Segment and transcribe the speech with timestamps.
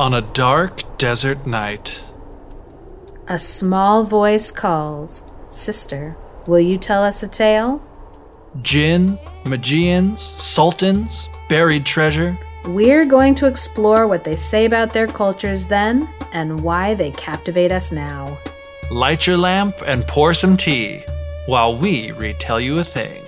[0.00, 2.02] On a dark desert night,
[3.28, 6.16] A small voice calls, Sister,
[6.46, 7.82] will you tell us a tale?
[8.62, 12.38] Jinn, Magians, Sultans, buried treasure.
[12.64, 17.70] We're going to explore what they say about their cultures then and why they captivate
[17.70, 18.38] us now.
[18.90, 21.04] Light your lamp and pour some tea
[21.44, 23.22] while we retell you a thing.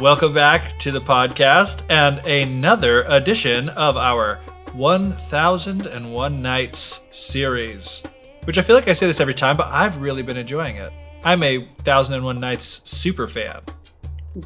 [0.00, 4.40] Welcome back to the podcast and another edition of our
[4.72, 8.02] 1001 Nights series,
[8.42, 10.92] which I feel like I say this every time, but I've really been enjoying it.
[11.22, 13.60] I'm a 1001 Nights super fan.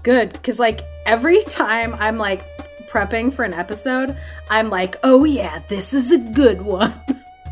[0.03, 2.45] Good, because like every time I'm like
[2.87, 4.19] prepping for an episode,
[4.51, 6.93] I'm like, oh yeah, this is a good one.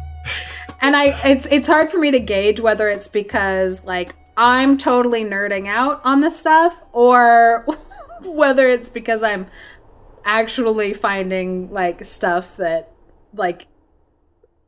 [0.82, 5.24] and I it's it's hard for me to gauge whether it's because like I'm totally
[5.24, 7.66] nerding out on this stuff or
[8.22, 9.46] whether it's because I'm
[10.24, 12.92] actually finding like stuff that
[13.32, 13.66] like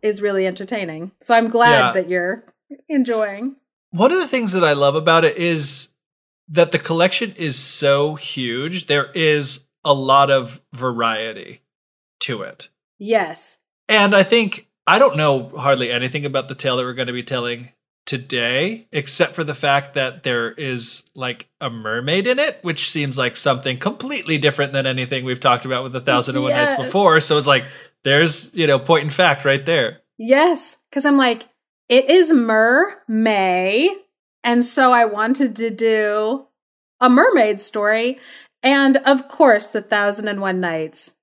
[0.02, 1.12] is really entertaining.
[1.20, 1.92] So I'm glad Yeah.
[1.92, 2.44] that you're
[2.88, 3.56] enjoying.
[3.90, 5.88] One of the things that I love about it is
[6.48, 8.86] that the collection is so huge.
[8.86, 11.62] There is a lot of variety
[12.20, 12.68] to it.
[12.98, 13.58] Yes.
[13.88, 17.12] And I think I don't know hardly anything about the tale that we're going to
[17.12, 17.70] be telling
[18.08, 23.18] today, except for the fact that there is like a mermaid in it, which seems
[23.18, 26.82] like something completely different than anything we've talked about with the Thousand and One Nights
[26.82, 27.20] before.
[27.20, 27.64] So it's like
[28.04, 30.00] there's you know point and fact right there.
[30.16, 31.48] Yes, because I'm like,
[31.90, 33.94] it is Mer May.
[34.42, 36.46] And so I wanted to do
[37.00, 38.18] a mermaid story.
[38.62, 41.14] And of course, The Thousand and One Nights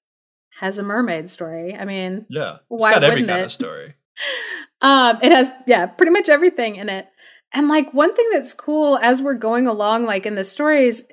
[0.59, 1.75] has a mermaid story.
[1.75, 3.45] I mean, Yeah, it's Why got every wouldn't kind it?
[3.45, 3.95] of story.
[4.85, 7.07] um, it has, yeah, pretty much everything in it.
[7.51, 11.05] And like one thing that's cool as we're going along, like in the stories,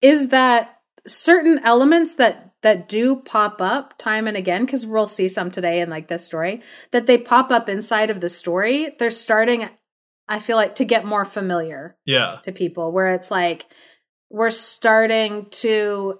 [0.00, 5.26] is that certain elements that that do pop up time and again because we'll see
[5.26, 6.60] some today in like this story
[6.92, 9.66] that they pop up inside of the story they're starting
[10.28, 13.64] i feel like to get more familiar Yeah, to people where it's like
[14.28, 16.18] we're starting to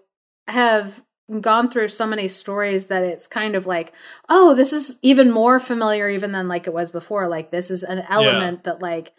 [0.48, 1.04] have
[1.40, 3.92] gone through so many stories that it's kind of like
[4.28, 7.84] oh this is even more familiar even than like it was before like this is
[7.84, 9.12] an element that like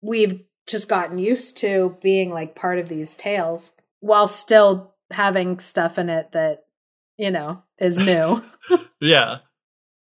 [0.00, 5.98] we've just gotten used to being like part of these tales while still having stuff
[5.98, 6.64] in it that
[7.18, 8.42] you know is new
[9.00, 9.38] yeah.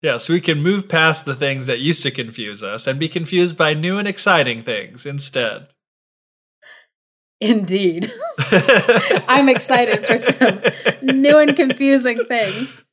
[0.02, 3.08] Yeah, so we can move past the things that used to confuse us and be
[3.08, 5.68] confused by new and exciting things instead.
[7.40, 8.12] Indeed
[9.28, 10.60] i'm excited for some
[11.02, 12.84] new and confusing things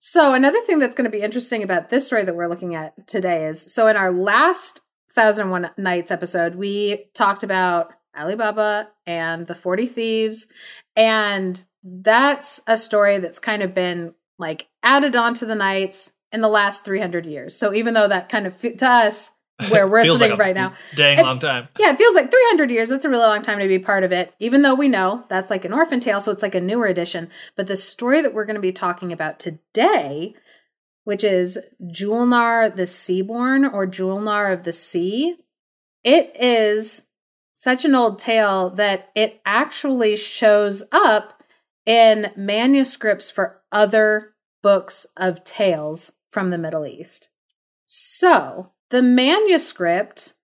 [0.00, 3.08] So, another thing that's going to be interesting about this story that we're looking at
[3.08, 4.80] today is so in our last
[5.12, 10.46] Thousand One Nights episode, we talked about Ali Baba and the 40 Thieves.
[10.94, 16.48] And that's a story that's kind of been like added onto the nights in the
[16.48, 17.56] last 300 years.
[17.56, 19.32] So, even though that kind of, to us,
[19.68, 21.68] where we're sitting like right now, Dang It- long time.
[21.78, 22.88] yeah, it feels like 300 years.
[22.88, 25.50] That's a really long time to be part of it, even though we know that's
[25.50, 27.28] like an orphan tale, so it's like a newer edition.
[27.56, 30.34] But the story that we're going to be talking about today,
[31.02, 35.36] which is Julnar the Seaborn or Julnar of the Sea,
[36.04, 37.06] it is
[37.52, 41.42] such an old tale that it actually shows up
[41.84, 47.30] in manuscripts for other books of tales from the Middle East.
[47.84, 50.34] So, the manuscript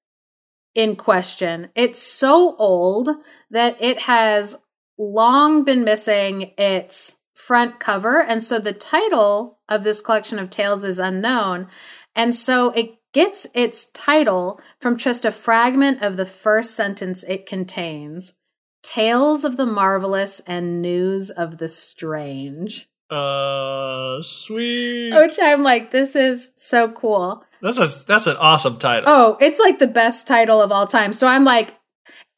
[0.74, 1.70] in question.
[1.74, 3.08] It's so old
[3.50, 4.56] that it has
[4.98, 8.22] long been missing its front cover.
[8.22, 11.68] And so the title of this collection of tales is unknown.
[12.14, 17.46] And so it gets its title from just a fragment of the first sentence it
[17.46, 18.34] contains
[18.82, 22.86] Tales of the Marvelous and News of the Strange.
[23.08, 25.14] Uh, sweet.
[25.14, 27.44] Which I'm like, this is so cool.
[27.64, 29.08] That's a that's an awesome title.
[29.08, 31.14] Oh, it's like the best title of all time.
[31.14, 31.74] So I'm like,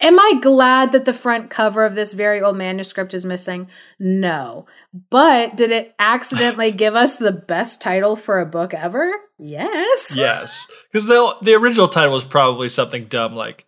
[0.01, 3.69] am I glad that the front cover of this very old manuscript is missing?
[3.99, 4.67] No.
[5.11, 9.13] But did it accidentally give us the best title for a book ever?
[9.37, 10.15] Yes.
[10.15, 13.67] Yes, because the the original title was probably something dumb like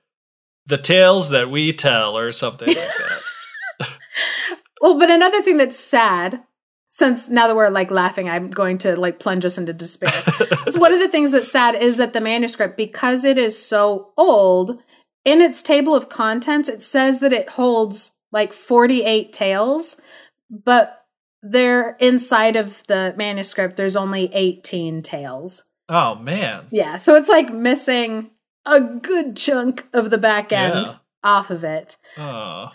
[0.67, 3.23] "The Tales That We Tell" or something like that.
[4.81, 6.41] Well, but another thing that's sad,
[6.91, 10.11] since now that we're like laughing, I'm going to like plunge us into despair.
[10.67, 14.15] is one of the things that's sad is that the manuscript, because it is so
[14.17, 14.83] old,
[15.23, 20.01] in its table of contents, it says that it holds like 48 tales,
[20.49, 21.05] but
[21.43, 25.65] they're inside of the manuscript, there's only 18 tales.
[25.91, 26.97] oh man, Yeah.
[26.97, 28.31] So it's like missing
[28.65, 30.87] a good chunk of the back end.
[30.87, 30.95] Yeah.
[31.25, 31.97] Off of it.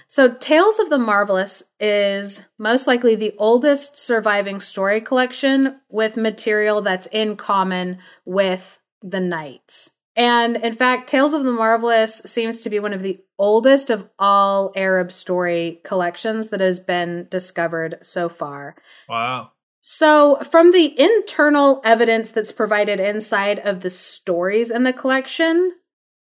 [0.08, 6.82] So, Tales of the Marvelous is most likely the oldest surviving story collection with material
[6.82, 9.96] that's in common with the Nights.
[10.16, 14.10] And in fact, Tales of the Marvelous seems to be one of the oldest of
[14.20, 18.76] all Arab story collections that has been discovered so far.
[19.10, 19.52] Wow.
[19.82, 25.74] So, from the internal evidence that's provided inside of the stories in the collection,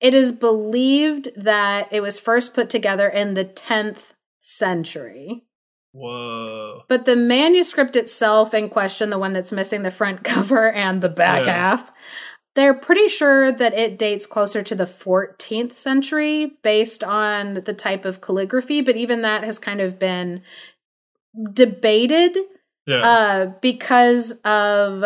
[0.00, 5.44] it is believed that it was first put together in the 10th century.
[5.92, 6.82] Whoa.
[6.88, 11.08] But the manuscript itself in question, the one that's missing the front cover and the
[11.08, 11.52] back Yeah.
[11.52, 11.92] half,
[12.54, 18.04] they're pretty sure that it dates closer to the 14th century based on the type
[18.04, 20.42] of calligraphy, but even that has kind of been
[21.52, 22.36] debated
[22.86, 23.08] Yeah.
[23.08, 25.04] uh, because of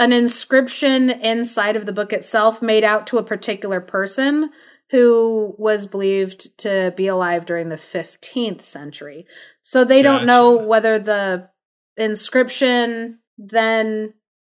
[0.00, 4.50] an inscription inside of the book itself made out to a particular person
[4.90, 9.26] who was believed to be alive during the 15th century.
[9.62, 11.48] So they don't know whether the
[11.96, 14.14] inscription then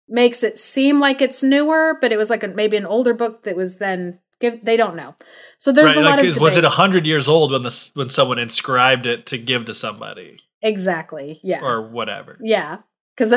[0.08, 3.44] makes it seem like it's newer, but it was like a, maybe an older book
[3.44, 5.14] that was then give they don't know.
[5.58, 6.06] So there's right.
[6.06, 9.06] a lot like, of was it a hundred years old when this when someone inscribed
[9.06, 11.42] it to give to somebody exactly.
[11.44, 11.62] Yeah.
[11.62, 12.34] or whatever?
[12.42, 12.80] Yeah,
[13.16, 13.34] because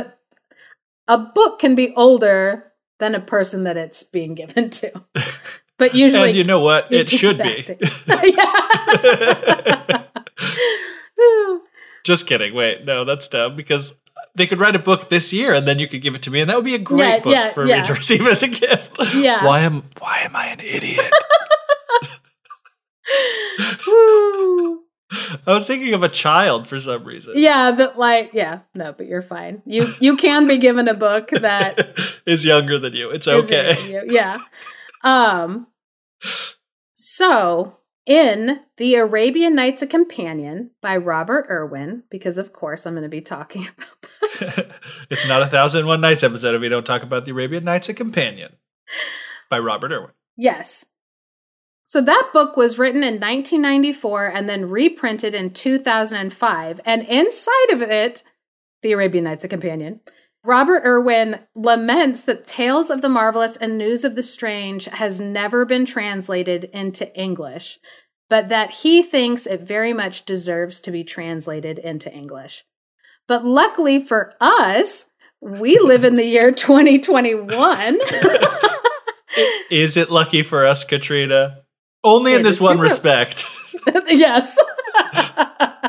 [1.09, 5.05] a, book can be older than a person that it's being given to,
[5.79, 6.93] but usually, and you know what?
[6.93, 7.63] It should be.
[7.63, 7.77] to-
[12.05, 12.55] Just kidding.
[12.55, 13.95] Wait, no, that's dumb because
[14.37, 16.41] they could write a book this year and then you could give it to me
[16.41, 17.79] and that would be a great Yeah, book yeah, for yeah.
[17.81, 18.99] me to receive as a gift.
[19.15, 19.45] Yeah.
[19.45, 21.13] Why am why am I an idiot?
[25.47, 27.35] I was thinking of a child for some reason.
[27.37, 29.63] yeah, but like, yeah, no, but you're fine.
[29.65, 33.11] You you can be given a book that is younger than you.
[33.11, 33.77] It's okay.
[33.91, 34.03] you.
[34.07, 34.39] Yeah.
[35.03, 35.69] Um.
[36.95, 43.03] So in the Arabian Nights: A Companion by Robert Irwin, because of course I'm going
[43.03, 44.03] to be talking about
[44.41, 44.71] that.
[45.11, 47.65] it's not a thousand and one nights episode if we don't talk about the Arabian
[47.65, 48.53] Nights: A Companion
[49.51, 50.13] by Robert Irwin.
[50.37, 50.87] Yes.
[51.89, 56.81] So that book was written in 1994 and then reprinted in 2005.
[56.85, 58.25] And inside of it,
[58.83, 60.01] The Arabian Nights: A Companion,
[60.43, 65.65] Robert Irwin laments that Tales of the Marvelous and News of the Strange has never
[65.65, 67.79] been translated into English,
[68.29, 72.65] but that he thinks it very much deserves to be translated into English.
[73.29, 75.07] But luckily for us,
[75.41, 78.01] we live in the year 2021.
[79.71, 81.63] Is it lucky for us, Katrina?
[82.05, 83.47] Only in this one super- respect.
[84.09, 84.59] yes.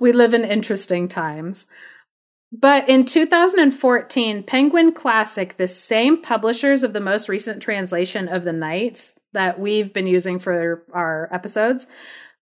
[0.00, 1.66] we live in interesting times.
[2.56, 8.52] But in 2014, Penguin Classic, the same publishers of the most recent translation of The
[8.52, 11.88] Nights that we've been using for our episodes,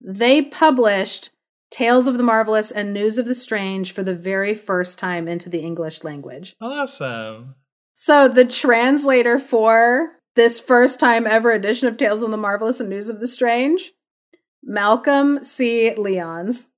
[0.01, 1.31] they published
[1.71, 5.49] Tales of the Marvelous and News of the Strange for the very first time into
[5.49, 6.55] the English language.
[6.61, 7.55] awesome.
[7.95, 12.89] So the translator for this first time ever edition of Tales of the Marvelous and
[12.89, 13.93] News of the Strange,
[14.63, 15.95] Malcolm C.
[15.95, 16.69] Lyons,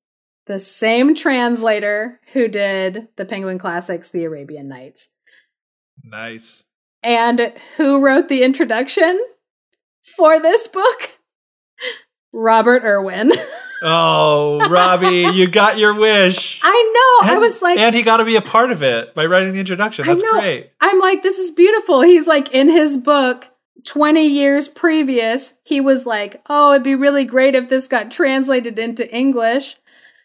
[0.46, 5.10] the same translator who did the Penguin Classics, The Arabian Nights.
[6.04, 6.64] Nice.
[7.02, 9.20] And who wrote the introduction
[10.16, 11.18] for this book?
[12.32, 13.32] Robert Irwin.
[13.82, 16.60] Oh, Robbie, you got your wish.
[16.62, 17.32] I know.
[17.34, 19.60] I was like, and he got to be a part of it by writing the
[19.60, 20.04] introduction.
[20.04, 20.32] I That's know.
[20.32, 20.70] great.
[20.80, 22.00] I'm like, this is beautiful.
[22.02, 23.50] He's like, in his book,
[23.84, 28.78] 20 years previous, he was like, oh, it'd be really great if this got translated
[28.78, 29.76] into English.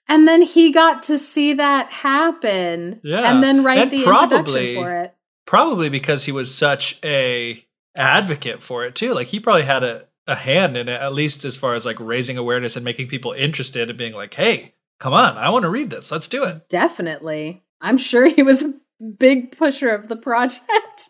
[0.08, 3.02] And then he got to see that happen.
[3.04, 3.30] Yeah.
[3.32, 5.14] And then write And the probably- introduction for it.
[5.46, 9.14] Probably because he was such a advocate for it too.
[9.14, 12.00] Like he probably had a, a hand in it, at least as far as like
[12.00, 15.70] raising awareness and making people interested and being like, hey, come on, I want to
[15.70, 16.12] read this.
[16.12, 16.70] Let's do it.
[16.70, 17.64] Definitely.
[17.82, 18.74] I'm sure he was a
[19.18, 21.10] big pusher of the project.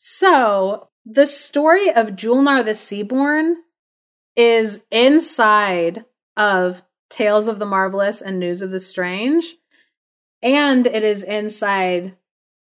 [0.00, 3.56] So, the story of Julnar the Seaborn
[4.36, 6.04] is inside
[6.36, 9.56] of Tales of the Marvelous and News of the Strange,
[10.40, 12.16] and it is inside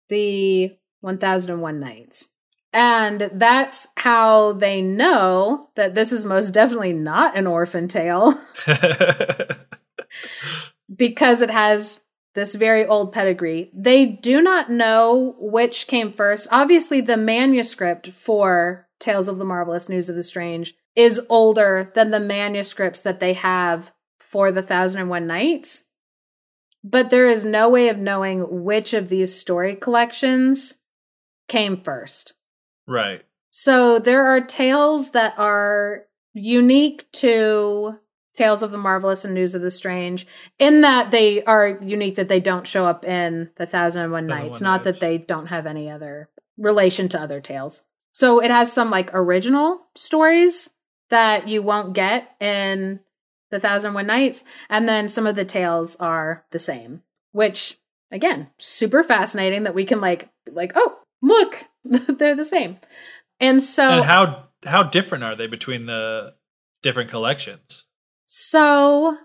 [0.09, 2.33] the 1001 Nights.
[2.73, 8.35] And that's how they know that this is most definitely not an orphan tale
[10.95, 13.71] because it has this very old pedigree.
[13.75, 16.47] They do not know which came first.
[16.53, 22.11] Obviously, the manuscript for Tales of the Marvelous, News of the Strange is older than
[22.11, 25.87] the manuscripts that they have for the Thousand and One Nights.
[26.85, 30.79] But there is no way of knowing which of these story collections
[31.49, 32.35] came first.
[32.91, 33.23] Right.
[33.49, 37.99] So there are tales that are unique to
[38.35, 40.27] Tales of the Marvelous and News of the Strange,
[40.59, 44.25] in that they are unique that they don't show up in the Thousand and One
[44.25, 44.85] One Thousand and Nights, not Nights.
[44.85, 47.87] that they don't have any other relation to other tales.
[48.13, 50.71] So it has some like original stories
[51.11, 53.01] that you won't get in
[53.51, 57.79] the Thousand and One Nights, and then some of the tales are the same, which
[58.13, 62.79] again, super fascinating that we can like like oh look they're the same.
[63.39, 66.35] And so and how how different are they between the
[66.83, 67.85] different collections?
[68.27, 69.17] So,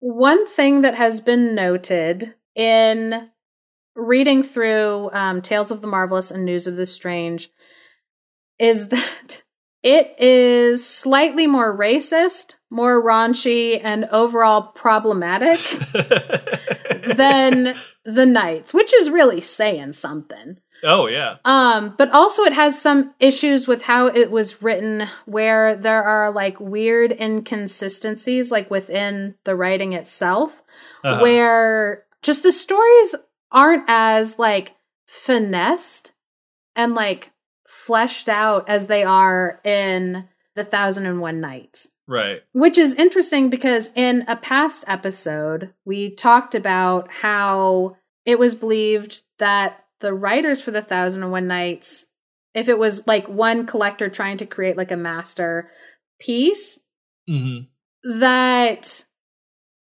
[0.00, 3.30] one thing that has been noted in
[3.94, 7.50] reading through um, Tales of the Marvelous and News of the Strange
[8.58, 9.42] is that
[9.82, 15.58] it is slightly more racist, more raunchy, and overall problematic
[17.16, 17.74] than
[18.04, 20.58] the Nights, which is really saying something.
[20.84, 21.36] Oh yeah.
[21.44, 26.30] Um, but also it has some issues with how it was written where there are
[26.30, 30.62] like weird inconsistencies like within the writing itself
[31.04, 31.20] Uh-huh.
[31.22, 33.14] where just the stories
[33.50, 34.74] aren't as like
[35.06, 36.12] finessed
[36.76, 37.30] and like
[37.66, 41.92] fleshed out as they are in the Thousand and One Nights.
[42.06, 42.42] Right.
[42.52, 47.96] Which is interesting because in a past episode, we talked about how
[48.26, 52.06] it was believed that the writers for the Thousand and One Nights,
[52.54, 55.70] if it was like one collector trying to create like a master
[56.20, 56.80] piece,
[57.26, 57.60] hmm
[58.04, 59.04] that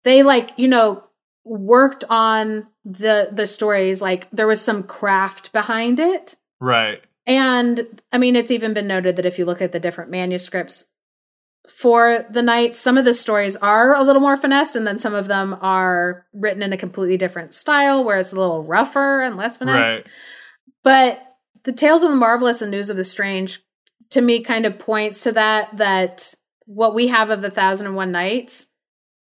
[0.04, 1.04] they like, you know,
[1.46, 7.02] worked on the the stories like there was some craft behind it Right.
[7.26, 10.86] and I mean, it's even been noted that if you look at the different manuscripts
[11.68, 15.14] for the Nights, some of the stories are a little more finessed, and then some
[15.14, 19.38] of them are written in a completely different style where it's a little rougher and
[19.38, 19.94] less finessed.
[19.94, 20.08] Right.
[20.84, 21.22] But
[21.64, 23.62] the Tales of the Marvelous and News of the Strange,
[24.10, 26.34] to me, kind of points to that, that
[26.66, 28.68] what we have of the Thousand and One Nights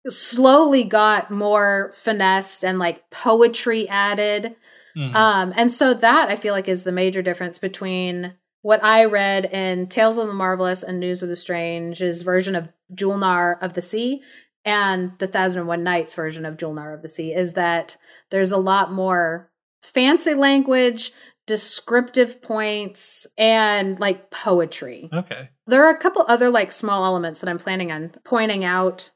[0.07, 4.55] slowly got more finessed and like poetry added.
[4.95, 5.15] Mhm.
[5.15, 8.33] Um, and so that I feel like is the major difference between
[8.67, 12.67] what I read in Tales of the Marvelous and News of the Strange's version of
[12.93, 14.21] Julnar of the Sea
[14.65, 17.95] and the Thousand and One Nights version of Julnar of the Sea is that
[18.29, 19.49] there's a lot more
[19.81, 21.13] fancy language,
[21.45, 25.09] descriptive points, and like poetry.
[25.13, 25.47] okay.
[25.65, 29.11] There are a couple other like small elements that I'm planning on pointing out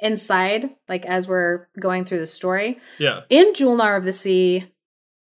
[0.00, 3.20] inside, like as we're going through the story Yeah.
[3.30, 4.66] in Julnar of the Sea,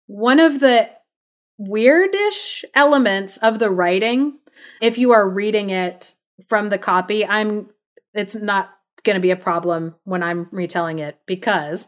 [0.08, 0.90] one of the
[1.60, 4.40] weirdish elements of the writing,
[4.82, 6.16] if you are reading it
[6.48, 7.70] from the copy, I'm
[8.14, 8.72] it's not
[9.04, 11.88] going to be a problem when I'm retelling it because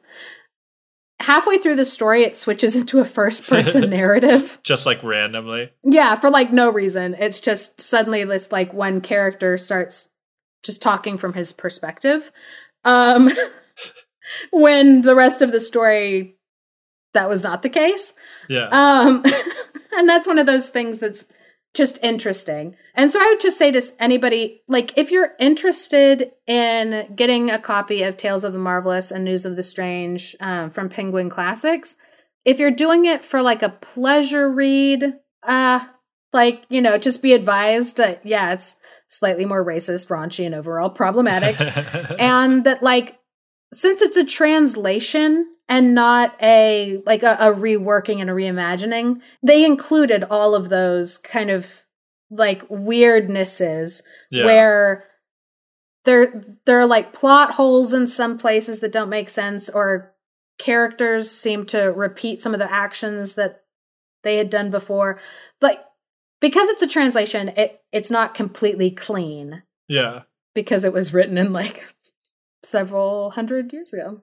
[1.20, 4.60] halfway through the story it switches into a first person narrative.
[4.63, 5.72] Just like randomly.
[5.84, 7.16] Yeah, for like no reason.
[7.16, 10.10] It's just suddenly this like one character starts
[10.63, 12.32] just talking from his perspective.
[12.84, 13.30] Um
[14.51, 16.38] when the rest of the story
[17.13, 18.13] that was not the case.
[18.50, 18.68] Yeah.
[18.72, 19.24] Um
[19.91, 21.27] and that's one of those things that's
[21.74, 22.75] just interesting.
[22.96, 27.60] And so I would just say to anybody like if you're interested in getting a
[27.60, 31.96] copy of Tales of the Marvelous and News of the Strange um, from Penguin Classics,
[32.44, 35.13] if you're doing it for like a pleasure read,
[35.44, 35.86] uh
[36.34, 38.77] like, you know, just be advised that yeah, it's
[39.08, 41.60] slightly more racist, raunchy and overall problematic
[42.20, 43.18] and that like
[43.74, 49.63] since it's a translation and not a like a, a reworking and a reimagining they
[49.63, 51.86] included all of those kind of
[52.30, 54.46] like weirdnesses yeah.
[54.46, 55.06] where
[56.06, 60.13] there there are like plot holes in some places that don't make sense or
[60.58, 63.63] characters seem to repeat some of the actions that
[64.24, 65.20] they had done before
[65.62, 65.80] like
[66.40, 70.22] because it's a translation it it's not completely clean yeah.
[70.54, 71.86] because it was written in like
[72.63, 74.22] several hundred years ago.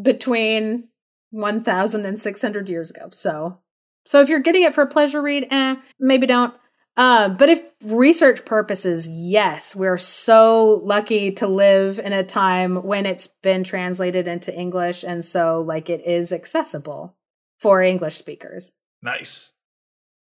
[0.00, 0.88] Between
[1.30, 3.08] 1000 and 600 years ago.
[3.12, 3.58] So
[4.06, 6.54] so if you're getting it for a pleasure read eh maybe don't.
[6.96, 13.06] Uh, but if research purposes yes we're so lucky to live in a time when
[13.06, 17.14] it's been translated into english and so like it is accessible
[17.58, 18.72] for english speakers.
[19.02, 19.52] Nice.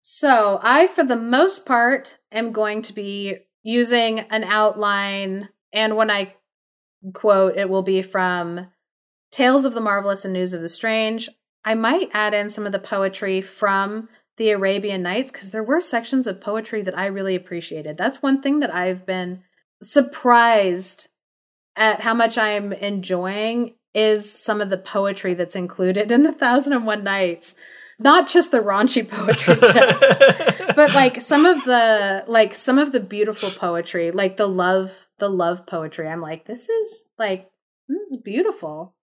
[0.02, 6.12] so I, for the most part, am going to be using an outline, and when
[6.12, 6.36] I
[7.14, 8.68] quote, it will be from
[9.32, 11.30] Tales of the Marvelous and News of the Strange.
[11.66, 15.82] I might add in some of the poetry from the Arabian Nights because there were
[15.82, 17.98] sections of poetry that I really appreciated.
[17.98, 19.44] That's one thing that I've been
[19.82, 21.10] surprised
[21.76, 26.74] at how much I'm enjoying is some of the poetry that's included in the Thousand
[26.74, 27.56] and One Nights
[28.00, 33.00] not just the raunchy poetry, Geoff, but like some of the like some of the
[33.00, 36.08] beautiful poetry, like the love the love poetry.
[36.08, 37.50] I'm like, this is like
[37.88, 38.96] this is beautiful.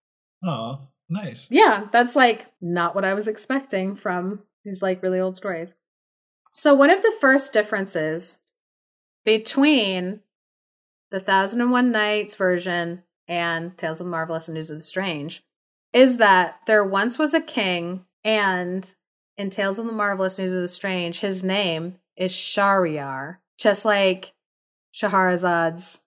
[0.46, 1.46] Oh, nice.
[1.50, 5.74] Yeah, that's like not what I was expecting from these like really old stories.
[6.50, 8.38] So one of the first differences
[9.24, 10.20] between
[11.10, 14.82] the Thousand and One Nights version and Tales of the Marvelous and News of the
[14.82, 15.42] Strange
[15.92, 18.94] is that there once was a king, and
[19.36, 24.32] in Tales of the Marvelous News of the Strange, his name is Shahryar, just like
[24.94, 26.02] Shahrazad's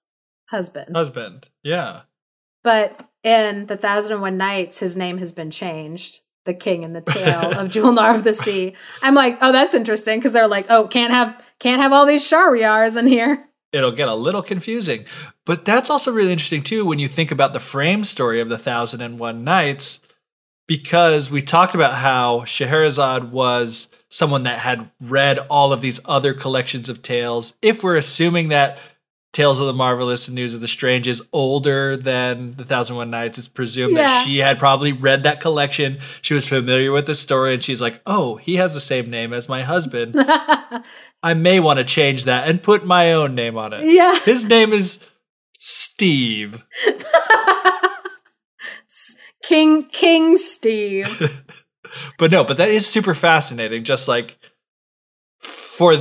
[0.50, 0.96] husband.
[0.96, 1.48] Husband.
[1.64, 2.02] Yeah.
[2.64, 6.22] But in the Thousand and One Nights, his name has been changed.
[6.46, 8.74] The King and the Tale of Julnar of the Sea.
[9.02, 12.24] I'm like, oh, that's interesting because they're like, oh, can't have can't have all these
[12.24, 13.44] Shahryars in here.
[13.74, 15.04] It'll get a little confusing,
[15.46, 18.58] but that's also really interesting too when you think about the frame story of the
[18.58, 20.00] Thousand and One Nights,
[20.68, 26.34] because we talked about how Scheherazade was someone that had read all of these other
[26.34, 27.54] collections of tales.
[27.62, 28.78] If we're assuming that
[29.34, 33.12] Tales of the Marvelous and News of the Strange is older than The Thousand One
[33.12, 33.38] Nights.
[33.38, 34.04] It's presumed Yeah.
[34.08, 36.00] that she had probably read that collection.
[36.24, 39.34] She was familiar with the story, and she's like, "Oh, he has the same name
[39.34, 40.16] as my husband.
[41.22, 43.84] I may want to change that and put my own name on it.
[43.92, 44.18] yeah.
[44.22, 45.02] His name is
[45.60, 46.64] Steve."
[49.48, 51.44] King King Steve.
[52.18, 53.84] but no, but that is super fascinating.
[53.84, 54.38] Just like
[55.40, 55.98] for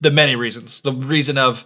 [0.00, 1.64] the many reasons, the reason of,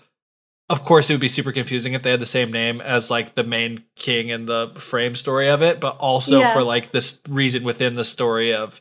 [0.68, 3.34] of course, it would be super confusing if they had the same name as like
[3.34, 6.52] the main king and the frame story of it, but also Yeah.
[6.52, 8.80] for like this reason within the story of.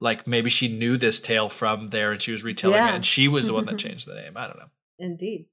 [0.00, 2.92] Like maybe she knew this tale from there and she was retelling Yeah.
[2.92, 4.36] it and she was the one that changed the name.
[4.36, 4.70] I don't know.
[4.96, 5.46] Indeed.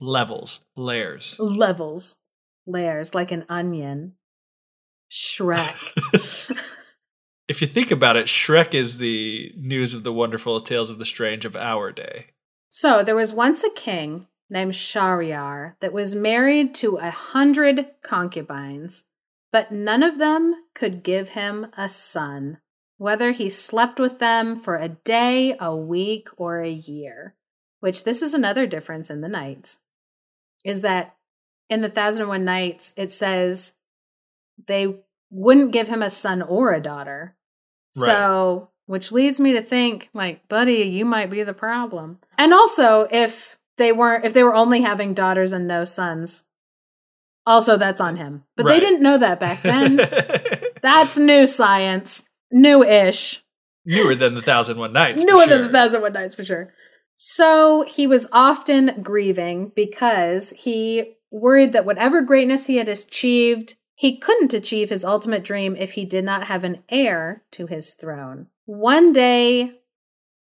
[0.00, 1.34] Levels, layers.
[1.38, 2.16] Levels.
[2.66, 4.12] Layers like an onion.
[5.10, 6.72] Shrek.
[7.48, 11.04] If you think about it, Shrek is the news of the wonderful tales of the
[11.04, 12.26] strange of our day.
[12.70, 19.04] So there was once a king named Shahryar that was married to a hundred concubines,
[19.52, 22.58] but none of them could give him a son,
[22.98, 27.34] whether he slept with them for a day, a week, or a year.
[27.78, 29.80] Which this is another difference in the nights,
[30.64, 31.14] is that
[31.70, 33.75] in the Thousand and One Nights it says
[34.66, 34.96] they
[35.30, 37.36] wouldn't give him a son or a daughter.
[37.92, 42.18] So, which leads me to think, like, buddy, you might be the problem.
[42.36, 46.44] And also, if they weren't, if they were only having daughters and no sons,
[47.46, 48.44] also that's on him.
[48.56, 48.74] But Right.
[48.74, 49.96] they didn't know that back then.
[50.82, 53.42] that's new science, new-ish,
[53.88, 55.22] Newer than the Thousand One Nights.
[55.22, 56.74] newer than the Thousand One Nights for sure.
[57.14, 64.18] So he was often grieving because he worried that whatever greatness he had achieved, he
[64.18, 68.46] couldn't achieve his ultimate dream if he did not have an heir to his throne.
[68.66, 69.80] One day,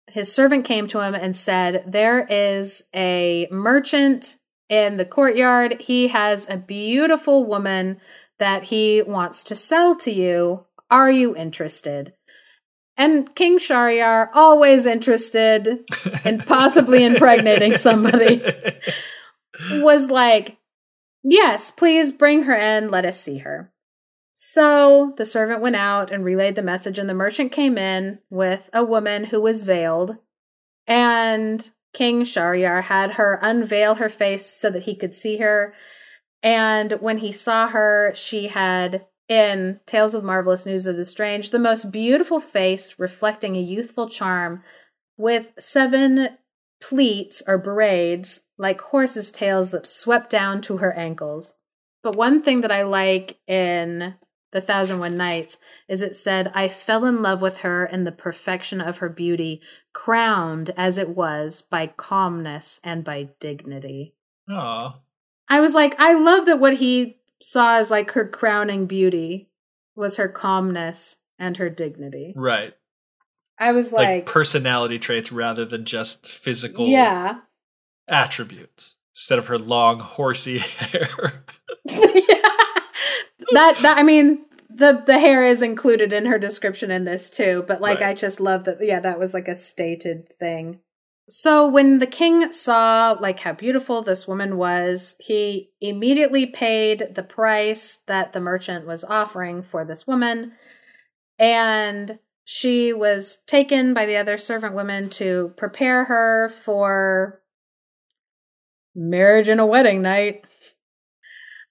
[0.09, 4.39] his servant came to him and said, There is a merchant
[4.71, 5.77] in the courtyard.
[5.81, 8.01] He has a beautiful woman
[8.39, 10.65] that he wants to sell to you.
[10.91, 12.15] Are you interested?
[12.97, 15.85] And King Shahryar, always interested
[16.25, 18.43] in possibly impregnating somebody,
[19.83, 20.57] was like,
[21.25, 22.91] Yes, please bring her in.
[22.91, 23.73] Let us see her.
[24.35, 28.69] So the servant went out and relayed the message, and the merchant came in with
[28.75, 30.19] a woman who was veiled.
[30.87, 35.73] And King Shahryar had her unveil her face so that he could see her.
[36.43, 41.51] And when he saw her, she had, in Tales of Marvelous News of the Strange,
[41.51, 44.63] the most beautiful face reflecting a youthful charm
[45.17, 46.37] with seven
[46.89, 51.55] pleats or braids like horses' tails that swept down to her ankles.
[52.03, 54.15] But one thing that I like in
[54.53, 58.13] The Thousand One Nights is it said, I fell in love with her in the
[58.13, 59.63] perfection of her beauty,
[59.95, 64.15] crowned as it was by calmness and by dignity.
[64.51, 64.99] Aw.
[65.49, 69.49] I was like, I love that what he saw as like her crowning beauty
[69.97, 72.35] was her calmness and her dignity.
[72.37, 72.75] Right.
[73.59, 77.41] I was Like, like, personality traits rather than just physical yeah.
[78.09, 78.95] attributes.
[79.15, 81.45] Instead of her long, horsey hair.
[81.89, 82.51] yeah.
[83.53, 87.65] That that I mean the the hair is included in her description in this too,
[87.69, 88.11] but like Right.
[88.11, 90.81] I just love that yeah, that was like a stated thing.
[91.29, 97.23] So when the king saw like how beautiful this woman was, he immediately paid the
[97.23, 100.53] price that the merchant was offering for this woman
[101.39, 107.41] and she was taken by the other servant women to prepare her for
[108.95, 110.45] marriage and a wedding night.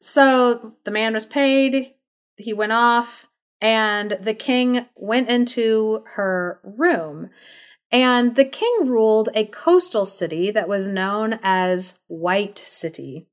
[0.01, 1.93] So the man was paid,
[2.35, 3.27] he went off,
[3.61, 7.29] and the king went into her room.
[7.91, 13.27] And the king ruled a coastal city that was known as White City.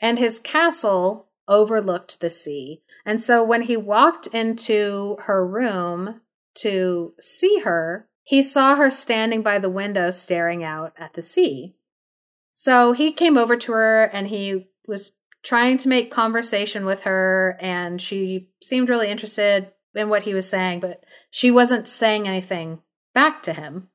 [0.00, 2.82] And his castle overlooked the sea.
[3.06, 6.20] And so when he walked into her room
[6.56, 11.76] to see her, he saw her standing by the window staring out at the sea.
[12.52, 15.12] So he came over to her and he was
[15.42, 20.48] trying to make conversation with her, and she seemed really interested in what he was
[20.48, 22.80] saying, but she wasn't saying anything
[23.12, 23.88] back to him.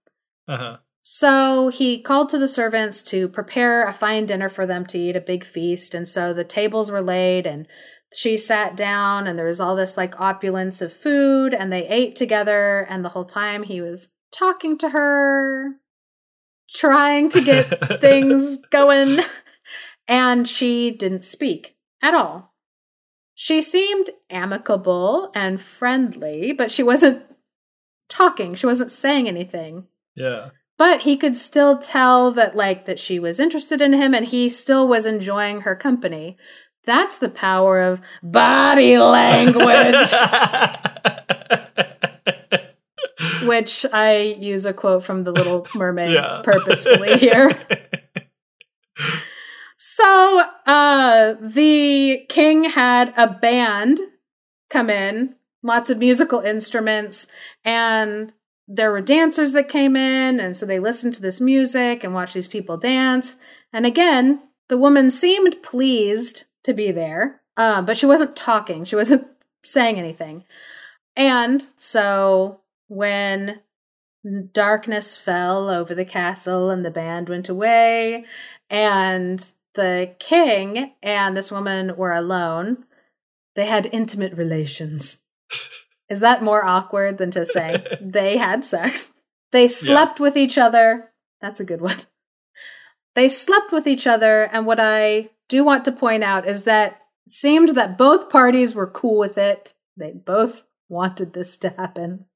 [0.47, 0.77] Uh-huh.
[1.01, 5.15] So he called to the servants to prepare a fine dinner for them to eat,
[5.15, 5.95] a big feast.
[5.95, 7.67] And so the tables were laid, and
[8.13, 12.15] she sat down, and there was all this like opulence of food, and they ate
[12.15, 12.85] together.
[12.89, 15.75] And the whole time he was talking to her,
[16.71, 19.19] trying to get things going,
[20.07, 22.53] and she didn't speak at all.
[23.35, 27.23] She seemed amicable and friendly, but she wasn't
[28.09, 28.55] talking.
[28.55, 29.85] She wasn't saying anything.
[30.13, 30.49] Yeah.
[30.77, 34.49] But he could still tell that like that she was interested in him and he
[34.49, 36.37] still was enjoying her company.
[36.85, 40.11] That's the power of body language.
[43.43, 46.41] which I use a quote from The Little Mermaid Yeah.
[46.43, 47.57] purposefully here.
[49.81, 53.97] So, uh, the king had a band
[54.69, 57.27] come in, lots of musical instruments,
[57.63, 58.33] and
[58.67, 62.33] there were dancers that came in, and so they listened to this music and watched
[62.33, 63.37] these people dance.
[63.71, 68.95] And again, the woman seemed pleased to be there, uh, but she wasn't talking, she
[68.95, 69.27] wasn't
[69.63, 70.43] saying anything.
[71.15, 73.61] And so, when
[74.51, 78.25] darkness fell over the castle and the band went away,
[78.69, 82.85] and the king and this woman were alone.
[83.55, 85.21] They had intimate relations.
[86.09, 89.13] Is that more awkward than just saying they had sex?
[89.51, 91.11] They slept with each other.
[91.41, 91.97] That's a good one.
[93.19, 97.01] They slept with each other, and what I do want to point out is that
[97.25, 99.73] it seemed that both parties were cool with it.
[99.97, 102.27] They both wanted this to happen.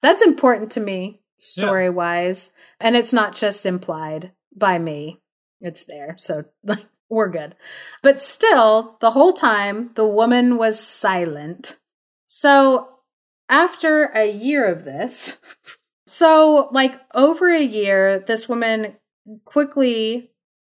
[0.00, 5.20] That's important to me, story wise, and it's not just implied by me
[5.60, 6.14] it's there.
[6.18, 7.56] So like we're good.
[8.00, 11.80] But still, the whole time the woman was silent.
[12.26, 12.90] So
[13.48, 15.40] after a year of this,
[16.06, 18.98] so like over a year, this woman
[19.44, 20.32] quickly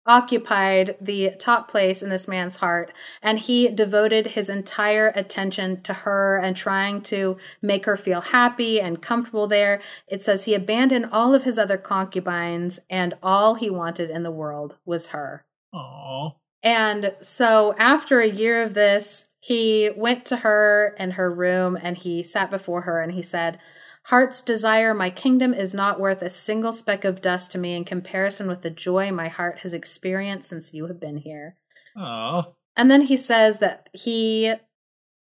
[0.07, 5.93] occupied the top place in this man's heart and he devoted his entire attention to
[5.93, 11.05] her and trying to make her feel happy and comfortable there it says he abandoned
[11.11, 16.31] all of his other concubines and all he wanted in the world was her Aw.
[16.63, 21.97] and so after a year of this he went to her in her room and
[21.97, 23.59] he sat before her and he said
[24.07, 27.83] Heart's desire, my kingdom is not worth a single speck of dust to me in
[27.83, 31.57] comparison with the joy my heart has experienced since you have been here.
[31.97, 32.43] Aw.
[32.77, 34.53] And then he says that he,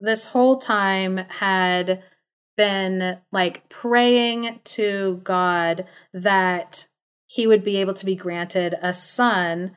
[0.00, 2.04] this whole time, had
[2.56, 6.87] been like praying to God that
[7.26, 9.76] he would be able to be granted a son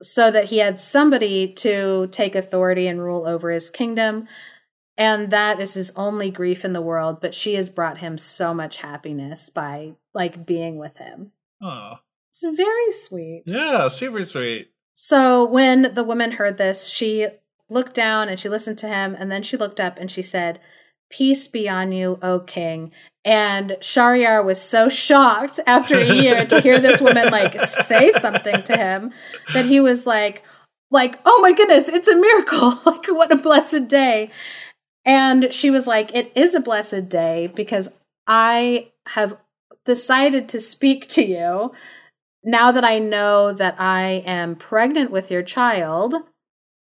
[0.00, 4.26] so that he had somebody to take authority and rule over his kingdom.
[4.98, 8.54] And that is his only grief in the world, but she has brought him so
[8.54, 11.32] much happiness by like being with him.
[11.62, 12.00] Aw.
[12.30, 13.44] It's very sweet.
[13.46, 14.70] Yeah, super sweet.
[14.94, 17.28] So when the woman heard this, she
[17.68, 20.60] looked down and she listened to him, and then she looked up and she said,
[21.08, 22.92] Peace be on you, O king.
[23.24, 28.62] And Shahryar was so shocked after a year to hear this woman like say something
[28.64, 29.12] to him
[29.52, 30.42] that he was like,
[30.90, 32.80] like, oh my goodness, it's a miracle.
[32.86, 34.30] like what a blessed day.
[35.06, 37.94] And she was like, It is a blessed day because
[38.26, 39.38] I have
[39.84, 41.72] decided to speak to you
[42.42, 46.14] now that I know that I am pregnant with your child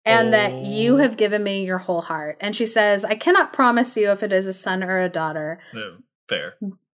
[0.04, 0.98] and that you Oh.
[0.98, 2.38] have given me your whole heart.
[2.40, 5.60] And she says, I cannot promise you if it is a son or a daughter.
[5.74, 6.56] No, fair.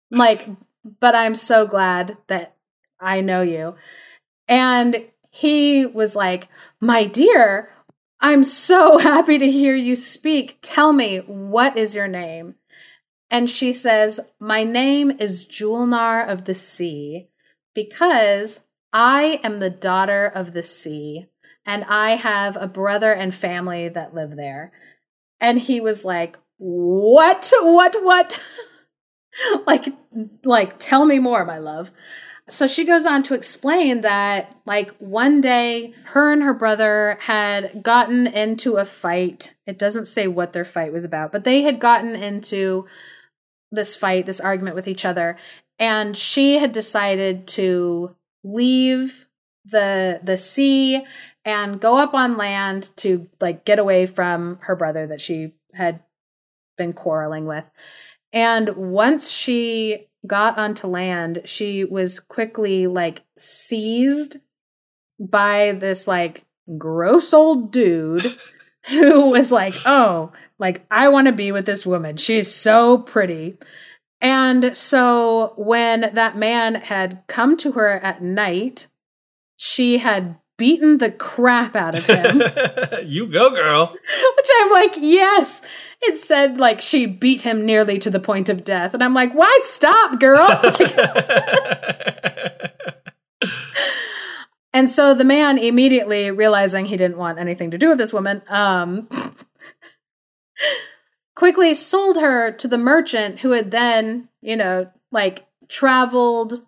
[0.09, 0.47] Like,
[0.99, 2.55] but I'm so glad that
[2.99, 3.75] I know you.
[4.47, 6.47] And he was like,
[6.79, 7.69] My dear,
[8.21, 10.59] I'm so happy to hear you speak.
[10.61, 12.55] Tell me, what is your name?
[13.29, 17.29] And she says, My name is Julnar of the Sea
[17.73, 21.27] because I am the daughter of the sea
[21.65, 24.73] and I have a brother and family that live there.
[25.39, 27.51] And he was like, What?
[27.61, 27.95] What?
[28.03, 28.43] What?
[29.65, 29.85] like,
[30.43, 31.91] like, tell me more, my love.
[32.49, 37.81] So she goes on to explain that, like, one day her and her brother had
[37.81, 39.55] gotten into a fight.
[39.65, 42.87] It doesn't say what their fight was about, but they had gotten into
[43.71, 45.37] this fight, this argument with each other.
[45.79, 49.27] And she had decided to leave
[49.63, 51.05] the the sea
[51.45, 56.01] and go up on land to like get away from her brother that she had
[56.77, 57.69] been quarreling with.
[58.33, 64.37] And once she got onto land, she was quickly like seized
[65.19, 66.45] by this like
[66.77, 68.35] gross old dude
[68.89, 72.17] who was like, "Oh, like I want to be with this woman.
[72.17, 73.57] She's so pretty."
[74.21, 78.87] And so when that man had come to her at night,
[79.57, 82.39] she had beaten the crap out of him.
[83.07, 83.91] you go, girl.
[84.37, 85.63] Which I'm like, yes.
[86.03, 88.93] It said like she beat him nearly to the point of death.
[88.93, 90.47] And I'm like, why stop, girl?
[94.71, 98.43] and so the man immediately realizing he didn't want anything to do with this woman,
[98.47, 99.07] um
[101.33, 106.67] quickly sold her to the merchant who had then, you know, like traveled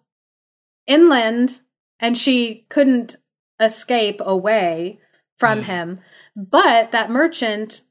[0.87, 1.61] inland
[1.99, 3.17] and she couldn't
[3.59, 4.99] escape away
[5.37, 5.63] from Mm.
[5.65, 5.99] him.
[6.35, 7.81] But that merchant,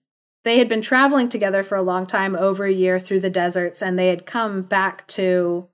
[0.44, 3.83] they had been traveling together for a long time, over a year through the deserts,
[3.83, 5.68] and they had come back to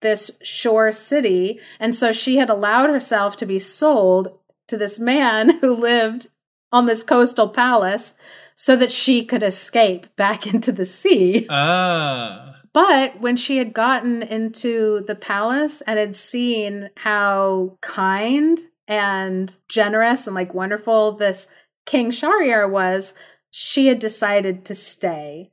[0.00, 1.60] this shore city.
[1.78, 6.26] And so she had allowed herself to be sold to this man who lived
[6.72, 8.14] on this coastal palace
[8.54, 11.46] so that she could escape back into the sea.
[11.50, 12.48] ah.
[12.72, 18.58] But when she had gotten into the palace and had seen how kind
[18.92, 21.48] and generous and like wonderful this
[21.86, 23.14] King Shahryar was,
[23.50, 25.50] she had decided to stay.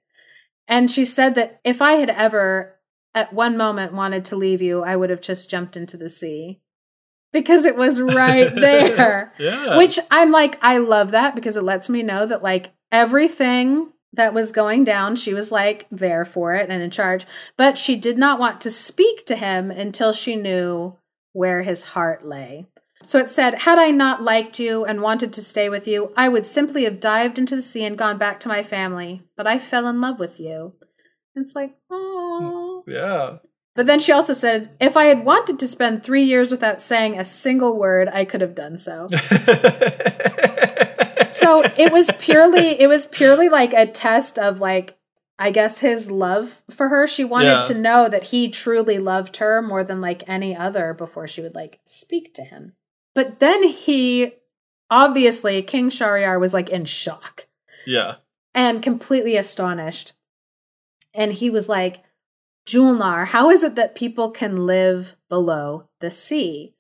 [0.68, 2.76] And she said that if I had ever
[3.16, 6.60] at one moment wanted to leave you, I would have just jumped into the sea
[7.32, 9.34] because it was right there.
[9.40, 9.78] yeah.
[9.78, 14.34] Which I'm like, I love that because it lets me know that like everything that
[14.34, 17.26] was going down, she was like there for it and in charge.
[17.58, 20.98] But she did not want to speak to him until she knew
[21.34, 22.66] where his heart lay.
[23.04, 26.28] So it said, Had I not liked you and wanted to stay with you, I
[26.30, 29.24] would simply have dived into the sea and gone back to my family.
[29.38, 30.74] But I fell in love with you.
[31.36, 32.84] And it's like, oh.
[32.88, 33.38] yeah.
[33.76, 37.18] But then she also said, if I had wanted to spend three years without saying
[37.18, 39.08] a single word, I could have done so.
[41.30, 44.98] so it was purely it was purely like a test of like
[45.38, 47.08] I guess his love for her.
[47.08, 47.62] She wanted Yeah.
[47.62, 51.56] to know that he truly loved her more than like any other before she would
[51.56, 52.74] like speak to him.
[53.20, 54.36] But then he
[54.90, 57.48] obviously King Shahryar was like in shock
[57.86, 58.16] yeah.
[58.56, 60.14] and completely astonished.
[61.14, 62.02] And he was like,
[62.66, 66.76] Julnar, how is it that people can live below the sea?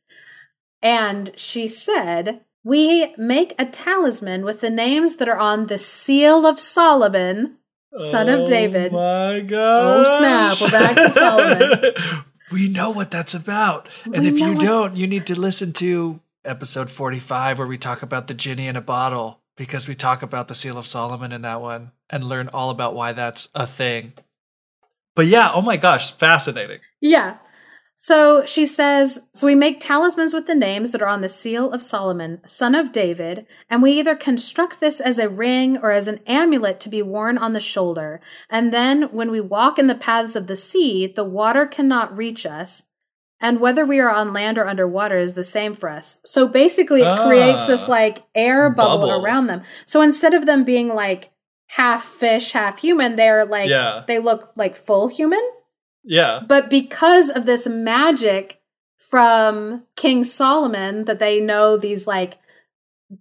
[0.81, 6.45] And she said, We make a talisman with the names that are on the seal
[6.45, 7.57] of Solomon,
[7.93, 8.93] son of oh David.
[8.93, 10.07] Oh my god.
[10.07, 10.61] Oh, snap.
[10.61, 11.93] We're back to Solomon.
[12.53, 13.89] we know what that's about.
[14.05, 18.01] And We if you don't, you need to listen to episode 45 where we talk
[18.01, 21.41] about the genie in a bottle because we talk about the seal of Solomon in
[21.41, 24.13] that one and learn all about why that's a thing.
[25.15, 26.79] But yeah, oh my gosh, fascinating.
[27.01, 27.37] Yeah.
[28.01, 31.69] So she says, so we make talismans with the names that are on the seal
[31.71, 36.07] of Solomon, son of David, and we either construct this as a ring or as
[36.07, 38.21] an amulet to be worn on the shoulder.
[38.49, 42.45] And then when we walk in the paths of the sea, the water cannot reach
[42.45, 42.83] us.
[43.41, 46.19] And whether we are on land or underwater is the same for us.
[46.25, 47.91] So basically, it creates this Ah.
[47.91, 49.23] like air bubble, Bubble.
[49.25, 49.61] around them.
[49.85, 51.31] So instead of them being like
[51.67, 54.03] half fish, half human, they're like, Yeah.
[54.07, 55.41] they look like full human.
[56.03, 56.41] Yeah.
[56.47, 58.59] But because of this magic
[58.97, 62.37] from King Solomon, that they know these like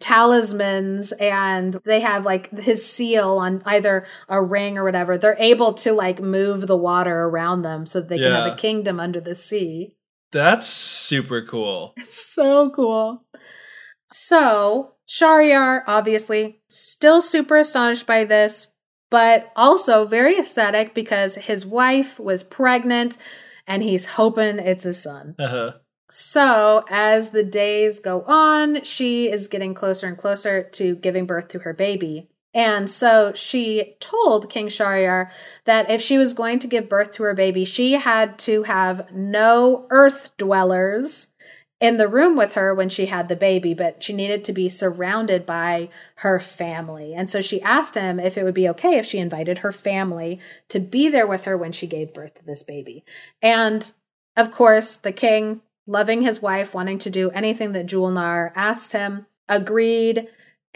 [0.00, 5.74] talismans and they have like his seal on either a ring or whatever, they're able
[5.74, 9.20] to like move the water around them so that they can have a kingdom under
[9.20, 9.94] the sea.
[10.32, 11.94] That's super cool.
[12.04, 13.24] So cool.
[14.06, 18.72] So, Shahryar, obviously, still super astonished by this,
[19.10, 23.18] but also very ecstatic because his wife was pregnant
[23.66, 25.34] and he's hoping it's a son.
[25.38, 25.72] Uh-huh.
[26.10, 31.48] So, as the days go on, she is getting closer and closer to giving birth
[31.48, 32.30] to her baby.
[32.54, 35.30] And so she told King Shahryar
[35.64, 39.12] that if she was going to give birth to her baby, she had to have
[39.12, 41.32] no earth dwellers
[41.80, 44.68] in the room with her when she had the baby, but she needed to be
[44.68, 47.14] surrounded by her family.
[47.14, 50.40] And so she asked him if it would be okay if she invited her family
[50.68, 53.04] to be there with her when she gave birth to this baby.
[53.40, 53.92] And
[54.36, 59.26] of course, the king loving his wife, wanting to do anything that Julnar asked him,
[59.48, 60.28] agreed.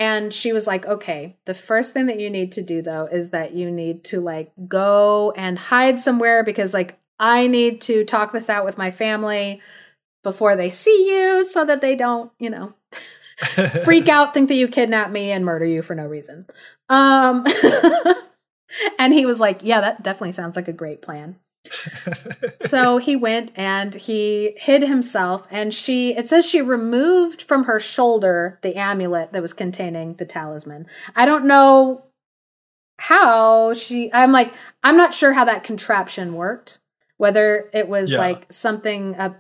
[0.03, 3.31] And she was like, okay, the first thing that you need to do though is
[3.31, 8.33] that you need to like go and hide somewhere because like I need to talk
[8.33, 9.62] this out with my family
[10.25, 12.75] before they see you so that they don't, you know,
[13.85, 16.47] freak out, think that you kidnapped me and murder you for no reason.
[16.88, 17.47] Um
[18.99, 21.37] and he was like, yeah, that definitely sounds like a great plan
[22.61, 27.79] so he went and he hid himself and she it says she removed from her
[27.79, 32.05] shoulder the amulet that was containing the talisman i don't know
[32.98, 36.81] how she i'm like i'm not sure how that contraption worked
[37.16, 38.18] whether it was yeah.
[38.18, 39.37] like something a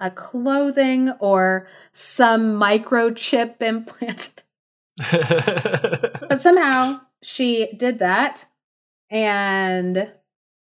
[0.00, 4.42] a clothing or some microchip implanted
[5.10, 8.46] but somehow she did that
[9.10, 10.10] and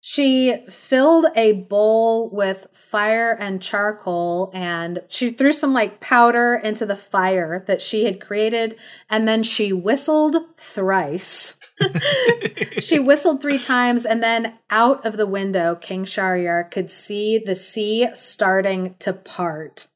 [0.03, 6.87] she filled a bowl with fire and charcoal and she threw some like powder into
[6.87, 8.75] the fire that she had created
[9.11, 11.59] and then she whistled thrice.
[12.79, 17.55] she whistled three times and then out of the window King Shahryar could see the
[17.55, 19.87] sea starting to part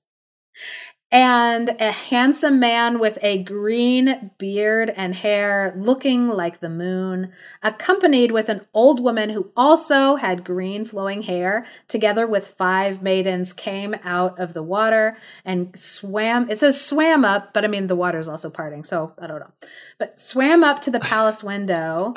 [1.15, 7.31] and a handsome man with a green beard and hair looking like the moon,
[7.63, 13.53] accompanied with an old woman who also had green flowing hair, together with five maidens,
[13.53, 16.49] came out of the water and swam.
[16.49, 19.53] It says swam up, but I mean, the water's also parting, so I don't know.
[19.97, 22.15] But swam up to the palace window.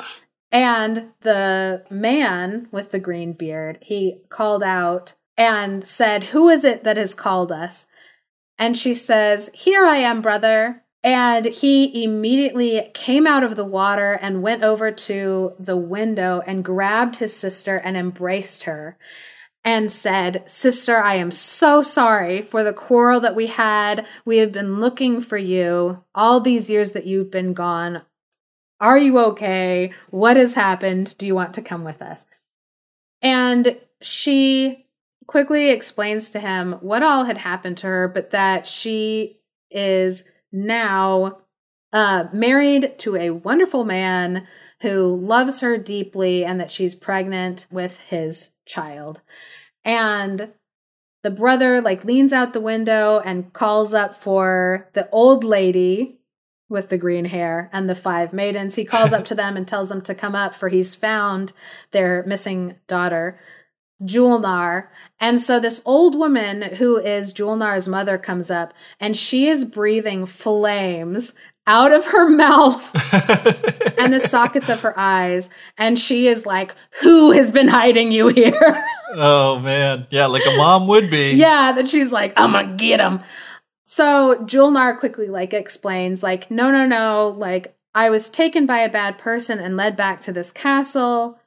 [0.51, 6.83] And the man with the green beard, he called out and said, Who is it
[6.83, 7.85] that has called us?
[8.59, 10.83] And she says, Here I am, brother.
[11.01, 16.63] And he immediately came out of the water and went over to the window and
[16.63, 18.97] grabbed his sister and embraced her
[19.63, 24.05] and said, Sister, I am so sorry for the quarrel that we had.
[24.25, 28.01] We have been looking for you all these years that you've been gone.
[28.81, 29.93] Are you okay?
[30.09, 31.15] What has happened?
[31.17, 32.25] Do you want to come with us?
[33.21, 34.85] And she
[35.29, 39.39] quickly explains to him what all had happened to her, but that she
[39.69, 41.37] is now
[41.93, 44.47] uh, married to a wonderful man
[44.81, 49.21] who loves her deeply and that she's pregnant with his child.
[49.85, 50.51] And
[51.21, 56.21] the brother like leans out the window and calls up for the old lady
[56.69, 58.73] with the green hair and the five maidens.
[58.73, 61.53] He calls up to them and tells them to come up for he's found
[61.91, 63.39] their missing daughter.
[64.03, 64.87] Julnar.
[65.19, 70.25] And so this old woman who is Julnar's mother comes up and she is breathing
[70.25, 71.33] flames
[71.67, 72.91] out of her mouth
[73.97, 75.49] and the sockets of her eyes.
[75.77, 78.85] And she is like, Who has been hiding you here?
[79.15, 80.07] oh, man.
[80.09, 81.31] Yeah, like a mom would be.
[81.31, 83.21] yeah, that she's like, I'm gonna get him.
[83.83, 88.89] So Julnar quickly like explains, like, no, no, no, like I was taken by a
[88.89, 91.39] bad person and led back to this castle.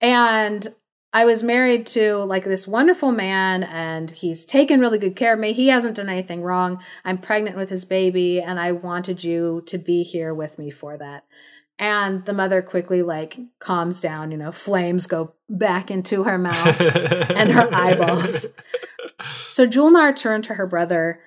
[0.00, 0.74] And
[1.18, 5.40] I was married to like this wonderful man and he's taken really good care of
[5.40, 5.52] me.
[5.52, 6.80] He hasn't done anything wrong.
[7.04, 10.96] I'm pregnant with his baby and I wanted you to be here with me for
[10.96, 11.24] that.
[11.76, 16.80] And the mother quickly like calms down, you know, flames go back into her mouth
[16.80, 18.46] and her eyeballs.
[19.48, 21.18] So Julnar turned to her brother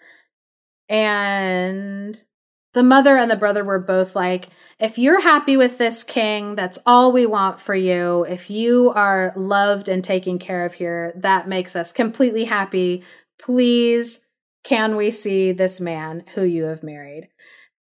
[0.88, 2.24] and
[2.72, 4.48] the mother and the brother were both like,
[4.82, 8.24] if you're happy with this king, that's all we want for you.
[8.24, 13.04] If you are loved and taken care of here, that makes us completely happy.
[13.40, 14.26] Please,
[14.64, 17.30] can we see this man who you have married?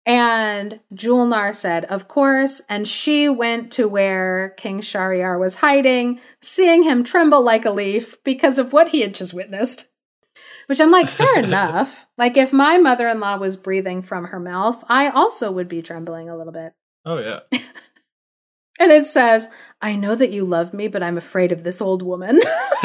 [0.07, 2.62] And Julnar said, Of course.
[2.68, 8.22] And she went to where King Shahryar was hiding, seeing him tremble like a leaf
[8.22, 9.88] because of what he had just witnessed.
[10.66, 12.07] Which I'm like, fair enough.
[12.16, 15.83] Like, if my mother in law was breathing from her mouth, I also would be
[15.83, 16.72] trembling a little bit.
[17.05, 17.40] Oh, yeah.
[18.81, 19.49] and it says,
[19.81, 22.40] I know that you love me, but I'm afraid of this old woman.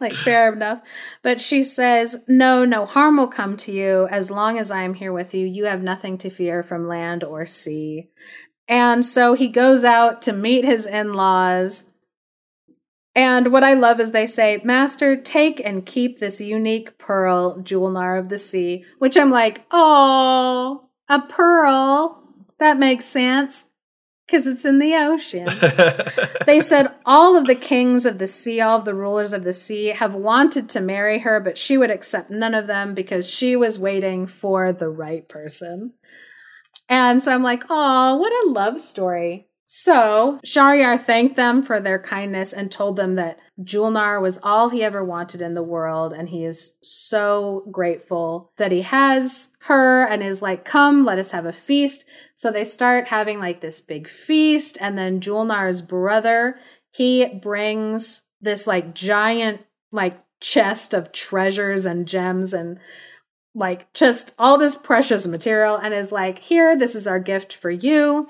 [0.00, 0.80] like, fair enough.
[1.22, 4.06] But she says, No, no harm will come to you.
[4.10, 7.24] As long as I am here with you, you have nothing to fear from land
[7.24, 8.10] or sea.
[8.68, 11.90] And so he goes out to meet his in laws.
[13.14, 18.18] And what I love is they say, Master, take and keep this unique pearl, Julnar
[18.18, 22.18] of the sea, which I'm like, oh, a pearl.
[22.58, 23.66] That makes sense
[24.26, 25.46] because it's in the ocean.
[26.46, 29.52] they said all of the kings of the sea, all of the rulers of the
[29.52, 33.56] sea have wanted to marry her, but she would accept none of them because she
[33.56, 35.92] was waiting for the right person.
[36.88, 39.48] And so I'm like, oh, what a love story.
[39.74, 44.84] So Shahryar thanked them for their kindness and told them that Julnar was all he
[44.84, 50.22] ever wanted in the world, and he is so grateful that he has her and
[50.22, 52.04] is like, Come, let us have a feast.
[52.34, 56.58] So they start having like this big feast, and then Julnar's brother,
[56.90, 62.78] he brings this like giant, like chest of treasures and gems and
[63.54, 67.70] like just all this precious material and is like, Here, this is our gift for
[67.70, 68.28] you.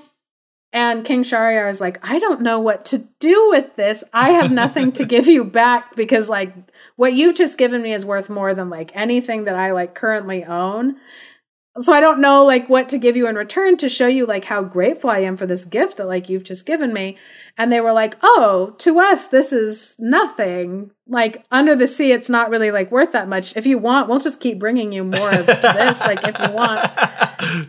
[0.73, 4.05] And King Shahryar is like, I don't know what to do with this.
[4.13, 6.55] I have nothing to give you back because like
[6.97, 10.45] what you've just given me is worth more than like anything that I like currently
[10.45, 10.97] own.
[11.79, 14.45] So I don't know like what to give you in return to show you like
[14.45, 17.17] how grateful I am for this gift that like you've just given me.
[17.57, 20.91] And they were like, "Oh, to us this is nothing.
[21.07, 23.57] Like under the sea it's not really like worth that much.
[23.57, 26.91] If you want, we'll just keep bringing you more of this like if you want."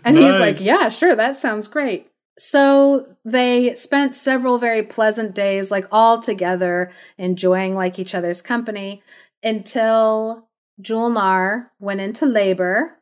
[0.06, 0.34] And nice.
[0.34, 5.86] he's like, "Yeah, sure, that sounds great." So they spent several very pleasant days, like
[5.92, 9.04] all together, enjoying like each other's company
[9.44, 10.50] until
[10.82, 12.98] Julnar went into labor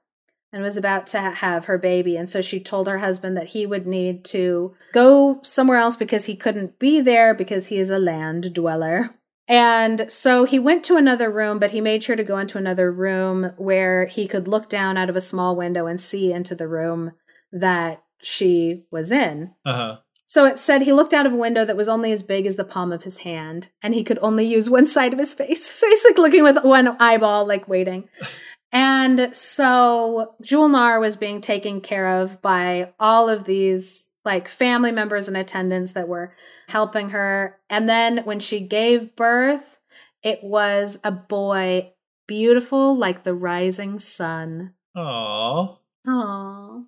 [0.51, 2.17] and was about to have her baby.
[2.17, 6.25] And so she told her husband that he would need to go somewhere else because
[6.25, 9.11] he couldn't be there because he is a land dweller.
[9.47, 12.91] And so he went to another room, but he made sure to go into another
[12.91, 16.67] room where he could look down out of a small window and see into the
[16.67, 17.13] room
[17.51, 19.53] that she was in.
[19.65, 19.97] Uh-huh.
[20.23, 22.55] So it said he looked out of a window that was only as big as
[22.55, 25.65] the palm of his hand, and he could only use one side of his face.
[25.65, 28.07] So he's like looking with one eyeball, like waiting.
[28.71, 35.27] and so Julnar was being taken care of by all of these like family members
[35.27, 36.33] and attendants that were
[36.67, 37.59] helping her.
[37.69, 39.79] And then when she gave birth,
[40.23, 41.93] it was a boy,
[42.27, 44.75] beautiful like the rising sun.
[44.95, 45.77] Aww.
[46.07, 46.85] Aww.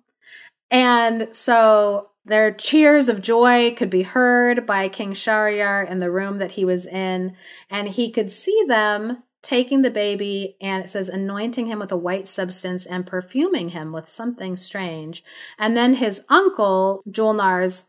[0.74, 6.38] And so their cheers of joy could be heard by King Shahryar in the room
[6.38, 7.36] that he was in,
[7.70, 11.96] and he could see them taking the baby and it says anointing him with a
[11.96, 15.22] white substance and perfuming him with something strange.
[15.60, 17.86] And then his uncle, Julnar's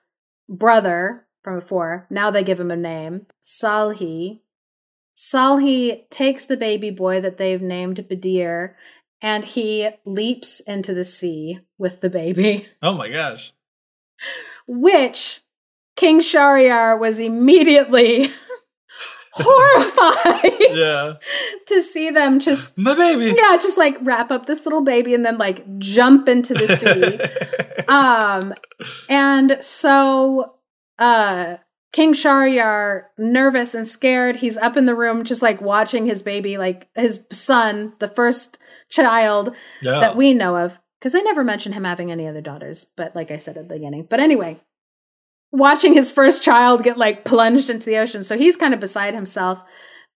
[0.47, 4.41] brother from before, now they give him a name, Salhi.
[5.15, 8.75] Salhi takes the baby boy that they've named Badir
[9.25, 12.67] and he leaps into the sea with the baby.
[12.83, 13.53] Oh my gosh.
[14.67, 15.41] Which
[15.95, 18.29] King Shahryar was immediately
[19.31, 21.13] horrified yeah.
[21.65, 25.25] to see them just my baby yeah just like wrap up this little baby and
[25.25, 28.53] then like jump into the sea um
[29.09, 30.53] and so
[30.99, 31.57] uh
[31.95, 36.57] King Shahryar, nervous and scared, he's up in the room just like watching his baby,
[36.57, 40.01] like his son, the first child yeah.
[40.01, 40.77] that we know of.
[40.99, 43.75] Because they never mentioned him having any other daughters, but like I said at the
[43.75, 44.07] beginning.
[44.09, 44.59] But anyway,
[45.53, 48.23] watching his first child get like plunged into the ocean.
[48.23, 49.63] So he's kind of beside himself.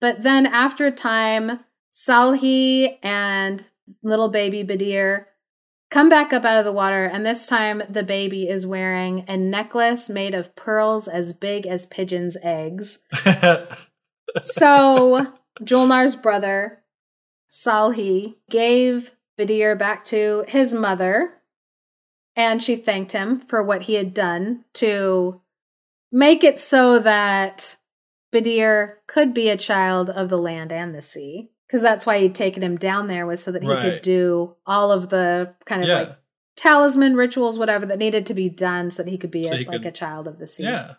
[0.02, 1.62] But then after a time,
[1.94, 3.66] Salhi and
[4.04, 5.28] little baby Badir
[5.90, 9.38] come back up out of the water, and this time the baby is wearing a
[9.38, 13.00] necklace made of pearls as big as pigeons' eggs.
[14.42, 16.84] so Julnar's brother,
[17.50, 21.42] Salhi, gave Badir back to his mother,
[22.36, 25.42] and she thanked him for what he had done to
[26.12, 27.78] make it so that
[28.32, 32.34] Badir could be a child of the land and the sea because that's why he'd
[32.34, 33.80] taken him down there was so that he right.
[33.80, 36.00] could do all of the kind of yeah.
[36.00, 36.18] like
[36.56, 39.58] talisman rituals, whatever that needed to be done, so that he could be so a,
[39.58, 40.64] he like could, a child of the sea.
[40.64, 40.96] Yeah.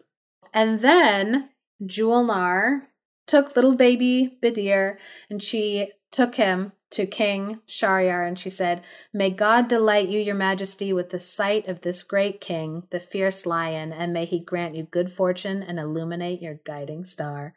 [0.54, 1.50] And then
[1.82, 2.82] Julnar
[3.26, 4.96] took little baby Badir
[5.28, 10.34] and she took him to King Shahryar and she said, May God delight you, your
[10.34, 14.74] majesty, with the sight of this great king, the fierce lion, and may he grant
[14.74, 17.54] you good fortune and illuminate your guiding star.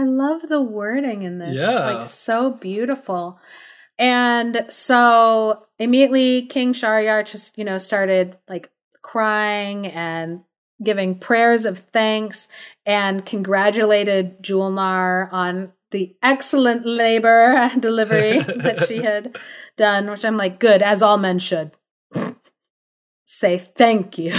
[0.00, 1.56] I love the wording in this.
[1.56, 1.74] Yeah.
[1.74, 3.38] It's like so beautiful.
[3.98, 8.70] And so immediately King Shahryar just, you know, started like
[9.02, 10.40] crying and
[10.82, 12.48] giving prayers of thanks
[12.86, 19.36] and congratulated Julnar on the excellent labor delivery that she had
[19.76, 21.72] done, which I'm like, good, as all men should.
[23.24, 24.32] Say thank you.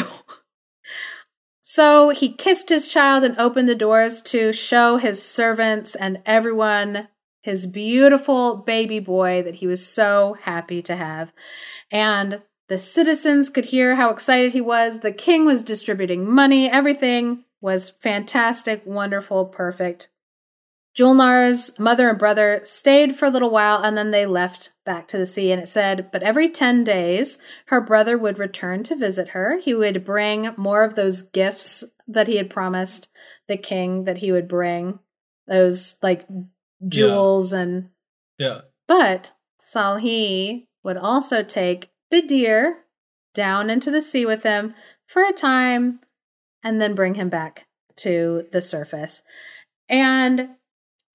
[1.74, 7.08] So he kissed his child and opened the doors to show his servants and everyone
[7.44, 11.32] his beautiful baby boy that he was so happy to have.
[11.90, 15.00] And the citizens could hear how excited he was.
[15.00, 16.70] The king was distributing money.
[16.70, 20.10] Everything was fantastic, wonderful, perfect.
[20.98, 25.18] Julnar's mother and brother stayed for a little while and then they left back to
[25.18, 25.52] the sea.
[25.52, 27.38] And it said, but every 10 days,
[27.68, 29.60] her brother would return to visit her.
[29.60, 33.08] He would bring more of those gifts that he had promised
[33.48, 35.00] the king that he would bring
[35.48, 36.28] those like
[36.88, 37.90] jewels and
[38.38, 38.62] Yeah.
[38.88, 42.74] but Salhi would also take Badir
[43.34, 44.74] down into the sea with him
[45.08, 46.00] for a time
[46.64, 47.68] and then bring him back
[47.98, 49.24] to the surface.
[49.88, 50.56] And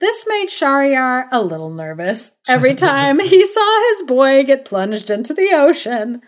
[0.01, 5.35] this made Shahryar a little nervous every time he saw his boy get plunged into
[5.35, 6.23] the ocean.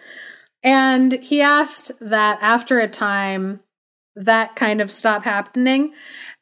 [0.62, 3.61] And he asked that after a time
[4.16, 5.93] that kind of stop happening.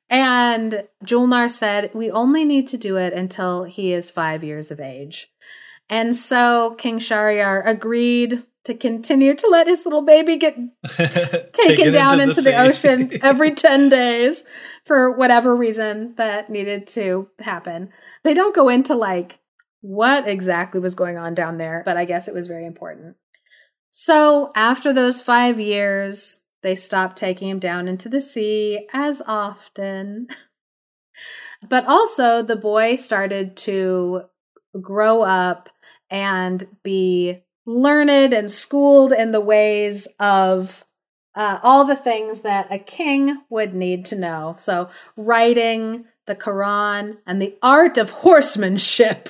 [0.09, 4.81] And Julnar said, We only need to do it until he is five years of
[4.81, 5.29] age.
[5.89, 10.57] And so King Shahryar agreed to continue to let his little baby get
[11.53, 12.55] taken down into, the, sea.
[12.55, 14.43] ocean every 10 days
[14.85, 17.91] for whatever reason that needed to happen.
[18.25, 19.39] They don't go into like
[19.83, 23.15] what exactly was going on down there, but I guess it was very important.
[23.93, 30.27] So after those five years, they stopped taking him down into the sea as often.
[31.69, 34.23] but also, the boy started to
[34.83, 35.69] grow up
[36.11, 40.85] and be learned and schooled in the ways of
[41.35, 44.55] uh, all the things that a king would need to know.
[44.57, 49.29] So, writing, the Quran, and the art of horsemanship.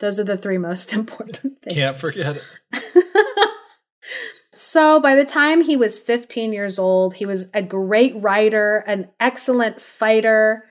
[0.00, 1.76] Those are the three most important things.
[1.76, 2.44] Can't forget it.
[4.52, 9.08] So by the time he was 15 years old, he was a great writer, an
[9.20, 10.64] excellent fighter,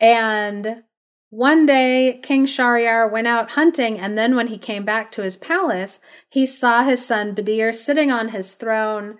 [0.00, 0.82] and
[1.30, 5.36] one day King Shahryar went out hunting, and then when he came back to his
[5.36, 9.16] palace, he saw his son Badir sitting on his throne,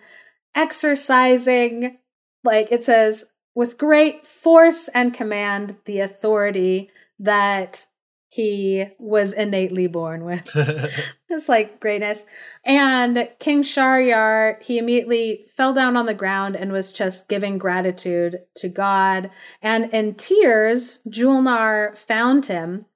[0.54, 1.98] exercising,
[2.42, 7.86] like it says, with great force and command, the authority that
[8.32, 10.48] he was innately born with.
[11.28, 12.24] it's like greatness.
[12.64, 18.38] And King Shahryar, he immediately fell down on the ground and was just giving gratitude
[18.54, 19.32] to God.
[19.60, 22.86] And in tears, Julnar found him.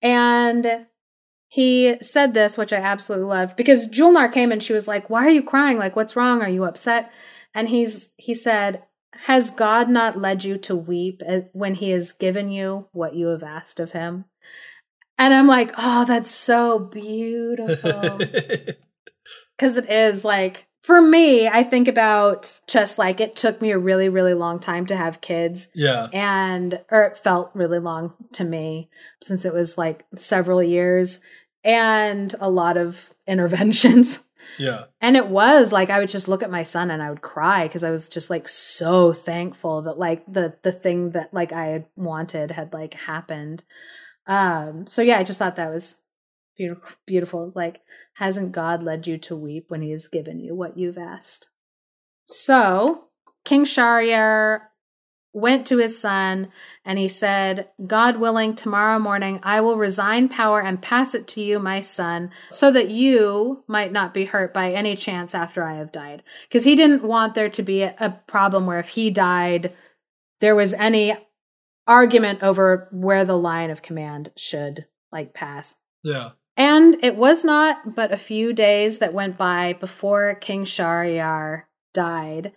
[0.00, 0.86] And
[1.48, 5.24] he said this, which I absolutely loved, because Julnar came and she was like, Why
[5.26, 5.78] are you crying?
[5.78, 6.40] Like, what's wrong?
[6.40, 7.10] Are you upset?
[7.52, 8.84] And he's he said,
[9.24, 11.20] Has God not led you to weep
[11.52, 14.26] when he has given you what you have asked of him?
[15.18, 18.20] And I'm like, oh, that's so beautiful.
[19.56, 23.78] Because it is like, for me, I think about just like it took me a
[23.78, 25.70] really, really long time to have kids.
[25.74, 26.08] yeah.
[26.12, 28.90] And, or it felt really long to me
[29.22, 31.20] since it was like several years
[31.64, 34.26] and a lot of interventions.
[34.58, 34.84] Yeah.
[35.00, 37.66] And it was like I would just look at my son and I would cry
[37.66, 41.66] because I was just like so thankful that like the the thing that like I
[41.66, 43.64] had wanted had like happened.
[44.26, 46.02] Um so yeah, I just thought that was
[46.56, 47.52] beautiful beautiful.
[47.54, 47.82] Like
[48.14, 51.50] hasn't God led you to weep when he has given you what you've asked?
[52.24, 53.04] So,
[53.44, 54.62] King Shahryar
[55.36, 56.48] went to his son
[56.82, 61.42] and he said, God willing, tomorrow morning I will resign power and pass it to
[61.42, 65.74] you, my son, so that you might not be hurt by any chance after I
[65.74, 66.22] have died.
[66.48, 69.74] Because he didn't want there to be a, a problem where if he died,
[70.40, 71.14] there was any
[71.86, 75.76] argument over where the line of command should like pass.
[76.02, 76.30] Yeah.
[76.56, 82.52] And it was not but a few days that went by before King Shahryar died.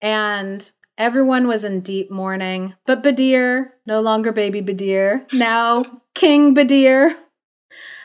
[0.00, 2.74] And everyone was in deep mourning.
[2.86, 7.16] But Badir, no longer baby Badir, now King Badir,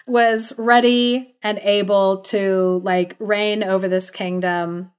[0.07, 4.91] was ready and able to like reign over this kingdom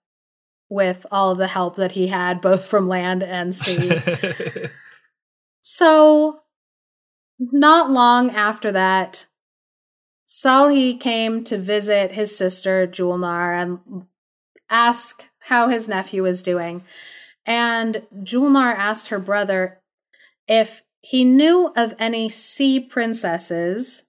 [0.69, 3.99] with all of the help that he had, both from land and sea.
[5.63, 6.41] So,
[7.39, 9.27] not long after that,
[10.27, 14.07] Salhi came to visit his sister Julnar and
[14.69, 16.85] ask how his nephew was doing.
[17.47, 19.81] And Julnar asked her brother
[20.49, 24.07] if he knew of any sea princesses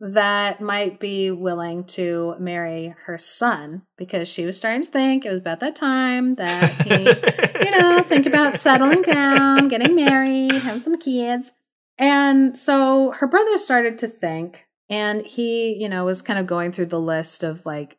[0.00, 5.30] that might be willing to marry her son because she was starting to think it
[5.30, 10.82] was about that time that he, you know, think about settling down, getting married, having
[10.82, 11.50] some kids.
[11.98, 16.70] And so her brother started to think, and he, you know, was kind of going
[16.70, 17.98] through the list of like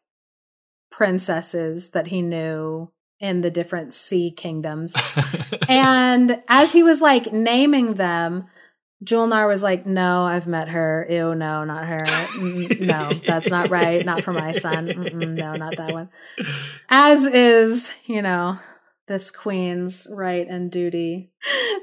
[0.89, 4.95] princesses that he knew in the different sea kingdoms.
[5.67, 8.47] and as he was like naming them,
[9.03, 11.07] Julnar was like, "No, I've met her.
[11.09, 12.01] Ew, no, not her.
[12.01, 14.05] Mm, no, that's not right.
[14.05, 14.87] Not for my son.
[14.87, 16.09] Mm-mm, no, not that one."
[16.89, 18.59] As is, you know,
[19.07, 21.31] this queen's right and duty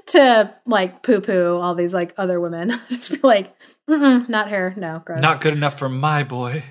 [0.08, 2.72] to like poo-poo all these like other women.
[2.88, 3.54] Just be like,
[3.88, 4.74] Mm-mm, "Not her.
[4.76, 5.22] No, gross.
[5.22, 6.64] Not good enough for my boy.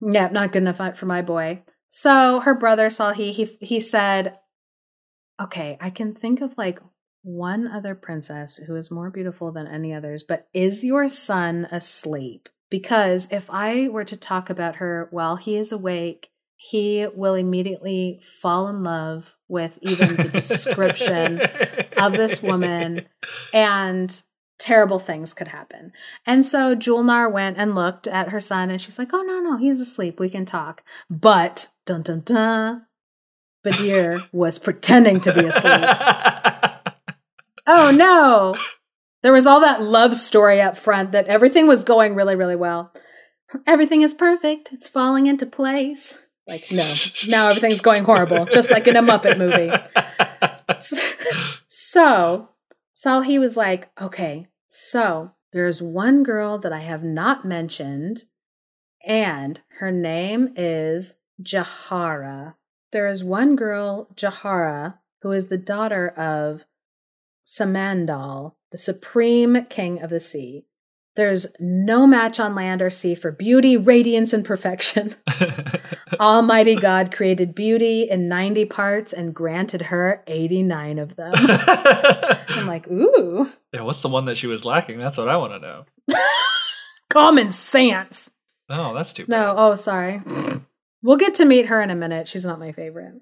[0.00, 4.38] Yeah, not good enough for my boy." So her brother saw he he he said,
[5.40, 6.80] okay, I can think of like
[7.24, 12.48] one other princess who is more beautiful than any others, but is your son asleep?
[12.70, 18.20] Because if I were to talk about her while he is awake, he will immediately
[18.22, 21.40] fall in love with even the description
[21.96, 23.06] of this woman
[23.52, 24.22] and
[24.58, 25.92] terrible things could happen.
[26.26, 29.56] And so Julnar went and looked at her son and she's like, "Oh no, no,
[29.56, 30.18] he's asleep.
[30.18, 32.86] We can talk." But dun dun dun
[33.64, 35.84] Badir was pretending to be asleep.
[37.66, 38.54] oh no.
[39.22, 42.92] There was all that love story up front that everything was going really, really well.
[43.66, 44.70] Everything is perfect.
[44.72, 46.22] It's falling into place.
[46.46, 46.94] Like, no,
[47.28, 49.72] now everything's going horrible, just like in a Muppet movie.
[50.78, 50.96] So,
[51.66, 52.48] so
[52.94, 58.24] Salhi was like, okay, so there's one girl that I have not mentioned,
[59.06, 62.54] and her name is Jahara.
[62.92, 66.64] There is one girl, Jahara, who is the daughter of
[67.44, 70.64] Samandal, the supreme king of the sea.
[71.16, 75.14] There's no match on land or sea for beauty, radiance, and perfection.
[76.20, 81.32] Almighty God created beauty in 90 parts and granted her 89 of them.
[81.36, 83.48] I'm like, ooh.
[83.72, 84.98] Yeah, what's the one that she was lacking?
[84.98, 85.84] That's what I want to know.
[87.10, 88.30] Common sense.
[88.68, 90.20] No, that's too No, oh, sorry.
[91.02, 92.26] We'll get to meet her in a minute.
[92.26, 93.20] She's not my favorite.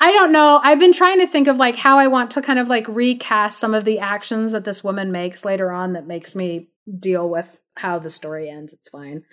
[0.00, 0.60] I don't know.
[0.62, 3.58] I've been trying to think of like how I want to kind of like recast
[3.58, 7.60] some of the actions that this woman makes later on that makes me deal with
[7.76, 8.72] how the story ends.
[8.72, 9.24] It's fine.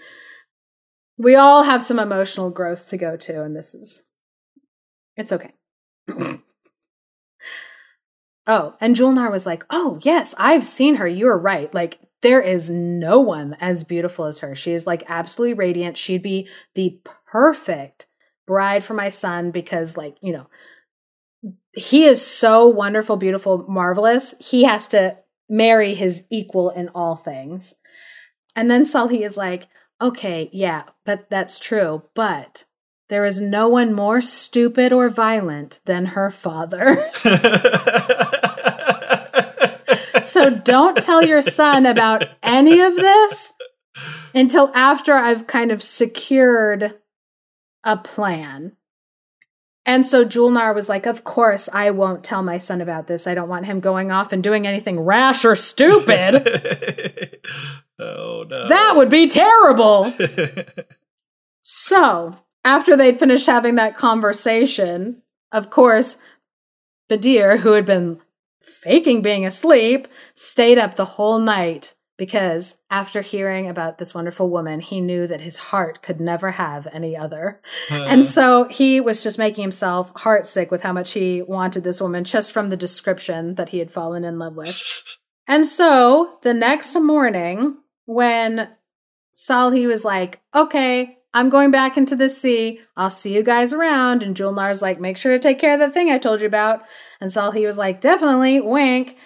[1.17, 4.03] We all have some emotional growth to go to, and this is
[5.15, 5.53] it's okay.
[8.47, 11.07] oh, and Julnar was like, Oh, yes, I've seen her.
[11.07, 11.73] You're right.
[11.73, 14.55] Like, there is no one as beautiful as her.
[14.55, 15.97] She is like absolutely radiant.
[15.97, 18.07] She'd be the perfect
[18.45, 20.47] bride for my son because, like, you know,
[21.73, 24.35] he is so wonderful, beautiful, marvelous.
[24.39, 25.17] He has to
[25.49, 27.75] marry his equal in all things.
[28.55, 29.67] And then Salhi is like,
[30.01, 32.03] okay, yeah, but that's true.
[32.13, 32.65] But
[33.09, 37.05] there is no one more stupid or violent than her father.
[40.21, 43.53] so don't tell your son about any of this
[44.33, 46.95] until after I've kind of secured
[47.85, 48.73] a plan.
[49.85, 53.27] And so Julnar was like, Of course, I won't tell my son about this.
[53.27, 56.35] I don't want him going off and doing anything rash or stupid.
[57.99, 58.67] oh no.
[58.67, 60.11] that would be terrible.
[61.67, 66.17] So, after they'd finished having that conversation, of course,
[67.09, 68.19] Badir, who had been
[68.61, 74.79] faking being asleep, stayed up the whole night because after hearing about this wonderful woman,
[74.79, 77.61] he knew that his heart could never have any other.
[77.89, 82.23] And so he was just making himself heartsick with how much he wanted this woman
[82.23, 84.81] just from the description that he had fallen in love with.
[85.47, 88.69] And so the next morning, when
[89.31, 92.79] Salhi was like, okay, I'm going back into the sea.
[92.95, 94.23] I'll see you guys around.
[94.23, 96.83] And Julnar's like, make sure to take care of that thing I told you about.
[97.19, 99.17] And Salhi was like, definitely, wink.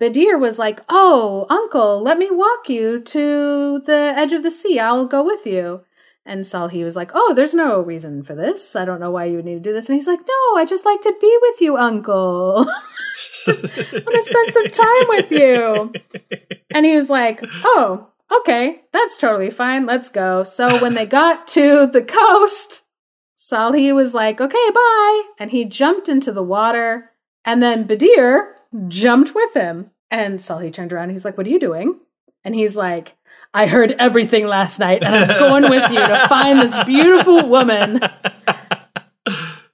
[0.00, 4.78] Badir was like, oh, uncle, let me walk you to the edge of the sea.
[4.78, 5.82] I'll go with you.
[6.24, 8.76] And Salhi was like, oh, there's no reason for this.
[8.76, 9.88] I don't know why you would need to do this.
[9.88, 12.66] And he's like, no, I just like to be with you, uncle.
[13.46, 15.92] just want to spend some time with you.
[16.70, 18.08] And he was like, oh,
[18.40, 19.86] okay, that's totally fine.
[19.86, 20.42] Let's go.
[20.42, 22.84] So when they got to the coast,
[23.34, 25.22] Salhi was like, okay, bye.
[25.38, 27.10] And he jumped into the water.
[27.44, 28.52] And then Badir
[28.88, 29.90] jumped with him.
[30.10, 32.00] And Salhi turned around he's like, what are you doing?
[32.44, 33.14] And he's like,
[33.52, 38.00] I heard everything last night and I'm going with you to find this beautiful woman,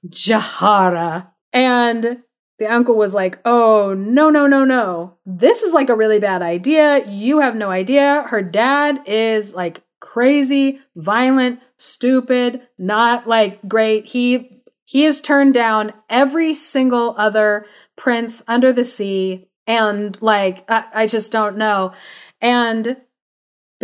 [0.07, 1.29] Jahara.
[1.53, 2.23] And
[2.59, 5.19] the uncle was like, Oh, no, no, no, no.
[5.27, 7.07] This is like a really bad idea.
[7.07, 8.25] You have no idea.
[8.29, 14.07] Her dad is like crazy, violent, stupid, not like great.
[14.07, 17.67] He he has turned down every single other
[17.97, 19.49] prince under the sea.
[19.67, 21.93] And like, I, I just don't know.
[22.41, 22.99] And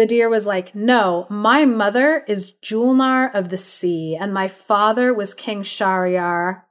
[0.01, 5.35] Badir was like, No, my mother is Julnar of the sea, and my father was
[5.35, 6.63] King Shahryar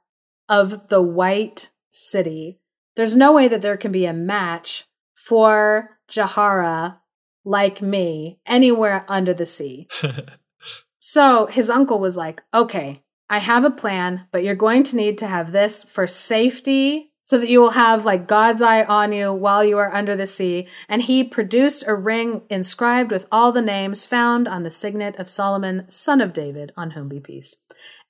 [0.48, 2.58] of the White City.
[2.96, 4.84] There's no way that there can be a match
[5.14, 6.98] for Jahara
[7.44, 9.88] like me anywhere under the sea.
[10.98, 15.18] so his uncle was like, Okay, I have a plan, but you're going to need
[15.18, 19.32] to have this for safety so that you will have like God's eye on you
[19.32, 20.66] while you are under the sea.
[20.88, 25.30] And he produced a ring inscribed with all the names found on the signet of
[25.30, 27.54] Solomon, son of David, on whom be peace.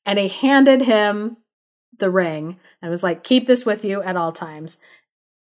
[0.06, 1.36] And he handed him
[1.98, 4.80] the ring and was like, Keep this with you at all times.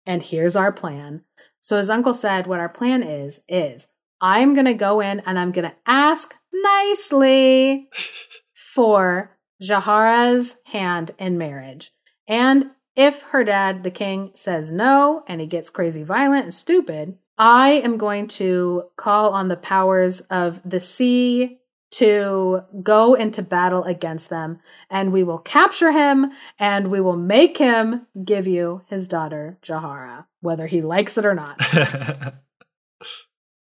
[0.04, 1.22] And here's our plan.
[1.62, 3.88] So his uncle said, What our plan is, is
[4.20, 7.88] I'm going to go in and I'm going to ask nicely
[8.52, 11.90] for Jahara's hand in marriage.
[12.28, 17.18] And if her dad, the king, says no and he gets crazy violent and stupid,
[17.38, 21.58] I am going to call on the powers of the sea
[21.92, 27.58] to go into battle against them, and we will capture him and we will make
[27.58, 31.60] him give you his daughter, Jahara, whether he likes it or not.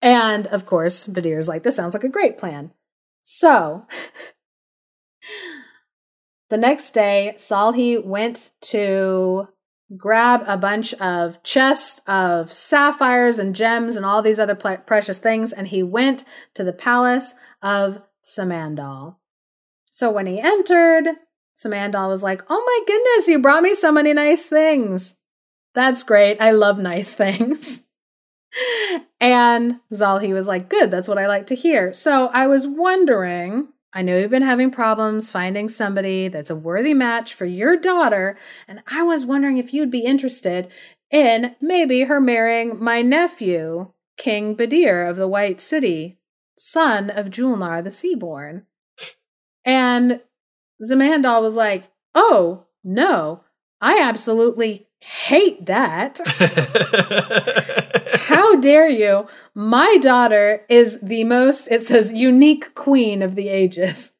[0.02, 2.72] and of course, Badr's like, this sounds like a great plan.
[3.22, 3.88] So
[6.50, 9.48] the next day, Salhi went to
[9.96, 15.54] grab a bunch of chests of sapphires and gems and all these other precious things,
[15.54, 16.24] and he went
[16.54, 19.16] to the palace of Samandal.
[19.90, 21.06] So when he entered,
[21.56, 25.16] Samandal was like, Oh my goodness, you brought me so many nice things.
[25.74, 26.40] That's great.
[26.42, 27.88] I love nice things.
[29.20, 31.94] and Salhi was like, Good, that's what I like to hear.
[31.94, 36.94] So I was wondering I know you've been having problems finding somebody that's a worthy
[36.94, 38.38] match for your daughter,
[38.68, 40.70] and I was wondering if you'd be interested
[41.10, 46.20] in maybe her marrying my nephew, King Badir of the White City,
[46.56, 48.68] son of Julnar the Seaborn.
[49.66, 50.22] And
[50.80, 53.46] Samandal was like, Oh, no,
[53.82, 56.20] I absolutely hate that.
[58.38, 59.26] How dare you?
[59.56, 64.12] My daughter is the most, it says, unique queen of the ages.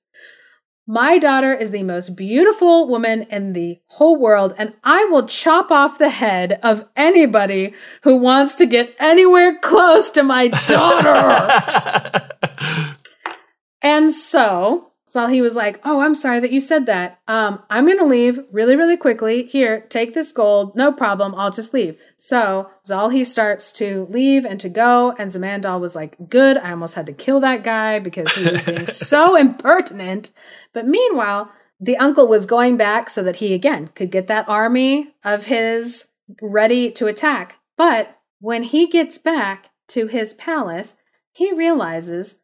[0.88, 5.70] My daughter is the most beautiful woman in the whole world, and I will chop
[5.70, 12.26] off the head of anybody who wants to get anywhere close to my daughter.
[13.84, 17.20] and so Salhi was like, Oh, I'm sorry that you said that.
[17.28, 19.44] Um, I'm going to leave really, really quickly.
[19.44, 20.76] Here, take this gold.
[20.76, 21.34] No problem.
[21.36, 22.00] I'll just leave.
[22.18, 25.16] So Salhi starts to leave and to go.
[25.18, 26.58] And Samandal was like, Good.
[26.58, 30.34] I almost had to kill that guy because he was being so impertinent.
[30.74, 35.14] But meanwhile, the uncle was going back so that he again could get that army
[35.24, 36.10] of his
[36.42, 37.60] ready to attack.
[37.78, 40.98] But when he gets back to his palace,
[41.32, 42.42] he realizes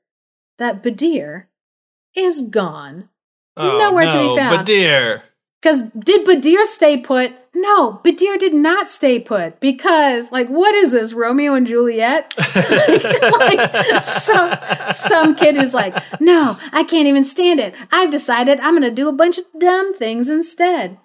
[0.58, 1.48] that Badir
[2.16, 3.10] is gone.
[3.56, 4.68] Oh, Nowhere no, to be found.
[4.68, 5.22] Badir.
[5.62, 7.32] Because did Badir stay put?
[7.56, 12.34] No, Badir did not stay put because, like, what is this, Romeo and Juliet?
[13.40, 14.58] like, some
[14.92, 17.76] some kid who's like, no, I can't even stand it.
[17.92, 20.98] I've decided I'm going to do a bunch of dumb things instead.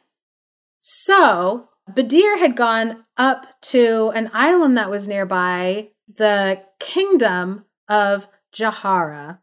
[0.79, 9.39] So Badir had gone up to an island that was nearby, the kingdom of Jahara,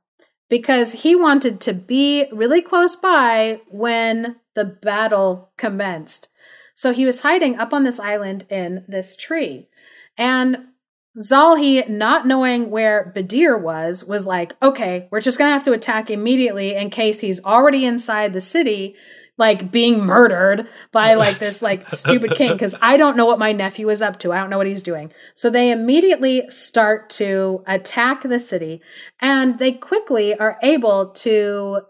[0.50, 6.30] because he wanted to be really close by when the battle commenced.
[6.74, 9.68] So he was hiding up on this island in this tree.
[10.18, 10.68] And
[11.18, 15.72] Salhi, not knowing where Badir was, was like, okay, we're just going to have to
[15.72, 18.96] attack immediately in case he's already inside the city
[19.38, 23.52] like being murdered by like this like stupid king because I don't know what my
[23.52, 24.32] nephew is up to.
[24.32, 25.12] I don't know what he's doing.
[25.34, 28.82] So they immediately start to attack the city
[29.20, 31.82] and they quickly are able to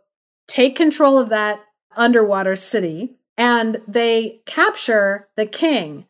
[0.48, 1.60] take control of that
[1.96, 6.06] underwater city and they capture the king.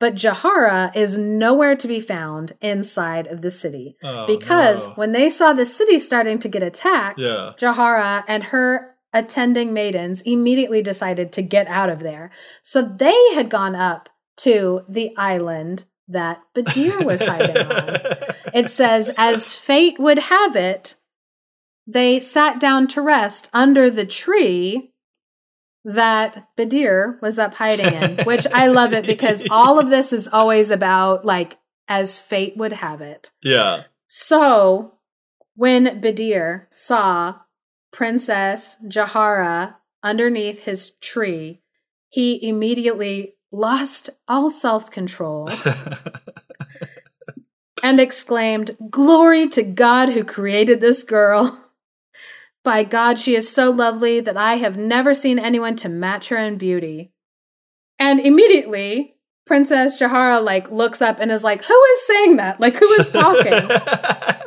[0.00, 4.94] But Jahara is nowhere to be found inside of the city Oh, because no.
[4.94, 7.52] when they saw the city starting to get attacked, Yeah.
[7.56, 12.30] Jahara and her attending maidens immediately decided to get out of there.
[12.62, 17.98] So they had gone up to the island that Badir was hiding on.
[18.54, 20.94] It says, as fate would have it,
[21.88, 24.92] they sat down to rest under the tree
[25.84, 30.28] that Badir was up hiding in, which I love it because all of this is
[30.28, 31.58] always about like
[31.88, 33.32] as fate would have it.
[33.42, 33.84] yeah.
[34.06, 34.94] So
[35.56, 37.40] when Badir saw
[37.94, 41.62] Princess Jahara underneath his tree,
[42.08, 45.48] he immediately lost all self control
[47.84, 51.70] and exclaimed, Glory to God who created this girl.
[52.64, 56.36] By God, she is so lovely that I have never seen anyone to match her
[56.36, 57.12] in beauty.
[57.96, 59.14] And immediately,
[59.46, 62.58] Princess Jahara like looks up and is like, "Who is saying that?
[62.58, 63.70] Like who is talking?"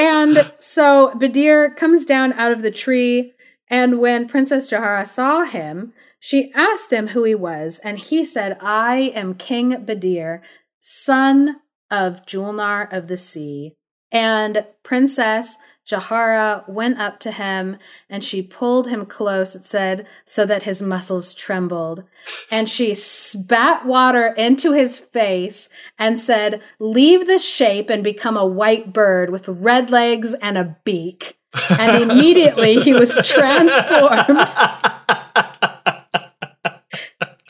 [0.00, 3.34] and so Badir comes down out of the tree,
[3.68, 8.56] and when Princess Jahara saw him, She asked him who he was, and he said,
[8.62, 10.40] I am King Badir,
[10.78, 11.56] son
[11.90, 13.74] of Julnar of the Sea.
[14.12, 15.58] And Princess
[15.90, 17.76] Jahara went up to him
[18.08, 22.04] and she pulled him close, it said, so that his muscles trembled.
[22.50, 28.46] And she spat water into his face and said, Leave this shape and become a
[28.46, 31.38] white bird with red legs and a beak.
[31.68, 34.48] And immediately he was transformed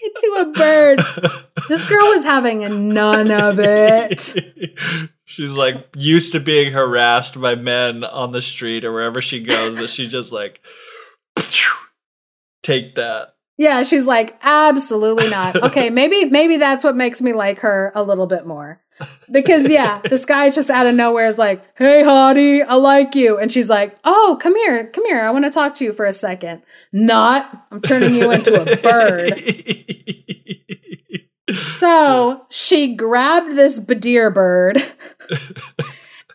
[0.03, 1.01] into a bird.
[1.69, 4.35] This girl was having none of it.
[5.31, 9.77] She's like used to being harassed by men on the street or wherever she goes,
[9.77, 10.61] that she just like
[12.65, 13.37] take that.
[13.57, 15.63] Yeah, she's like, absolutely not.
[15.71, 18.81] Okay, maybe maybe that's what makes me like her a little bit more.
[19.31, 23.39] Because yeah, this guy just out of nowhere is like, "Hey, hottie, I like you,"
[23.39, 25.23] and she's like, "Oh, come here, come here.
[25.23, 26.63] I want to talk to you for a second.
[26.93, 29.87] Not, I'm turning you into a bird."
[31.65, 34.81] So she grabbed this Badir bird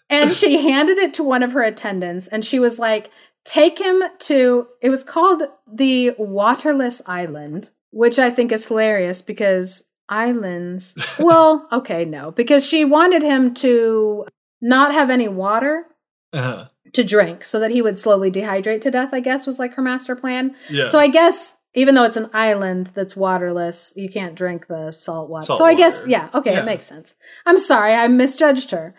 [0.10, 3.12] and she handed it to one of her attendants, and she was like,
[3.44, 9.84] Take him to, it was called the Waterless Island, which I think is hilarious because
[10.10, 14.26] islands, well, okay, no, because she wanted him to
[14.62, 15.86] not have any water.
[16.34, 16.68] Uh-huh.
[16.94, 19.82] To drink so that he would slowly dehydrate to death, I guess was like her
[19.82, 20.56] master plan.
[20.70, 20.86] Yeah.
[20.86, 25.30] So I guess even though it's an island that's waterless, you can't drink the salt
[25.30, 25.46] water.
[25.46, 26.62] Salt so I guess yeah, okay, Yeah.
[26.62, 27.16] it makes sense.
[27.46, 28.96] I'm sorry, I misjudged her.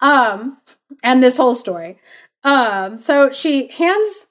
[0.00, 0.58] Um
[1.02, 1.98] and this whole story.
[2.44, 4.28] Um so she hands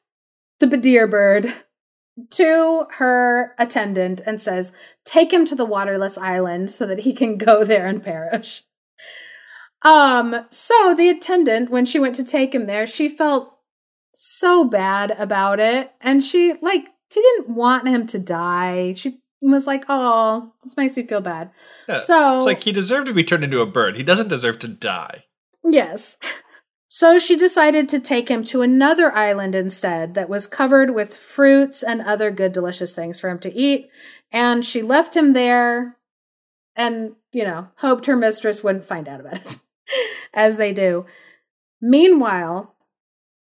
[0.60, 1.52] the Badir bird
[2.32, 4.74] to her attendant and says,
[5.06, 8.64] "Take him to the waterless island so that he can go there and perish."
[9.84, 13.54] Um so the attendant when she went to take him there, she felt
[14.14, 18.93] so bad about it and she like she didn't want him to die.
[18.93, 21.51] She was like, "Oh, this makes me feel bad."
[21.88, 21.95] Yeah.
[21.95, 23.97] So It's like he deserved to be turned into a bird.
[23.97, 25.26] He doesn't deserve to die.
[25.64, 26.18] Yes.
[26.89, 31.84] So she decided to take him to another island instead that was covered with fruits
[31.84, 33.89] and other good, delicious things for him to eat.
[34.32, 35.97] And she left him there
[36.78, 39.58] and, you know, hoped her mistress wouldn't find out about it,
[40.34, 41.05] as they do.
[41.82, 42.74] Meanwhile,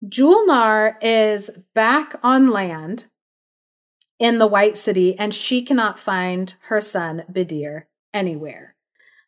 [0.04, 3.06] Julnar is back on land
[4.18, 8.74] in the White City and she cannot find her son, Badir, anywhere.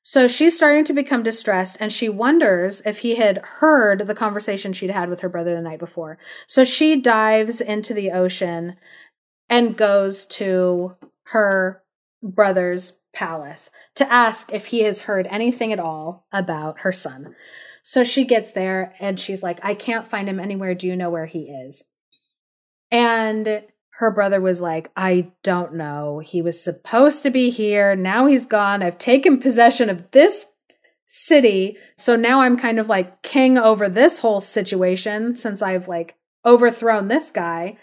[0.03, 4.73] So she's starting to become distressed and she wonders if he had heard the conversation
[4.73, 6.19] she'd had with her brother the night before.
[6.47, 8.77] So she dives into the ocean
[9.51, 11.83] and goes to her
[12.23, 17.35] brother's palace to ask if he has heard anything at all about her son.
[17.83, 20.75] So she gets there and she's like, I can't find him anywhere.
[20.75, 21.85] Do you know where he is?
[22.91, 23.63] And
[23.99, 26.21] her brother was like, I don't know.
[26.21, 27.97] He was supposed to be here.
[27.97, 28.81] Now he's gone.
[28.81, 30.53] I've taken possession of this
[31.05, 31.77] city.
[31.97, 36.15] So now I'm kind of like king over this whole situation since I've like
[36.47, 37.77] overthrown this guy.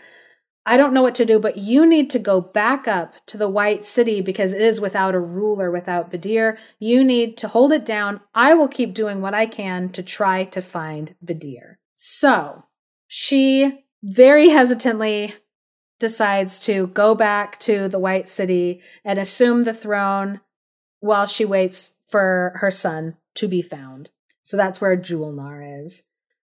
[0.66, 3.50] I don't know what to do, but you need to go back up to the
[3.50, 6.58] White City because it is without a ruler, without Badir.
[6.80, 8.22] You need to hold it down.
[8.34, 11.76] I will keep doing what I can to try to find Badir.
[11.94, 12.64] So
[13.06, 15.36] she very hesitantly
[16.00, 20.42] decides to go back to the White City and assume the throne
[21.00, 24.10] while she waits for her son to be found.
[24.42, 26.04] So that's where Julnar is.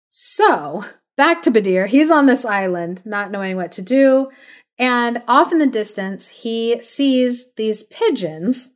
[0.08, 0.84] So
[1.16, 1.86] back to Badir.
[1.86, 4.30] He's on this island, not knowing what to do.
[4.78, 8.74] And off in the distance, he sees these pigeons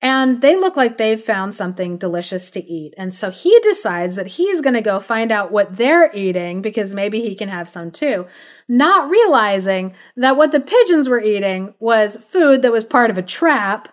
[0.00, 2.94] and they look like they've found something delicious to eat.
[2.96, 6.94] And so he decides that he's going to go find out what they're eating because
[6.94, 8.26] maybe he can have some too.
[8.68, 13.22] Not realizing that what the pigeons were eating was food that was part of a
[13.22, 13.88] trap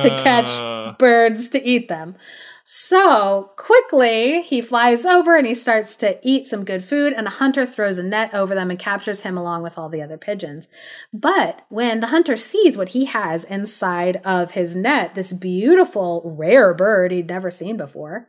[0.00, 2.16] to catch Uh, birds to eat them.
[2.64, 7.30] So quickly, he flies over and he starts to eat some good food, and a
[7.30, 10.68] hunter throws a net over them and captures him along with all the other pigeons.
[11.12, 16.72] But when the hunter sees what he has inside of his net, this beautiful, rare
[16.72, 18.28] bird he'd never seen before,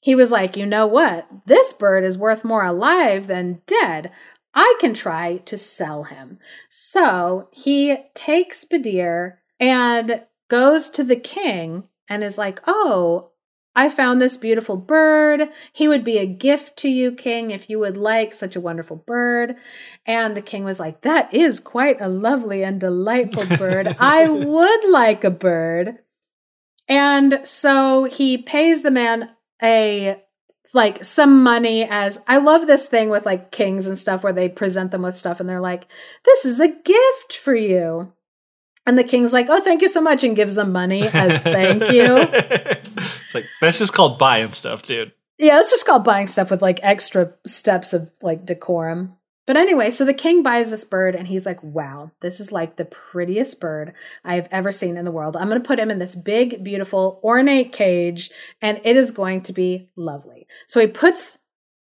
[0.00, 1.26] he was like, You know what?
[1.46, 4.10] This bird is worth more alive than dead.
[4.54, 6.38] I can try to sell him.
[6.68, 13.30] So he takes Badir and goes to the king and is like, Oh,
[13.74, 15.48] I found this beautiful bird.
[15.72, 18.96] He would be a gift to you, king, if you would like such a wonderful
[18.96, 19.56] bird.
[20.04, 23.96] And the king was like, That is quite a lovely and delightful bird.
[23.98, 25.98] I would like a bird.
[26.88, 29.30] And so he pays the man
[29.62, 30.21] a
[30.74, 34.48] like some money as I love this thing with like kings and stuff where they
[34.48, 35.86] present them with stuff and they're like,
[36.24, 38.12] This is a gift for you.
[38.84, 41.82] And the king's like, "Oh, thank you so much," and gives them money as thank
[41.92, 42.16] you.
[42.16, 45.12] it's like that's just called buying stuff, dude.
[45.38, 49.16] Yeah, it's just called buying stuff with like extra steps of like decorum.
[49.52, 52.76] But anyway, so the king buys this bird and he's like, wow, this is like
[52.76, 53.92] the prettiest bird
[54.24, 55.36] I have ever seen in the world.
[55.36, 58.30] I'm going to put him in this big, beautiful, ornate cage
[58.62, 60.46] and it is going to be lovely.
[60.66, 61.36] So he puts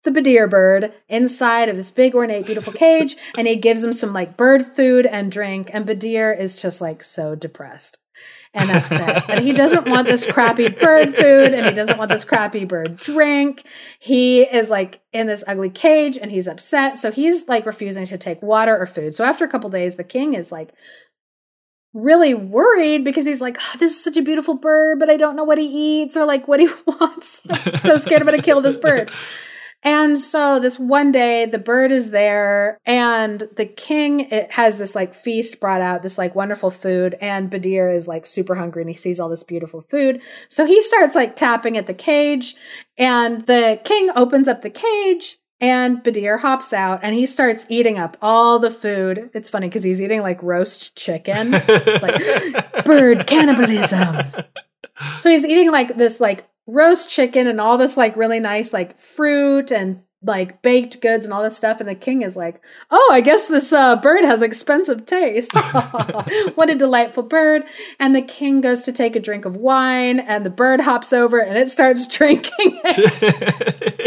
[0.01, 4.13] the Badir bird inside of this big, ornate, beautiful cage and he gives him some
[4.13, 5.69] like bird food and drink.
[5.71, 7.99] And Badir is just like so depressed
[8.53, 9.29] and upset.
[9.29, 12.97] and he doesn't want this crappy bird food and he doesn't want this crappy bird
[12.97, 13.63] drink.
[13.99, 16.97] He is like in this ugly cage and he's upset.
[16.97, 19.15] So he's like refusing to take water or food.
[19.15, 20.73] So after a couple days, the king is like
[21.93, 25.35] really worried because he's like, oh, this is such a beautiful bird, but I don't
[25.35, 27.47] know what he eats or like what he wants.
[27.81, 29.11] so scared I'm going to kill this bird.
[29.83, 34.95] And so this one day, the bird is there, and the king it has this
[34.95, 38.89] like feast brought out, this like wonderful food, and Badir is like super hungry and
[38.89, 40.21] he sees all this beautiful food.
[40.47, 42.55] So he starts like tapping at the cage,
[42.97, 45.37] and the king opens up the cage.
[45.61, 49.29] And Badir hops out and he starts eating up all the food.
[49.33, 51.51] It's funny because he's eating like roast chicken.
[51.53, 54.25] It's like bird cannibalism.
[55.21, 58.97] So he's eating like this like roast chicken and all this like really nice like
[58.99, 61.81] fruit and like baked goods and all this stuff.
[61.81, 62.61] And the king is like
[62.91, 65.53] oh i guess this uh, bird has expensive taste.
[66.55, 67.63] What a delightful bird.
[67.99, 71.39] And the king goes to take a drink of wine and the bird hops over
[71.39, 74.02] and it starts drinking it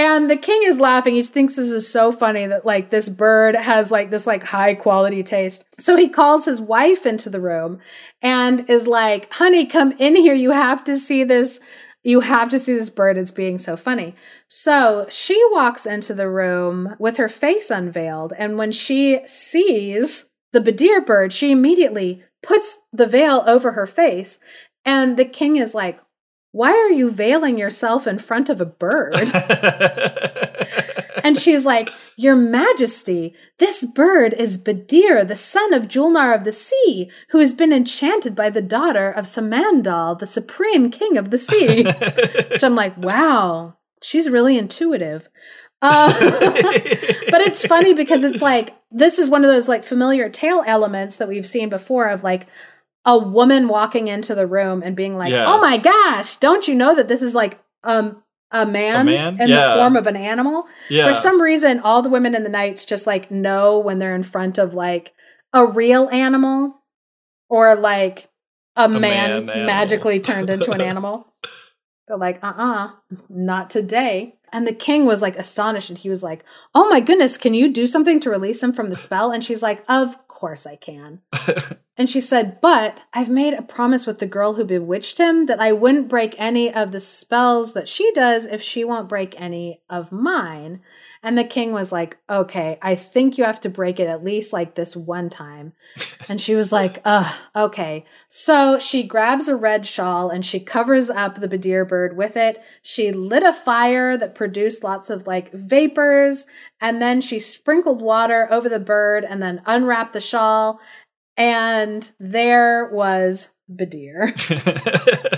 [0.00, 3.54] and the king is laughing he thinks this is so funny that like this bird
[3.54, 7.78] has like this like high quality taste so he calls his wife into the room
[8.22, 11.60] and is like honey come in here you have to see this
[12.02, 13.18] you have to see this bird.
[13.18, 14.14] It's being so funny.
[14.48, 18.32] So she walks into the room with her face unveiled.
[18.38, 24.40] And when she sees the Badir bird, she immediately puts the veil over her face.
[24.84, 26.00] And the king is like,
[26.52, 29.14] Why are you veiling yourself in front of a bird?
[31.24, 36.52] and she's like, Your Majesty, this bird is Badir, the son of Julnar of the
[36.52, 41.38] Sea, who has been enchanted by the daughter of Samandal, the supreme king of the
[41.38, 41.84] sea.
[42.50, 45.28] Which I'm like, wow, she's really intuitive.
[45.82, 50.64] Uh, but it's funny because it's like, this is one of those like familiar tale
[50.66, 52.48] elements that we've seen before of like,
[53.04, 55.46] a woman walking into the room and being like, Yeah.
[55.52, 58.22] "Oh my gosh, don't you know that this is like um
[58.52, 59.40] a man, A man?
[59.40, 59.68] in Yeah.
[59.68, 61.06] the form of an animal?" yeah.
[61.06, 64.22] For some reason, all the women in the Nights just like know when they're in
[64.22, 65.12] front of like
[65.52, 66.76] a real animal
[67.48, 68.28] or like
[68.76, 71.26] a, man, man magically turned into an animal.
[72.06, 72.90] They're like, uh uh
[73.28, 74.36] not today.
[74.52, 76.44] And the king was like astonished and he was like,
[76.74, 79.30] oh my goodness, can you do something to release him from the spell?
[79.30, 81.20] And she's like, of course I can.
[82.00, 85.60] And she said, But I've made a promise with the girl who bewitched him that
[85.60, 89.82] I wouldn't break any of the spells that she does if she won't break any
[89.90, 90.80] of mine.
[91.22, 94.50] And the king was like, Okay, I think you have to break it at least
[94.50, 95.74] like this one time.
[96.26, 98.06] And she was like, Ugh, okay.
[98.28, 102.62] So she grabs a red shawl and she covers up the Badir bird with it.
[102.80, 106.46] She lit a fire that produced lots of like vapors.
[106.80, 110.80] And then she sprinkled water over the bird and then unwrapped the shawl
[111.40, 114.34] and there was Badir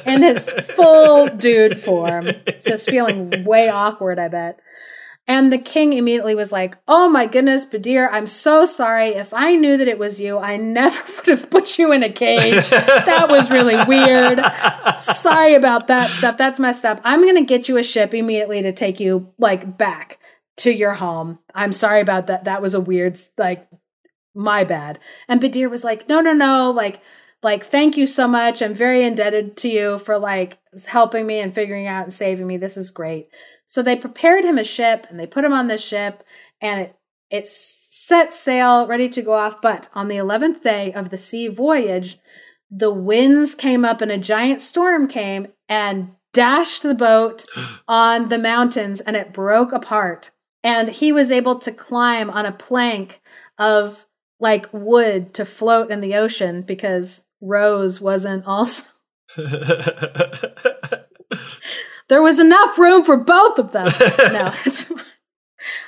[0.05, 4.59] in his full dude form, just feeling way awkward, I bet.
[5.29, 9.11] And the king immediately was like, Oh my goodness, Badir, I'm so sorry.
[9.11, 12.11] If I knew that it was you, I never would have put you in a
[12.11, 12.69] cage.
[12.71, 14.41] That was really weird.
[14.99, 16.37] Sorry about that stuff.
[16.37, 17.01] That's messed up.
[17.05, 20.19] I'm going to get you a ship immediately to take you, like, back
[20.57, 21.39] to your home.
[21.55, 22.43] I'm sorry about that.
[22.45, 23.69] That was a weird, like,
[24.35, 24.99] my bad.
[25.29, 27.01] And Badir was like, no, no, no, like,
[27.43, 28.63] like, thank you so much.
[28.63, 32.57] I'm very indebted to you for like helping me and figuring out and saving me.
[32.57, 33.29] This is great.
[33.67, 36.23] So they prepared him a ship and they put him on this ship
[36.61, 36.97] and it
[37.33, 39.63] it set sail ready to go off.
[39.63, 42.19] But on the 11th day of the sea voyage,
[42.71, 47.47] the winds came up and a giant storm came and dashed the boat
[47.89, 50.31] on the mountains and it broke apart.
[50.63, 53.23] And he was able to climb on a plank
[53.59, 54.07] of
[54.43, 58.85] like wood to float in the ocean because Rose wasn't also.
[62.09, 63.87] There was enough room for both of them.
[64.33, 64.53] No,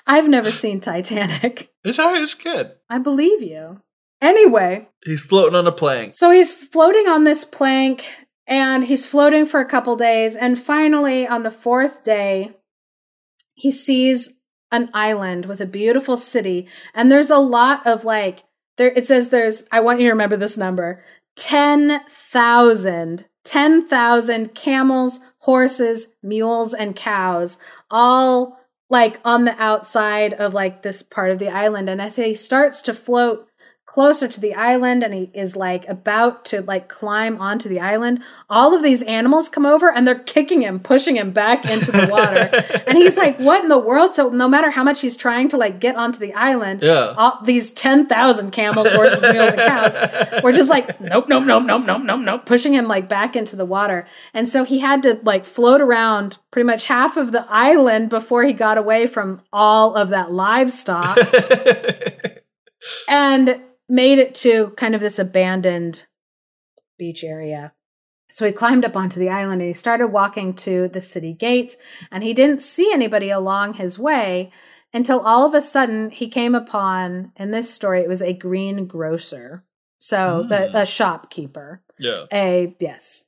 [0.07, 1.71] I've never seen Titanic.
[1.85, 2.73] it's it's good.
[2.89, 3.83] I believe you.
[4.23, 6.15] Anyway, He's floating on a plank.
[6.15, 8.09] so he's floating on this plank
[8.47, 10.35] and he's floating for a couple days.
[10.37, 12.53] And finally, on the fourth day,
[13.55, 14.35] he sees
[14.71, 16.69] an island with a beautiful city.
[16.95, 18.45] And there's a lot of like
[18.77, 21.03] there it says there's I want you to remember this number.
[21.37, 27.59] 10,000 10,000 camels, horses, mules and cows
[27.91, 28.59] all
[28.89, 32.83] like on the outside of like this part of the island and as he starts
[32.83, 33.47] to float
[33.87, 38.19] closer to the island and he is like about to like climb onto the island
[38.49, 42.09] all of these animals come over and they're kicking him pushing him back into the
[42.11, 42.51] water.
[42.87, 44.15] And he's like what in the world?
[44.15, 47.15] So no matter how much he's trying to like get onto the island Yeah.
[47.17, 51.85] all, these 10,000 camels horses mules and cows were just like nope nope nope nope
[51.85, 54.07] nope nope nope pushing him like back into the water.
[54.33, 58.45] And so he had to like float around pretty much half of the island before
[58.45, 61.19] he got away from all of that livestock.
[63.09, 66.07] And made it to kind of this abandoned
[66.99, 67.73] beach area.
[68.31, 71.77] So he climbed up onto the island and he started walking to the city gates,
[72.11, 74.51] and he didn't see anybody along his way
[74.93, 78.87] until all of a sudden he came upon, in this story, it was a green
[78.87, 79.65] grocer.
[79.99, 80.75] So the Mm.
[80.83, 81.83] a shopkeeper.
[81.99, 82.25] yeah.
[82.33, 83.27] A yes.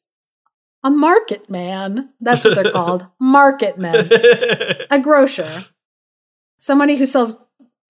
[0.84, 2.10] A market man.
[2.20, 3.06] That's what they're called.
[3.20, 4.08] Market men.
[4.90, 5.64] A grocer.
[6.58, 7.40] Somebody who sells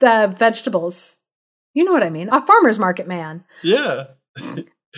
[0.00, 1.18] the vegetables.
[1.76, 2.30] You know what I mean.
[2.32, 3.44] A farmer's market man.
[3.62, 4.04] yeah.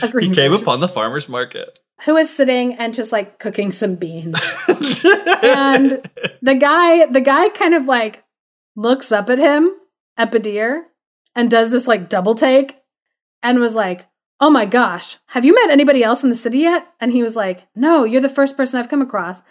[0.00, 0.62] He came grocer.
[0.62, 1.76] upon the farmer's market.
[2.04, 4.38] who is sitting and just like cooking some beans.
[4.68, 6.08] and
[6.40, 8.22] the guy the guy kind of like
[8.76, 9.72] looks up at him
[10.16, 10.82] at Badir
[11.34, 12.78] and does this like double take
[13.42, 14.06] and was like
[14.40, 17.34] oh my gosh have you met anybody else in the city yet and he was
[17.34, 19.42] like no you're the first person i've come across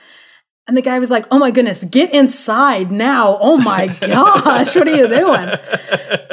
[0.67, 4.87] and the guy was like oh my goodness get inside now oh my gosh what
[4.87, 5.49] are you doing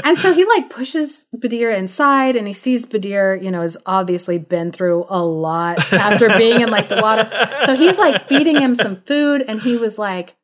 [0.04, 4.36] and so he like pushes Badir inside and he sees Badir, you know, has obviously
[4.36, 7.28] been through a lot after being in like the water.
[7.64, 10.36] So he's like feeding him some food and he was like,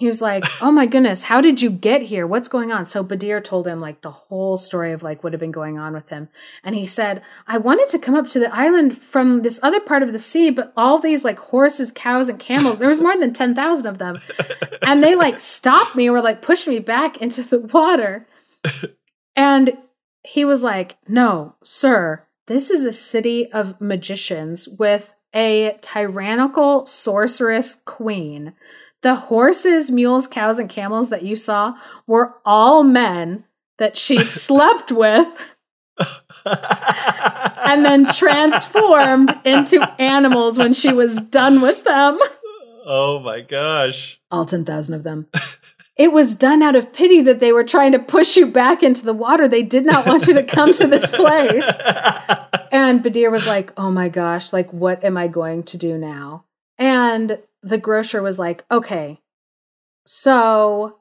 [0.00, 2.26] he was like, Oh my goodness, how did you get here?
[2.26, 2.86] What's going on?
[2.86, 5.92] So Badir told him like the whole story of like what had been going on
[5.92, 6.30] with him.
[6.64, 10.02] And he said, I wanted to come up to the island from this other part
[10.02, 13.34] of the sea, but all these like horses, cows, and camels, there was more than
[13.34, 14.20] 10,000 of them.
[14.82, 18.26] And they like stopped me or like pushed me back into the water.
[19.36, 19.76] And
[20.24, 27.76] he was like, No, sir, this is a city of magicians with a tyrannical sorceress
[27.84, 28.54] queen.
[29.02, 31.74] The horses, mules, cows, and camels that you saw
[32.06, 33.44] were all men
[33.78, 35.56] that she slept with
[36.44, 42.18] and then transformed into animals when she was done with them.
[42.86, 44.18] oh my gosh.
[44.30, 45.26] All 10,000 of them.
[45.96, 49.04] It was done out of pity that they were trying to push you back into
[49.04, 49.46] the water.
[49.46, 51.68] They did not want you to come to this place.
[52.72, 56.44] And Badir was like, Oh my gosh, like, what am I going to do now?
[56.78, 59.20] And the grocer was like, Okay,
[60.06, 60.96] so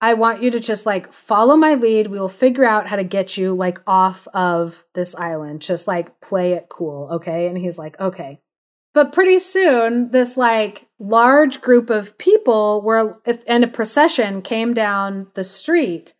[0.00, 2.06] I want you to just like follow my lead.
[2.06, 5.60] We will figure out how to get you like off of this island.
[5.60, 7.08] Just like play it cool.
[7.12, 7.48] Okay.
[7.48, 8.40] And he's like, Okay.
[8.94, 15.28] But pretty soon, this like large group of people were in a procession came down
[15.34, 16.14] the street,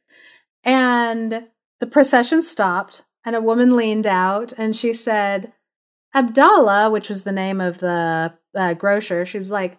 [0.63, 1.49] and
[1.81, 5.53] the procession stopped, and a woman leaned out and she said,
[6.15, 9.79] Abdallah, which was the name of the uh, grocer, she was like,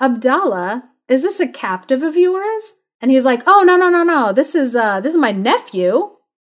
[0.00, 2.74] Abdallah, is this a captive of yours?
[3.00, 4.32] And he's like, Oh no no no no!
[4.32, 6.10] This is uh this is my nephew,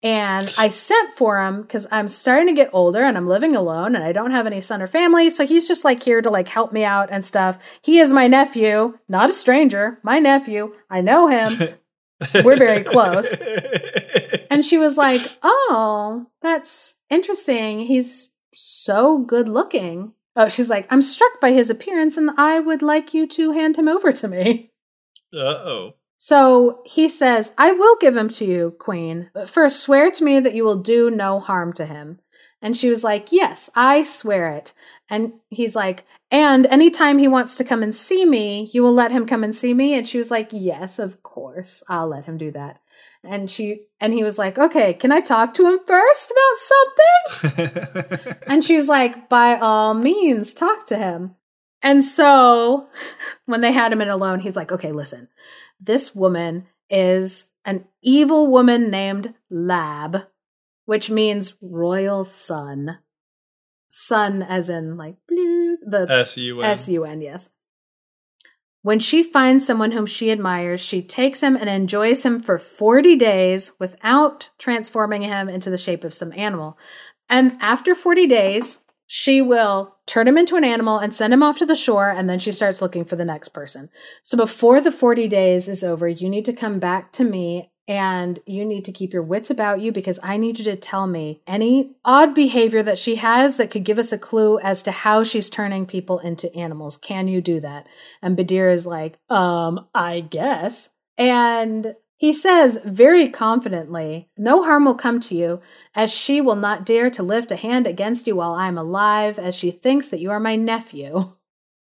[0.04, 3.96] and I sent for him because I'm starting to get older and I'm living alone
[3.96, 5.30] and I don't have any son or family.
[5.30, 7.58] So he's just like here to like help me out and stuff.
[7.82, 10.00] He is my nephew, not a stranger.
[10.04, 10.76] My nephew.
[10.90, 11.76] I know him.
[12.44, 13.34] We're very close.
[14.50, 17.80] And she was like, Oh, that's interesting.
[17.80, 20.14] He's so good looking.
[20.36, 23.78] Oh, she's like, I'm struck by his appearance and I would like you to hand
[23.78, 24.72] him over to me.
[25.34, 25.94] Uh oh.
[26.18, 30.40] So he says, I will give him to you, Queen, but first swear to me
[30.40, 32.20] that you will do no harm to him.
[32.62, 34.74] And she was like, Yes, I swear it.
[35.10, 39.12] And he's like, And anytime he wants to come and see me, you will let
[39.12, 39.96] him come and see me?
[39.96, 42.80] And she was like, Yes, of course, I'll let him do that.
[43.24, 48.36] And she and he was like, Okay, can I talk to him first about something?
[48.48, 51.36] And she was like, By all means, talk to him.
[51.82, 52.88] And so
[53.46, 55.30] when they had him in alone, he's like, Okay, listen,
[55.80, 60.28] this woman is an evil woman named Lab,
[60.86, 63.00] which means royal son.
[63.88, 66.70] sun as in like blue, the S U N.
[66.70, 67.50] S U N, yes.
[68.84, 73.16] When she finds someone whom she admires, she takes him and enjoys him for 40
[73.16, 76.78] days without transforming him into the shape of some animal.
[77.30, 81.60] And after 40 days, she will turn him into an animal and send him off
[81.60, 83.90] to the shore, and then she starts looking for the next person.
[84.22, 88.40] So before the 40 days is over, you need to come back to me and
[88.46, 91.42] you need to keep your wits about you because I need you to tell me
[91.46, 95.24] any odd behavior that she has that could give us a clue as to how
[95.24, 96.98] she's turning people into animals.
[96.98, 97.88] Can you do that?
[98.22, 100.92] And Badir is like, um, I guess.
[101.18, 105.60] And he says very confidently, No harm will come to you,
[105.94, 109.38] as she will not dare to lift a hand against you while I am alive,
[109.38, 111.34] as she thinks that you are my nephew.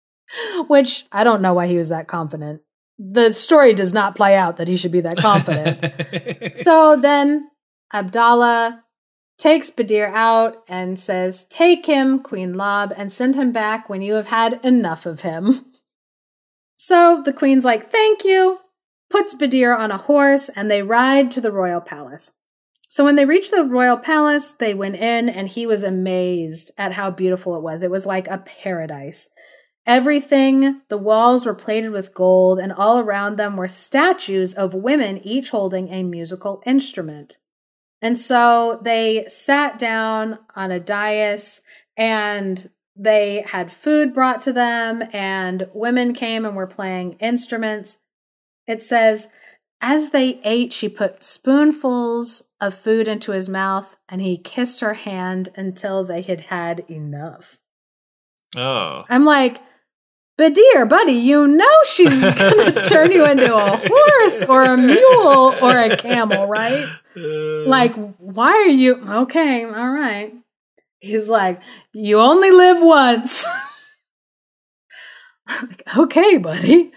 [0.68, 2.62] Which I don't know why he was that confident.
[3.02, 6.55] The story does not play out that he should be that confident.
[6.55, 7.48] so then
[7.93, 8.85] Abdallah
[9.39, 14.14] takes Badir out and says, Take him, Queen Lab, and send him back when you
[14.14, 15.64] have had enough of him.
[16.77, 18.59] So the queen's like, Thank you
[19.10, 22.32] puts Badir on a horse, and they ride to the royal palace.
[22.89, 26.94] So when they reached the royal palace, they went in, and he was amazed at
[26.94, 27.82] how beautiful it was.
[27.82, 29.28] It was like a paradise.
[29.86, 35.19] Everything, the walls were plated with gold, and all around them were statues of women,
[35.27, 37.39] each holding a musical instrument.
[38.02, 41.62] And so they sat down on a dais
[41.97, 47.98] and they had food brought to them, and women came and were playing instruments.
[48.66, 49.28] It says,
[49.81, 54.94] as they ate, she put spoonfuls of food into his mouth, and he kissed her
[54.94, 57.59] hand until they had had enough.
[58.55, 59.05] Oh.
[59.09, 59.61] I'm like,
[60.40, 64.74] but dear buddy, you know she's going to turn you into a horse or a
[64.78, 66.88] mule or a camel, right?
[67.14, 68.94] Uh, Like, why are you
[69.24, 69.64] okay?
[69.64, 70.32] All right.
[71.00, 71.60] He's like,
[71.92, 73.44] you only live once.
[75.60, 76.90] like, okay, buddy.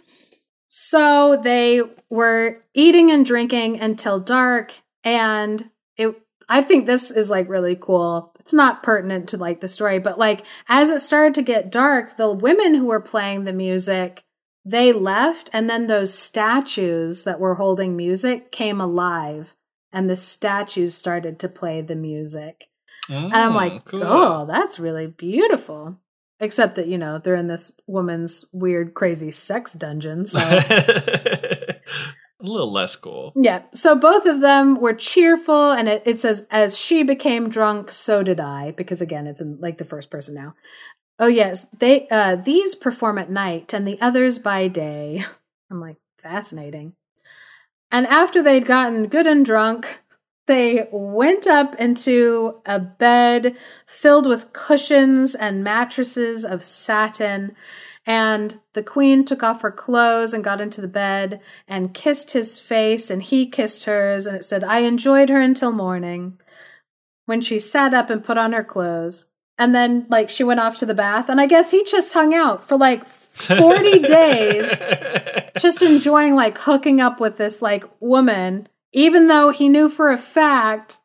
[0.69, 6.15] So they were eating and drinking until dark, and it.
[6.47, 8.32] I think this is like really cool.
[8.43, 12.17] It's not pertinent to like the story, but like as it started to get dark,
[12.17, 14.23] the women who were playing the music
[14.65, 19.55] they left, and then those statues that were holding music came alive,
[19.91, 22.69] and the statues started to play the music.
[23.09, 24.03] And I'm oh, like, oh, cool.
[24.03, 25.97] oh, that's really beautiful.
[26.39, 30.25] Except that, you know, they're in this woman's weird, crazy sex dungeon.
[30.25, 30.39] So,
[32.43, 33.33] a little less cool.
[33.35, 33.63] yeah.
[33.73, 35.71] So both of them were cheerful.
[35.71, 38.71] And it, it says, as she became drunk, so did I.
[38.71, 40.53] Because again, it's in like the first person now.
[41.19, 41.67] Oh, yes.
[41.77, 45.23] They, uh, these perform at night and the others by day.
[45.71, 46.93] I'm like, fascinating.
[47.91, 50.01] And after they'd gotten good and drunk,
[50.47, 53.55] they went up into a bed
[53.85, 57.55] filled with cushions and mattresses of satin.
[58.05, 62.59] And the queen took off her clothes and got into the bed and kissed his
[62.59, 64.25] face, and he kissed hers.
[64.25, 66.39] And it said, I enjoyed her until morning
[67.25, 69.29] when she sat up and put on her clothes.
[69.57, 71.29] And then, like, she went off to the bath.
[71.29, 74.81] And I guess he just hung out for like 40 days,
[75.57, 80.17] just enjoying, like, hooking up with this, like, woman even though he knew for a
[80.17, 80.99] fact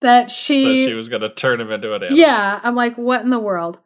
[0.00, 2.18] that she, she was going to turn him into an animal.
[2.18, 3.78] yeah i'm like what in the world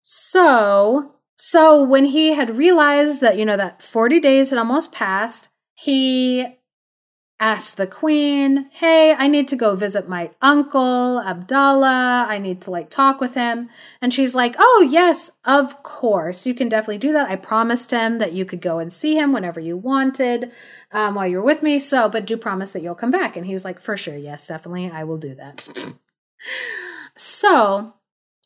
[0.00, 1.14] so
[1.44, 6.46] so when he had realized that you know that 40 days had almost passed he
[7.40, 12.26] asked the queen hey i need to go visit my uncle abdallah.
[12.28, 13.68] I need to like talk with him.
[14.00, 16.46] And she's like oh yes of course.
[16.46, 17.28] You can definitely do that.
[17.28, 20.52] I promised him that you could go and see him whenever you wanted
[20.92, 21.80] um, while you're with me.
[21.80, 23.36] So but do promise that you'll come back.
[23.36, 24.88] And he was like for sure yes definitely.
[24.88, 25.68] I will do that.
[27.14, 27.92] So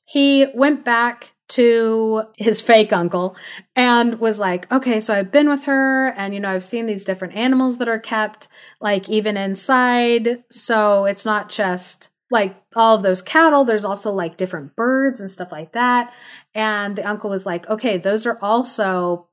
[0.04, 3.34] he went back to his fake uncle
[3.74, 7.04] and was like, okay, so I've been with her and, you know, I've seen these
[7.04, 10.44] different animals that are kept, like even inside.
[10.50, 15.30] So it's not just like all of those cattle, there's also like different birds and
[15.30, 16.12] stuff like that.
[16.54, 19.28] And the uncle was like, okay, those are also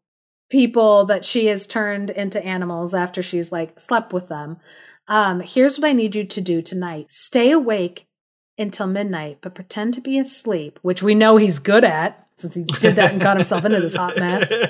[0.49, 4.57] people that she has turned into animals after she's like slept with them.
[5.09, 8.07] Um, here's what I need you to do tonight stay awake
[8.57, 12.63] until midnight, but pretend to be asleep, which we know he's good at since he
[12.63, 14.51] did that and got himself into this hot mess.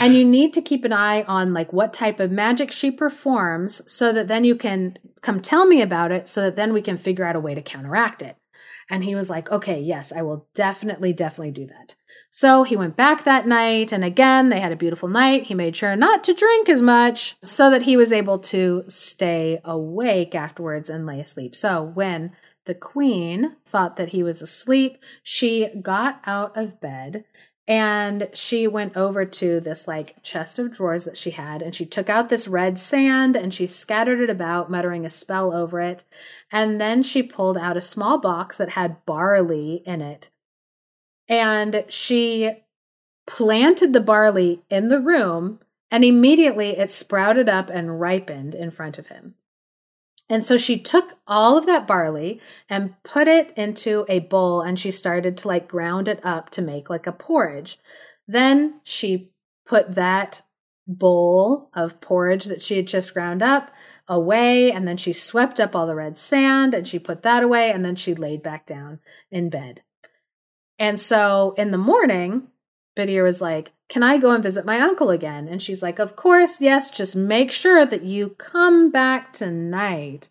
[0.00, 3.90] And you need to keep an eye on like what type of magic she performs
[3.90, 6.96] so that then you can come tell me about it so that then we can
[6.96, 8.36] figure out a way to counteract it.
[8.90, 11.94] And he was like, "Okay, yes, I will definitely definitely do that."
[12.34, 15.48] So he went back that night and again they had a beautiful night.
[15.48, 19.60] He made sure not to drink as much so that he was able to stay
[19.66, 21.54] awake afterwards and lay asleep.
[21.54, 22.32] So when
[22.64, 27.26] the queen thought that he was asleep, she got out of bed
[27.68, 31.84] and she went over to this like chest of drawers that she had and she
[31.84, 36.04] took out this red sand and she scattered it about muttering a spell over it
[36.50, 40.30] and then she pulled out a small box that had barley in it
[41.32, 42.52] and she
[43.26, 45.60] planted the barley in the room
[45.90, 49.34] And immediately it sprouted up and ripened in front of him.
[50.28, 54.78] And so she took all of that barley and put it into a bowl and
[54.78, 57.78] she started to like ground it up to make like a porridge.
[58.26, 59.32] Then she
[59.66, 60.42] put that
[60.86, 63.70] bowl of porridge that she had just ground up
[64.08, 67.70] away and then she swept up all the red sand and she put that away
[67.70, 69.00] and then she laid back down
[69.30, 69.82] in bed.
[70.82, 72.48] And so in the morning,
[72.96, 75.46] Badir was like, Can I go and visit my uncle again?
[75.46, 80.28] And she's like, Of course, yes, just make sure that you come back tonight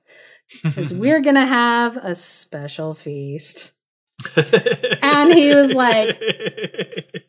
[0.62, 3.74] because we're going to have a special feast.
[5.02, 6.20] and he was like,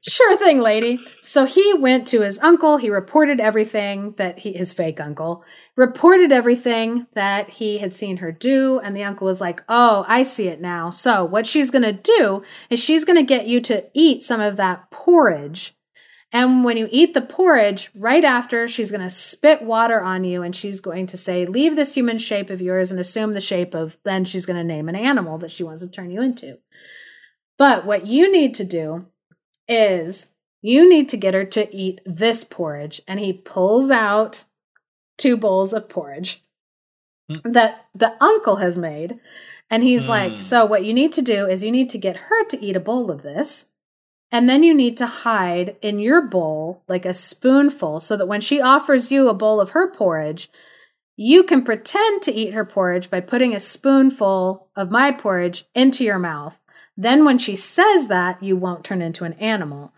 [0.04, 0.98] Sure thing, lady.
[1.20, 2.76] So he went to his uncle.
[2.76, 5.44] He reported everything that he, his fake uncle,
[5.76, 8.80] reported everything that he had seen her do.
[8.80, 10.90] And the uncle was like, Oh, I see it now.
[10.90, 14.40] So what she's going to do is she's going to get you to eat some
[14.40, 15.76] of that porridge.
[16.32, 20.42] And when you eat the porridge, right after, she's going to spit water on you
[20.42, 23.72] and she's going to say, Leave this human shape of yours and assume the shape
[23.72, 26.58] of, then she's going to name an animal that she wants to turn you into.
[27.56, 29.06] But what you need to do
[29.68, 30.32] is
[30.62, 33.02] you need to get her to eat this porridge.
[33.06, 34.44] And he pulls out
[35.18, 36.42] two bowls of porridge
[37.30, 37.52] mm.
[37.52, 39.18] that the uncle has made.
[39.68, 40.10] And he's mm.
[40.10, 42.76] like, So, what you need to do is you need to get her to eat
[42.76, 43.68] a bowl of this.
[44.30, 48.40] And then you need to hide in your bowl like a spoonful so that when
[48.40, 50.48] she offers you a bowl of her porridge,
[51.16, 56.02] you can pretend to eat her porridge by putting a spoonful of my porridge into
[56.02, 56.58] your mouth.
[56.96, 59.92] Then, when she says that, you won't turn into an animal.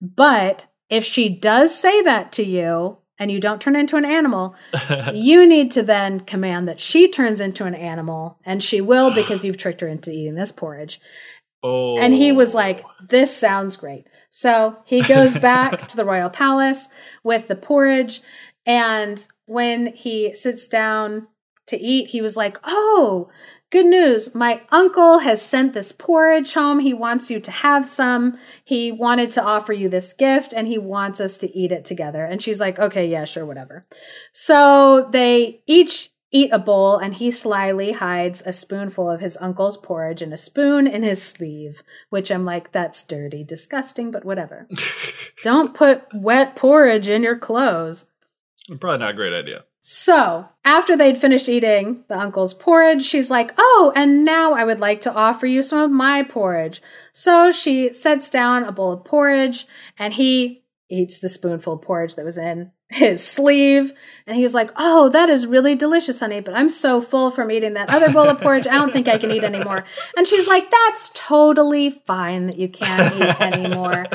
[0.00, 4.54] But if she does say that to you and you don't turn into an animal,
[5.14, 9.44] you need to then command that she turns into an animal, and she will because
[9.44, 11.00] you've tricked her into eating this porridge.
[11.62, 11.98] Oh.
[11.98, 12.58] And he was oh.
[12.58, 14.06] like, This sounds great.
[14.30, 16.88] So he goes back to the royal palace
[17.24, 18.20] with the porridge.
[18.64, 21.28] And when he sits down
[21.66, 23.30] to eat, he was like, Oh,
[23.72, 26.78] Good news, my uncle has sent this porridge home.
[26.78, 28.38] He wants you to have some.
[28.64, 32.24] He wanted to offer you this gift and he wants us to eat it together.
[32.24, 33.84] And she's like, okay, yeah, sure, whatever.
[34.32, 39.76] So they each eat a bowl and he slyly hides a spoonful of his uncle's
[39.76, 44.68] porridge in a spoon in his sleeve, which I'm like, that's dirty, disgusting, but whatever.
[45.42, 48.10] Don't put wet porridge in your clothes.
[48.80, 49.64] Probably not a great idea.
[49.88, 54.80] So, after they'd finished eating the uncle's porridge, she's like, Oh, and now I would
[54.80, 56.82] like to offer you some of my porridge.
[57.12, 59.64] So she sets down a bowl of porridge,
[59.96, 63.92] and he eats the spoonful of porridge that was in his sleeve.
[64.26, 67.52] And he was like, Oh, that is really delicious, honey, but I'm so full from
[67.52, 69.84] eating that other bowl of porridge, I don't think I can eat anymore.
[70.16, 74.06] And she's like, That's totally fine that you can't eat anymore.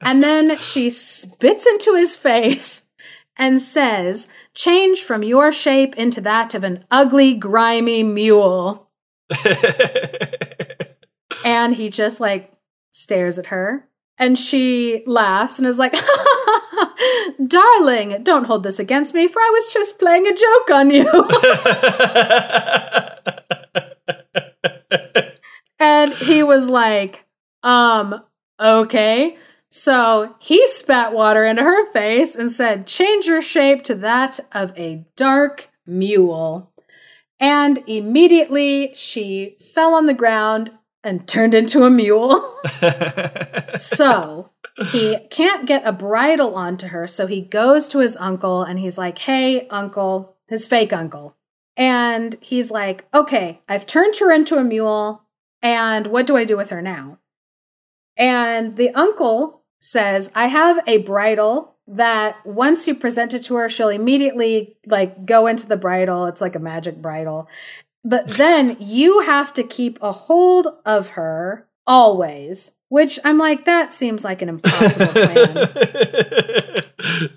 [0.00, 2.85] and then she spits into his face
[3.36, 8.88] and says, Change from your shape into that of an ugly, grimy mule.
[11.44, 12.52] and he just like
[12.90, 13.88] stares at her.
[14.18, 15.94] And she laughs and is like,
[17.46, 21.06] Darling, don't hold this against me, for I was just playing a joke on you.
[25.78, 27.26] and he was like,
[27.62, 28.22] Um,
[28.58, 29.36] okay.
[29.76, 34.72] So he spat water into her face and said, Change your shape to that of
[34.74, 36.72] a dark mule.
[37.38, 40.70] And immediately she fell on the ground
[41.04, 42.58] and turned into a mule.
[43.74, 44.48] so
[44.92, 47.06] he can't get a bridle onto her.
[47.06, 51.36] So he goes to his uncle and he's like, Hey, uncle, his fake uncle.
[51.76, 55.24] And he's like, Okay, I've turned her into a mule.
[55.60, 57.18] And what do I do with her now?
[58.16, 63.68] And the uncle says, I have a bridle that once you present it to her,
[63.68, 66.26] she'll immediately like go into the bridle.
[66.26, 67.48] It's like a magic bridle.
[68.04, 73.92] But then you have to keep a hold of her always, which I'm like, that
[73.92, 75.68] seems like an impossible plan.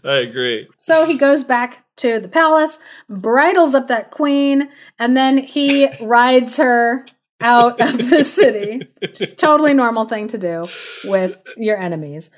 [0.03, 0.67] I agree.
[0.77, 6.57] So he goes back to the palace, bridles up that queen, and then he rides
[6.57, 7.05] her
[7.41, 8.87] out of the city.
[9.13, 10.67] Just totally normal thing to do
[11.03, 12.31] with your enemies.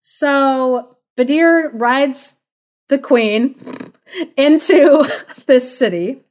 [0.00, 2.36] So Badir rides
[2.88, 3.92] the queen
[4.36, 5.04] into
[5.46, 6.22] this city.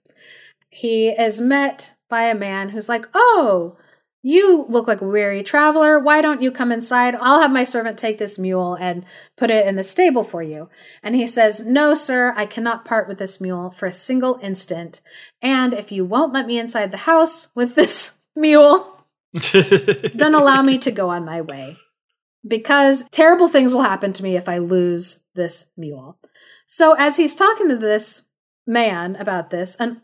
[0.70, 3.78] He is met by a man who's like, Oh,
[4.24, 6.00] you look like a weary traveler.
[6.00, 7.16] Why don't you come inside?
[7.16, 9.06] I'll have my servant take this mule and
[9.38, 10.70] put it in the stable for you.
[11.02, 15.02] And he says, No, sir, I cannot part with this mule for a single instant.
[15.42, 19.04] And if you won't let me inside the house with this mule,
[19.34, 21.78] then allow me to go on my way.
[22.48, 26.18] Because terrible things will happen to me if I lose this mule.
[26.66, 28.24] So as he's talking to this
[28.66, 30.02] man about this, an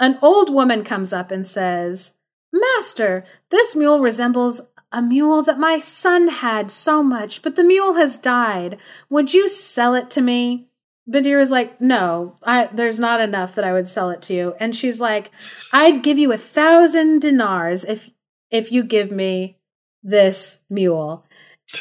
[0.00, 2.14] an old woman comes up and says,
[2.52, 4.60] Master, this mule resembles
[4.92, 8.78] a mule that my son had so much, but the mule has died.
[9.10, 10.67] Would you sell it to me?
[11.08, 14.54] Badir is like, No, I, there's not enough that I would sell it to you.
[14.60, 15.30] And she's like,
[15.72, 18.10] I'd give you a thousand dinars if
[18.50, 19.58] if you give me
[20.02, 21.24] this mule.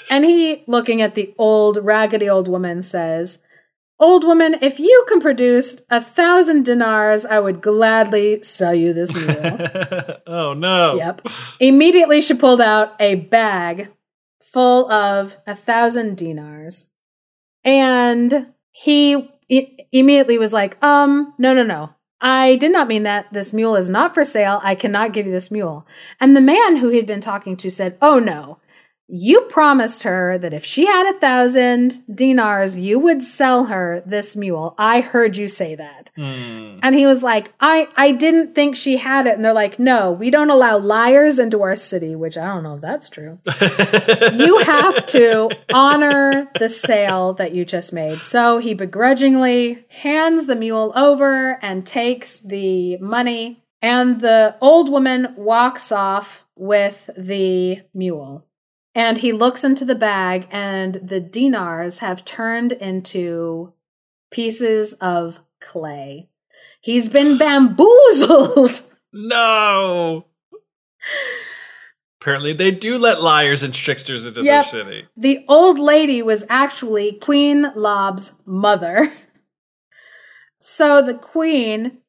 [0.10, 3.42] And he, looking at the old, raggedy old woman, says,
[4.00, 9.16] Old woman, if you can produce a thousand dinars, I would gladly sell you this
[9.16, 9.58] mule.
[10.28, 10.96] oh no.
[10.96, 11.28] Yep.
[11.60, 13.92] Immediately, she pulled out a bag
[14.40, 16.92] full of a thousand dinars.
[17.64, 19.32] And he
[19.92, 21.90] immediately was like, um, no, no, no.
[22.22, 23.26] I did not mean that.
[23.34, 24.60] This mule is not for sale.
[24.64, 25.88] I cannot give you this mule.
[26.20, 28.60] And the man who he'd been talking to said, oh no.
[29.10, 34.36] You promised her that if she had a thousand dinars, you would sell her this
[34.36, 34.76] mule.
[34.78, 36.12] I heard you say that.
[36.16, 36.80] Hmm.
[36.84, 39.36] And he was like, I, I didn't think she had it.
[39.36, 42.76] And they're like, no, we don't allow liars into our city, which I don't know
[42.76, 43.40] if that's true.
[44.34, 48.24] you have to honor the sale that you just made.
[48.24, 53.64] So he begrudgingly hands the mule over and takes the money.
[53.82, 58.47] And the old woman walks off with the mule.
[58.98, 63.74] And he looks into the bag, and the dinars have turned into
[64.32, 66.30] pieces of clay.
[66.82, 68.82] He's been bamboozled.
[69.14, 70.26] no.
[72.20, 74.72] Apparently, they do let liars and tricksters into Yep.
[74.72, 75.08] their city.
[75.16, 79.14] The old lady was actually Queen Lob's mother.
[80.60, 82.00] So the queen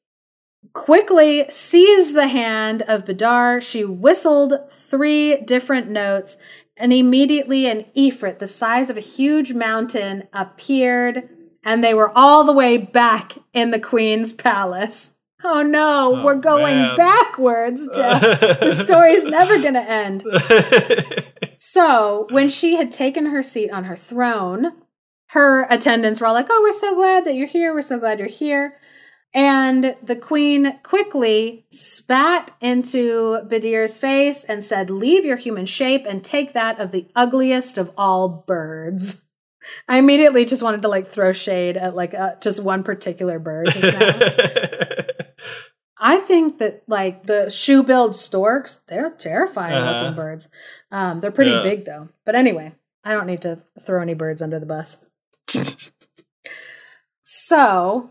[0.73, 3.60] quickly seized the hand of Badir.
[3.62, 6.39] She whistled three different notes,
[6.79, 11.29] and immediately an Ifrit, the size of a huge mountain, appeared,
[11.65, 15.15] and they were all the way back in the queen's palace.
[15.45, 16.97] Oh no, Oh, we're going man.
[16.97, 18.21] backwards, Geoff.
[18.21, 20.25] the story's never going to end.
[21.61, 24.75] So, when she had taken her seat on her throne,
[25.31, 27.75] her attendants were all like, Oh, we're so glad that you're here.
[27.75, 28.77] We're so glad you're here.
[29.39, 36.24] And the queen quickly spat into Badir's face and said, Leave your human shape and
[36.24, 39.23] take that of the ugliest of all birds.
[39.86, 43.69] I immediately just wanted to like throw shade at like uh, just one particular bird.
[43.70, 44.19] Just now.
[46.01, 50.01] I think that like the shoe-billed storks, they're terrifying Uh-huh.
[50.01, 50.48] looking birds.
[50.90, 51.62] Um, they're pretty Yeah.
[51.62, 52.09] big though.
[52.27, 52.73] But anyway,
[53.05, 55.05] I don't need to throw any birds under the bus.
[57.20, 58.10] so,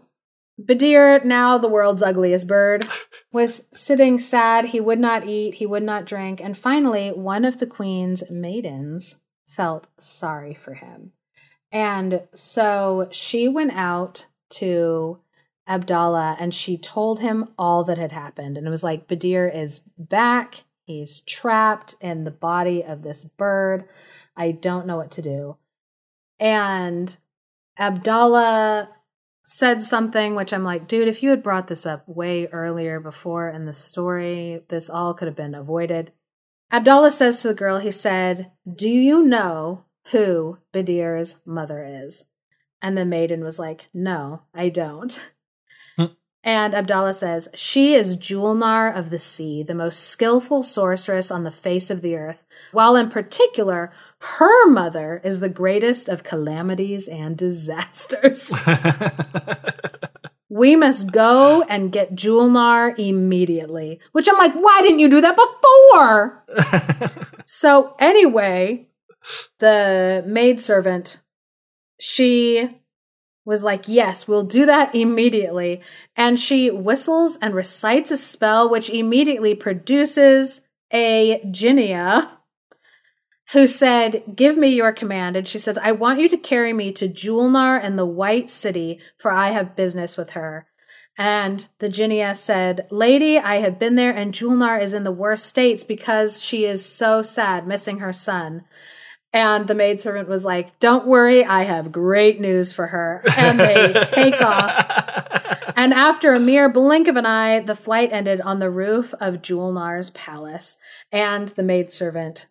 [0.60, 2.88] Badir, now the world's ugliest bird,
[3.32, 4.66] was sitting sad.
[4.66, 9.22] He would not eat, he would not drink, and finally, one of the queen's maidens
[9.46, 11.12] felt sorry for him.
[11.72, 15.20] And so she went out to
[15.68, 18.58] Abdallah and she told him all that had happened.
[18.58, 20.64] And it was like, Badir is back.
[20.86, 23.86] He's trapped in the body of this bird.
[24.36, 25.58] I don't know what to do.
[26.40, 27.16] And
[27.78, 28.90] Abdallah
[29.50, 33.48] said something which I'm like, dude, if you had brought this up way earlier before
[33.48, 36.12] in the story, this all could have been avoided.
[36.70, 42.26] Abdallah says to the girl, he said, Do you know who Badir's mother is?
[42.82, 45.18] And the maiden was like, No, I don't.
[45.96, 46.08] Hmm.
[46.44, 51.52] And Abdallah says, She is Julnar of the sea, the most skillful sorceress on the
[51.52, 52.44] face of the earth,
[52.74, 58.54] while in particular, her mother is the greatest of calamities and disasters.
[60.50, 64.00] we must go and get Julnar immediately.
[64.12, 66.44] Which I'm like, why didn't you do that before?
[67.48, 68.88] So anyway,
[69.60, 71.22] the maidservant,
[71.98, 72.82] she
[73.46, 75.82] was like, Yes, we'll do that immediately.
[76.18, 82.28] And she whistles and recites a spell which immediately produces a Jinniyah
[83.52, 85.36] who said, Give me your command.
[85.36, 89.00] And she says, I want you to carry me to Julnar and the White City,
[89.18, 90.68] for I have business with her.
[91.18, 95.48] And the Jinniyah said, Lady, I have been there, and Julnar is in the worst
[95.48, 98.66] states because she is so sad, missing her son.
[99.34, 103.24] And the maidservant was like, Don't worry, I have great news for her.
[103.36, 104.86] And they take off.
[105.76, 109.42] And after a mere blink of an eye, the flight ended on the roof of
[109.42, 110.78] Julnar's palace.
[111.12, 112.48] And the maidservant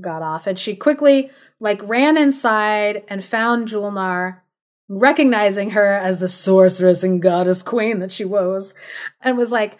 [0.00, 0.46] got off.
[0.46, 1.30] And she quickly,
[1.60, 4.40] like, ran inside and found Julnar,
[4.88, 8.74] recognizing her as the sorceress and goddess queen that she was,
[9.20, 9.78] and was like,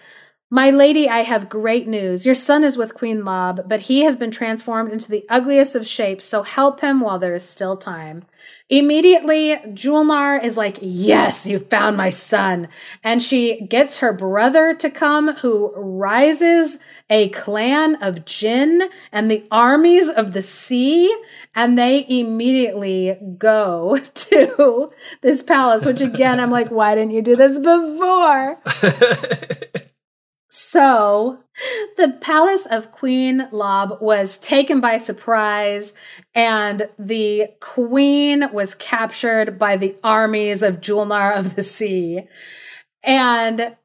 [0.51, 2.27] my lady, I have great news.
[2.27, 5.87] Your son is with Queen Lob, but he has been transformed into the ugliest of
[5.87, 8.25] shapes, so help him while there is still time.
[8.69, 12.69] Immediately, Julnar is like, Yes, you found my son.
[13.03, 16.79] And she gets her brother to come, who rises
[17.11, 21.15] a clan of Jinn and the armies of the sea.
[21.55, 27.37] And they immediately go to this palace, which again, I'm like, Why didn't you do
[27.37, 28.59] this before?
[30.55, 31.39] So,
[31.97, 35.95] the palace of Queen Lob was taken by surprise,
[36.35, 42.29] and the queen was captured by the armies of Julnar of the Sea.
[43.03, 43.77] And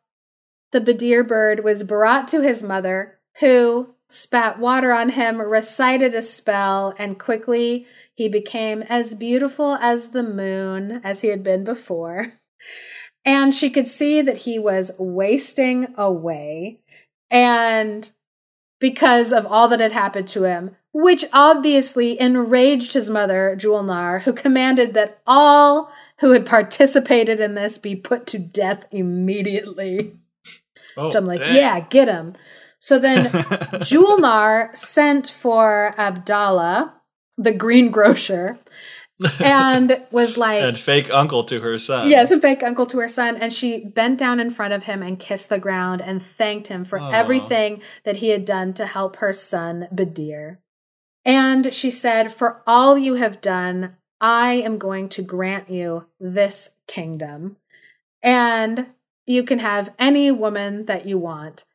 [0.74, 6.22] the Badir bird was brought to his mother, who spat water on him, recited a
[6.22, 12.34] spell, and quickly he became as beautiful as the moon as he had been before.
[13.28, 16.80] And she could see that he was wasting away.
[17.30, 18.10] And
[18.80, 24.32] because of all that had happened to him, which obviously enraged his mother, Julnar, who
[24.32, 30.14] commanded that all who had participated in this be put to death immediately.
[31.00, 31.56] Oh, Which I'm like, dang.
[31.56, 32.34] yeah, get him.
[32.80, 33.26] So then
[33.84, 36.96] Julnar sent for Abdallah,
[37.38, 38.58] the greengrocer,
[39.40, 42.10] and was like, and fake uncle to her son.
[42.10, 43.36] Yes, a fake uncle to her son.
[43.38, 46.86] And she bent down in front of him and kissed the ground and thanked him
[46.86, 47.12] for Aw.
[47.12, 50.60] everything that he had done to help her son, Badir.
[51.26, 56.72] And she said, For all you have done, I am going to grant you this
[56.88, 57.58] kingdom.
[58.22, 58.88] And
[59.26, 61.66] you can have any woman that you want.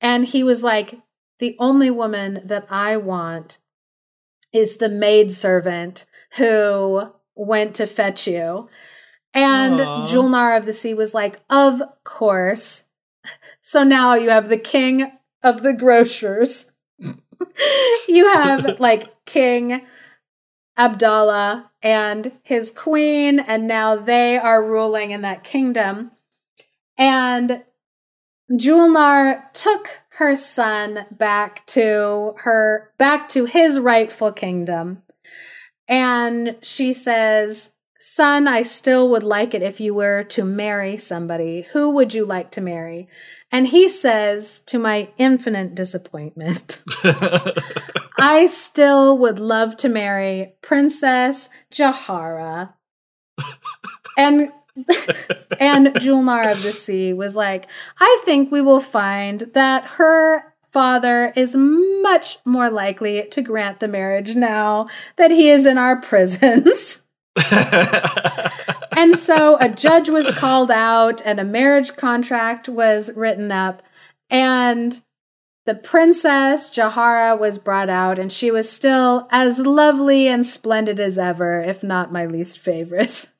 [0.00, 1.00] And he was like,
[1.40, 3.58] The only woman that I want
[4.52, 6.06] is the maidservant
[6.36, 7.02] who
[7.34, 8.68] went to fetch you.
[9.34, 10.06] And Aw.
[10.06, 12.84] Julnar of the Sea was like, Of course.
[13.64, 16.72] So now you have the king of the grocers.
[18.08, 19.82] you have like King
[20.76, 26.12] Abdallah and his queen, and now they are ruling in that kingdom.
[26.96, 27.62] And
[28.50, 35.02] Julnar took her son back to her back to his rightful kingdom.
[35.88, 41.62] And she says, Son, I still would like it if you were to marry somebody.
[41.72, 43.08] Who would you like to marry?
[43.52, 46.82] And he says, to my infinite disappointment,
[48.18, 52.74] I still would love to marry Princess Jahara.
[54.18, 57.66] and and Julnar of the Sea was like,
[57.98, 63.88] I think we will find that her father is much more likely to grant the
[63.88, 67.04] marriage now that he is in our prisons.
[68.96, 73.82] and so a judge was called out and a marriage contract was written up
[74.28, 75.02] and
[75.64, 81.16] the princess Jahara was brought out and she was still as lovely and splendid as
[81.16, 83.31] ever if not my least favorite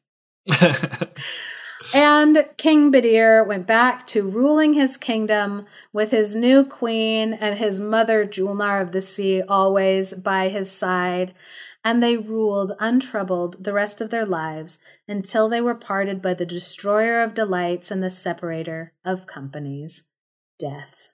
[1.94, 7.80] and King Badir went back to ruling his kingdom with his new queen and his
[7.80, 11.34] mother Julnar of the Sea always by his side.
[11.84, 14.78] And they ruled untroubled the rest of their lives
[15.08, 20.06] until they were parted by the destroyer of delights and the separator of companies,
[20.60, 21.10] death.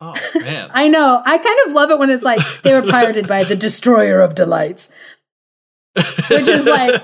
[0.00, 0.70] oh man.
[0.74, 1.20] I know.
[1.24, 4.34] I kind of love it when it's like they were parted by the destroyer of
[4.34, 4.90] delights.
[5.94, 7.02] Which is like,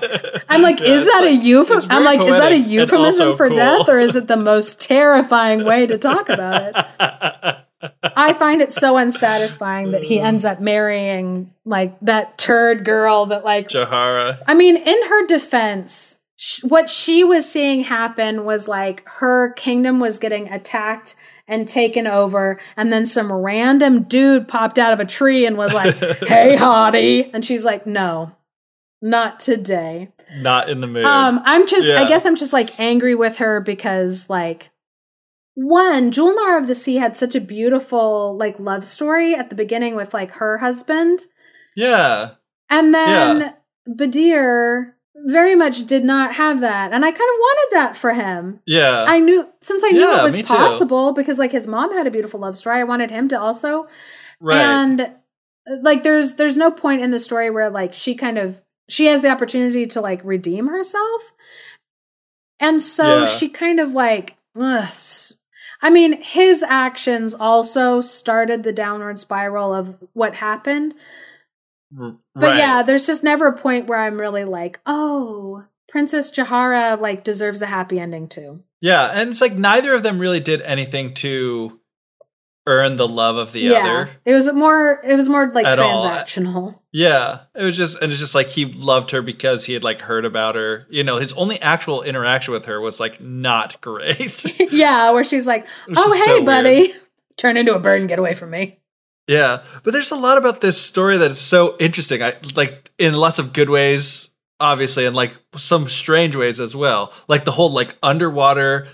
[0.49, 1.91] I'm like, Yeah, is that a it's euphemism?
[1.91, 3.57] I'm like, is that a euphemism for cool.
[3.57, 6.75] death, or is it the most terrifying way to talk about it?
[8.03, 13.43] I find it so unsatisfying that he ends up marrying like that turd girl that
[13.43, 14.41] like Jahara.
[14.47, 19.99] I mean, in her defense, sh- what she was seeing happen was like her kingdom
[19.99, 21.15] was getting attacked
[21.47, 25.73] and taken over, and then some random dude popped out of a tree and was
[25.73, 28.31] like, "Hey, hottie," and she's like, "No,
[29.01, 31.05] not today." Not in the mood.
[31.05, 34.71] Um, I'm just, I guess, I'm just like angry with her because like.
[35.59, 39.95] One, Julnar of the Sea had such a beautiful like love story at the beginning
[39.95, 41.21] with like her husband.
[41.75, 42.31] yeah.
[42.69, 43.55] And then
[43.89, 44.93] Badir
[45.25, 46.93] very much did not have that.
[46.93, 48.59] And I kind of wanted that for him.
[48.67, 49.03] Yeah.
[49.07, 50.53] I knew since I knew Yeah, it was me too.
[50.53, 52.77] possible because like his mom had a beautiful love story.
[52.79, 53.87] I wanted him to also.
[54.39, 54.61] right.
[54.61, 55.11] And
[55.81, 59.21] like there's there's no point in the story where like she kind of she has
[59.21, 61.33] the opportunity to like redeem herself.
[62.59, 63.25] And so Yeah.
[63.25, 64.91] she kind of like ugh,
[65.81, 70.95] I mean, his actions also started the downward spiral of what happened.
[71.99, 72.57] R- But right.
[72.57, 77.61] yeah, there's just never a point where I'm really like, oh, Princess Jahara like deserves
[77.61, 78.63] a happy ending too.
[78.81, 81.79] Yeah, and it's like neither of them really did anything to
[82.67, 83.79] earn the love of the yeah.
[83.79, 84.09] other.
[84.25, 86.03] It was more it was more like At all.
[86.03, 86.79] transactional.
[86.91, 90.01] Yeah, it was just and it's just like he loved her because he had like
[90.01, 90.85] heard about her.
[90.89, 94.43] You know, his only actual interaction with her was like not great.
[94.71, 95.65] yeah, where she's like,
[95.95, 96.93] "Oh, hey, so buddy,
[97.37, 98.79] turn into a bird and get away from me."
[99.27, 102.21] yeah, but there's a lot about this story that is so interesting.
[102.21, 104.29] I like in lots of good ways,
[104.59, 107.13] obviously, and like some strange ways as well.
[107.27, 108.87] Like the whole like underwater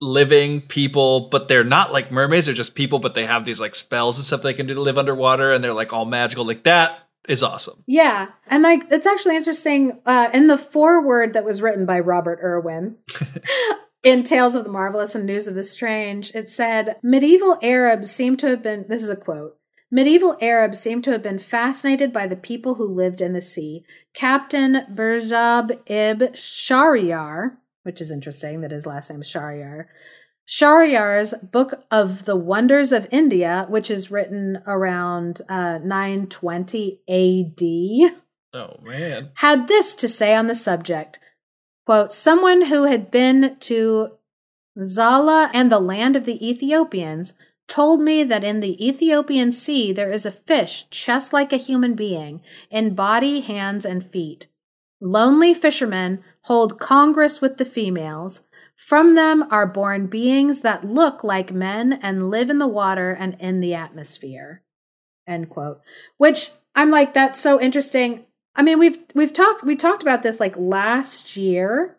[0.00, 2.46] living people, but they're not like mermaids.
[2.46, 4.80] They're just people, but they have these like spells and stuff they can do to
[4.80, 6.44] live underwater, and they're like all magical.
[6.44, 7.82] Like that is awesome.
[7.86, 10.00] Yeah, and like it's actually interesting.
[10.06, 12.96] Uh, in the foreword that was written by Robert Irwin.
[14.04, 18.36] In Tales of the Marvelous and News of the Strange, it said medieval Arabs seem
[18.36, 19.58] to have been, this is a quote,
[19.90, 23.84] medieval Arabs seem to have been fascinated by the people who lived in the sea.
[24.14, 27.56] Captain Burjab Ib Shahryar,
[27.88, 29.86] which is interesting that his last name is Shahryar,
[30.46, 38.14] Shahriyar's Book of the Wonders of India, which is written around uh, 920 AD
[38.52, 39.30] Oh man.
[39.36, 41.18] had this to say on the subject
[41.86, 44.10] quote someone who had been to
[44.84, 47.32] zala and the land of the ethiopians
[47.66, 51.94] told me that in the ethiopian sea there is a fish just like a human
[51.94, 54.46] being in body hands and feet.
[55.00, 58.44] Lonely fishermen hold congress with the females.
[58.74, 63.36] From them are born beings that look like men and live in the water and
[63.38, 64.62] in the atmosphere.
[65.26, 65.80] End quote.
[66.16, 68.24] Which i'm like that's so interesting.
[68.56, 71.98] I mean we've we've talked we talked about this like last year.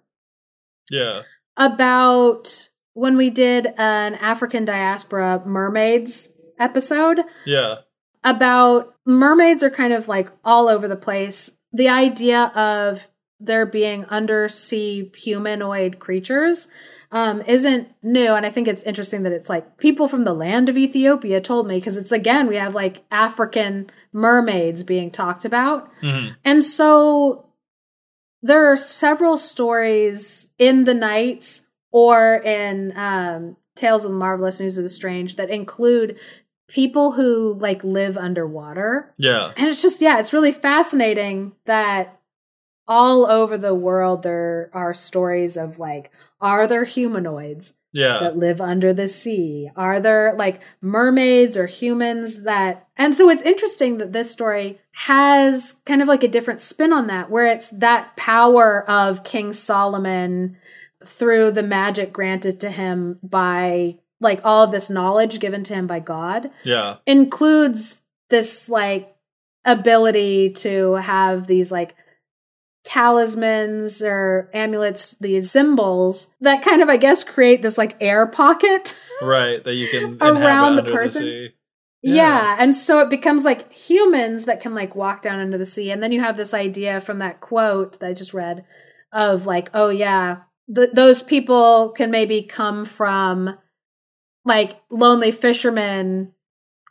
[0.90, 1.22] Yeah.
[1.56, 7.20] about when we did an african diaspora mermaids episode.
[7.46, 7.76] Yeah.
[8.24, 11.56] about mermaids are kind of like all over the place.
[11.72, 13.08] The idea of
[13.40, 16.68] there being undersea humanoid creatures
[17.12, 18.34] um, isn't new.
[18.34, 21.68] And I think it's interesting that it's like people from the land of Ethiopia told
[21.68, 25.90] me because it's again, we have like African mermaids being talked about.
[26.02, 26.36] Mhm.
[26.44, 27.46] And so
[28.42, 34.78] there are several stories in the Nights or in um, Tales of the Marvelous News
[34.78, 36.20] of the Strange that include
[36.68, 39.12] people who like live underwater.
[39.18, 39.52] Yeah.
[39.58, 42.19] And it's just, yeah, it's really fascinating that
[42.90, 46.12] all over the world there are stories of like,
[46.42, 48.18] are there humanoids Yeah.
[48.20, 49.70] that live under the sea?
[49.76, 52.88] Are there like mermaids or humans that.
[52.98, 57.08] And so it's interesting that this story has kind of like a different spin on
[57.08, 60.58] that, where it's that power of King Solomon
[61.06, 65.88] through the magic granted to him by like all of this knowledge given to him
[65.88, 66.98] by God Yeah.
[67.06, 69.16] includes this like
[69.66, 71.96] ability to have these like
[72.84, 79.00] talismans or amulets, these symbols that kind of, I guess, create this like air pocket.
[79.22, 79.62] Right.
[79.66, 81.24] That you can Around the person?
[81.24, 81.50] sea.
[82.02, 82.14] Yeah.
[82.14, 82.56] Yeah.
[82.58, 85.92] And so it becomes like humans that can like walk down into the sea.
[85.92, 88.64] And then you have this idea from that quote that I just read
[89.12, 90.38] of like, oh, yeah,
[90.74, 93.58] th- those people can maybe come from
[94.46, 96.32] like lonely fishermen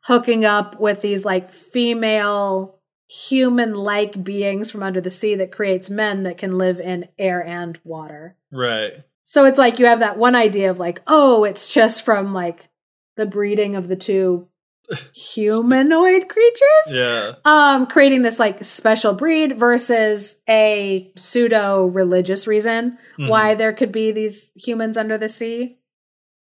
[0.04, 2.77] hooking up with these like female
[3.08, 7.44] human like beings from under the sea that creates men that can live in air
[7.44, 8.36] and water.
[8.52, 8.92] Right.
[9.24, 12.68] So it's like you have that one idea of like, oh, it's just from like
[13.16, 14.48] the breeding of the two
[15.14, 16.92] humanoid creatures.
[16.92, 17.32] Yeah.
[17.44, 23.28] Um, creating this like special breed versus a pseudo religious reason Mhm.
[23.28, 25.78] why there could be these humans under the sea.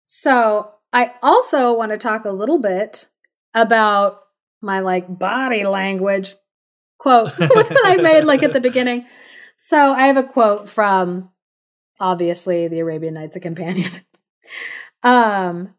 [0.04, 3.08] So I also want to talk a little bit
[3.54, 4.22] about
[4.62, 6.36] my like body language
[7.02, 9.08] quote that I made like at the beginning.
[9.58, 11.32] So I have a quote from
[12.00, 13.92] obviously the Arabian Nights, a companion.
[15.04, 15.74] um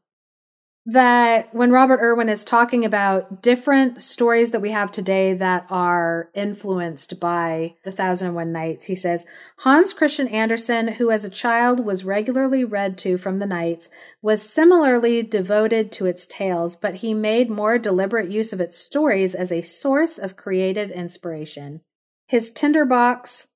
[0.84, 6.28] that when Robert Irwin is talking about different stories that we have today that are
[6.34, 9.24] influenced by The Thousand and One Nights, he says
[9.58, 13.90] Hans Christian Andersen, who as a child was regularly read to from the Nights,
[14.20, 19.36] was similarly devoted to its tales, but he made more deliberate use of its stories
[19.36, 21.82] as a source of creative inspiration.
[22.26, 23.48] His Tinderbox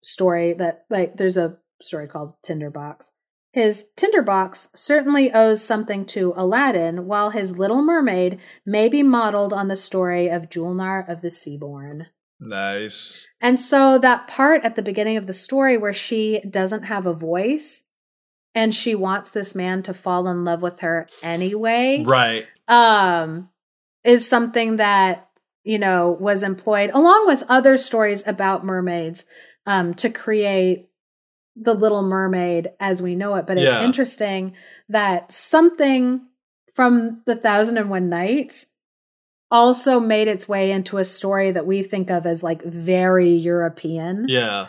[0.00, 3.12] story that like there's a story called Tinderbox.
[3.52, 9.68] His Tinderbox certainly owes something to Aladdin, while his Little Mermaid may be modeled on
[9.68, 12.06] the story of Julnar of the Seaborn.
[12.40, 13.28] Nice.
[13.40, 17.12] And so that part at the beginning of the story where she doesn't have a
[17.12, 17.84] voice
[18.54, 22.46] and she wants this man to fall in love with her anyway Right.
[22.68, 23.48] um
[24.04, 25.28] is something that
[25.64, 29.24] you know was employed along with other stories about mermaids
[29.64, 30.88] um to create
[31.56, 33.84] the little mermaid as we know it but it's Yeah.
[33.84, 34.54] interesting
[34.88, 36.22] that something
[36.74, 38.66] from the Thousand and One Nights
[39.50, 44.24] also made its way into a story that we think of as like very European.
[44.28, 44.68] Yeah.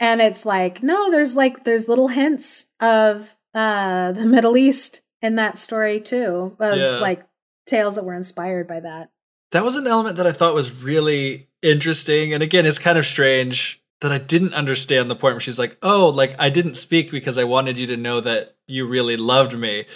[0.00, 5.36] And it's like, no, there's like there's little hints of uh the Middle East in
[5.36, 6.56] that story too.
[6.58, 6.96] Of Yeah.
[6.98, 7.24] like
[7.66, 9.10] tales that were inspired by that.
[9.52, 12.34] That was an element that I thought was really interesting.
[12.34, 15.78] And again, it's kind of strange that I didn't understand the point where she's like,
[15.82, 19.56] oh, like I didn't speak because I wanted you to know that you really loved
[19.56, 19.86] me.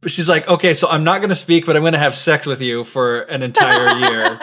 [0.00, 2.14] But she's like, okay, so I'm not going to speak, but I'm going to have
[2.14, 4.40] sex with you for an entire year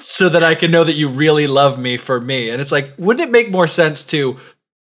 [0.00, 2.50] so that I can know that you really love me for me.
[2.50, 4.38] And it's like, wouldn't it make more sense to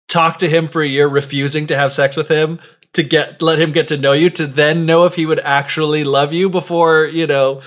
[0.08, 2.60] talk to him for a year, refusing to have sex with him?
[2.94, 6.04] To get let him get to know you, to then know if he would actually
[6.04, 7.62] love you before you know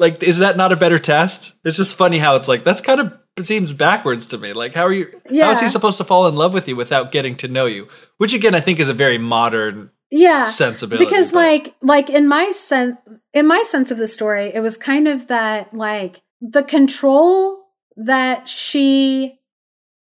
[0.00, 2.98] like is that not a better test it's just funny how it's like that's kind
[3.00, 3.12] of
[3.46, 5.44] seems backwards to me like how are you Yeah.
[5.46, 7.86] how is he supposed to fall in love with you without getting to know you
[8.18, 10.44] which again i think is a very modern Yeah.
[10.44, 12.96] sensibility because but- like like in my sense
[13.32, 17.62] in my sense of the story it was kind of that like the control
[17.96, 19.38] that she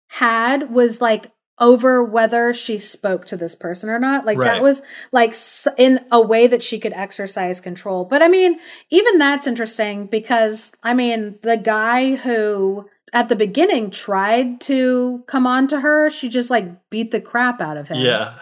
[0.08, 4.54] had was like over whether she spoke to this person or not like Right.
[4.56, 4.82] that was
[5.12, 5.36] like
[5.78, 8.60] in a way that she could exercise control but i mean
[8.90, 15.46] even that's interesting because i mean the guy who at the beginning tried to come
[15.46, 18.34] on to her she just like beat the crap out of him yeah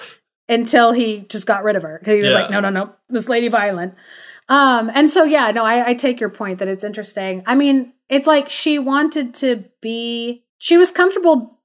[0.50, 2.42] until he just got rid of her because he was Yeah.
[2.42, 3.94] like, no, no, no, this lady violent.
[4.50, 7.42] Um, and so yeah, no, I, I take your point that it's interesting.
[7.46, 11.58] I mean, it's like she wanted to be, she was comfortable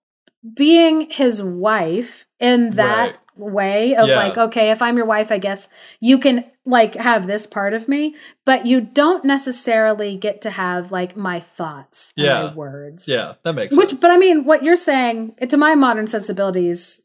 [0.54, 3.16] being his wife in that Right.
[3.36, 4.16] way of Yeah.
[4.16, 5.68] like, okay, if I'm your wife, I guess
[6.00, 8.14] you can like have this part of me,
[8.44, 12.44] but you don't necessarily get to have like my thoughts, Yeah.
[12.48, 13.08] my words.
[13.08, 17.02] yeah that makes Which, sense but I mean, what you're saying to my modern sensibilities,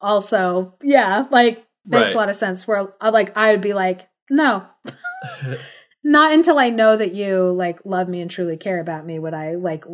[0.00, 2.14] also, yeah, like makes Right.
[2.14, 2.66] a lot of sense.
[2.66, 4.64] Where I like, I would be like, no,
[6.04, 9.34] not until I know that you like love me and truly care about me would
[9.34, 9.84] I like,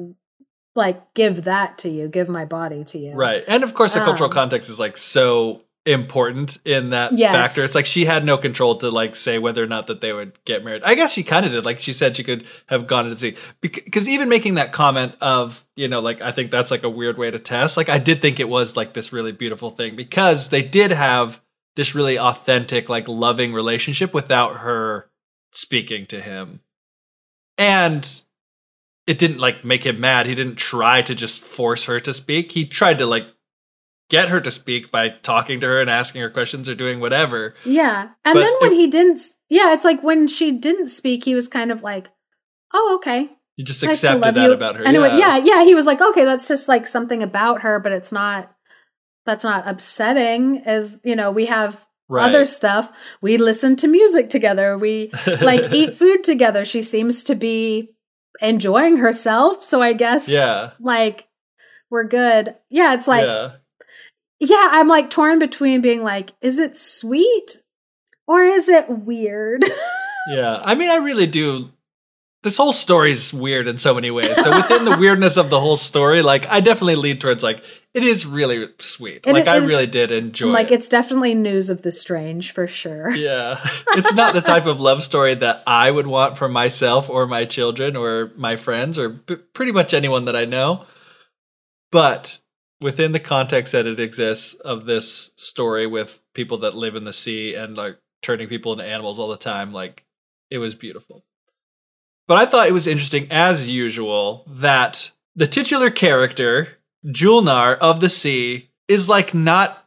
[0.74, 3.12] like give that to you, give my body to you.
[3.14, 3.44] right.
[3.46, 7.32] And of course the cultural Um, context is like so important in that Yes.
[7.32, 7.64] factor.
[7.64, 10.32] It's like she had no control to like say whether or not that they would
[10.44, 10.82] get married.
[10.84, 11.64] I guess she kind of did.
[11.64, 13.36] Like she said she could have gone to see.
[13.60, 17.18] Because even making that comment of you know like i think that's like a weird
[17.18, 20.50] way to test like i did think it was like this really beautiful thing because
[20.50, 21.40] they did have
[21.74, 25.10] this really authentic like loving relationship without her
[25.50, 26.60] speaking to him.
[27.58, 28.22] And
[29.06, 32.52] it didn't like make him mad he didn't try to just force her to speak
[32.52, 33.24] he tried to like
[34.10, 37.54] get her to speak by talking to her and asking her questions or doing whatever
[37.64, 38.08] Yeah.
[38.24, 41.34] And But then when it- he didn't, yeah, it's like when she didn't speak, he
[41.34, 42.10] was kind of like,
[42.74, 43.30] oh, okay.
[43.56, 44.52] you just Nice accepted that you.
[44.52, 45.38] about her Anyway, yeah.
[45.38, 48.52] yeah, He was like, okay, that's just like something about her, but it's not.
[49.24, 50.62] That's not upsetting.
[50.66, 52.92] As you know, we have right other stuff.
[53.22, 54.76] We listen to music together.
[54.76, 55.10] We
[55.40, 56.64] like eat food together.
[56.66, 57.91] She seems to be
[58.43, 59.64] enjoying herself.
[59.64, 61.28] So I guess, yeah like
[61.89, 62.55] we're good.
[62.69, 63.52] Yeah, it's like yeah
[64.40, 67.62] yeah, I'm like torn between being like, is it sweet
[68.27, 69.64] or is it weird?
[70.28, 71.71] yeah i mean i really do
[72.43, 75.60] this whole story is weird in so many ways so within the weirdness of the
[75.60, 77.62] whole story like i definitely lean towards like
[77.94, 81.70] it is really sweet like i is- really did enjoy like, it it's definitely news
[81.70, 83.10] of the strange for sure.
[83.14, 83.64] Yeah.
[83.94, 87.44] It's not the type of love story that I would want for myself or my
[87.44, 90.86] children or my friends or p- pretty much anyone that I know.
[91.93, 92.40] But
[92.81, 97.12] within the context that it exists of this story with people that live in the
[97.12, 100.05] sea and like turning people into animals all the time, like
[100.51, 101.23] it was beautiful.
[102.28, 108.08] But I thought it was interesting, as usual, that the titular character, Julnar of the
[108.08, 109.84] Sea, is like not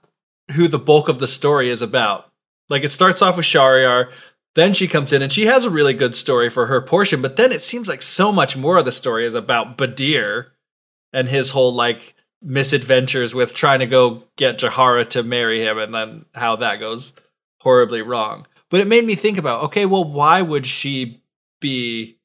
[0.51, 2.31] who the bulk of the story is about.
[2.69, 4.11] Like it starts off with Shahryar,
[4.55, 7.35] then she comes in and she has a really good story for her portion, but
[7.35, 10.47] then it seems like so much more of the story is about Badir
[11.13, 15.93] and his whole like misadventures with trying to go get Jahara to marry him and
[15.93, 17.13] then how that goes
[17.59, 18.47] horribly wrong.
[18.69, 21.21] But it made me think about, okay, well why would she
[21.59, 22.17] be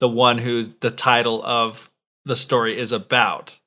[0.00, 1.90] the one who's the title of
[2.24, 3.58] the story is about?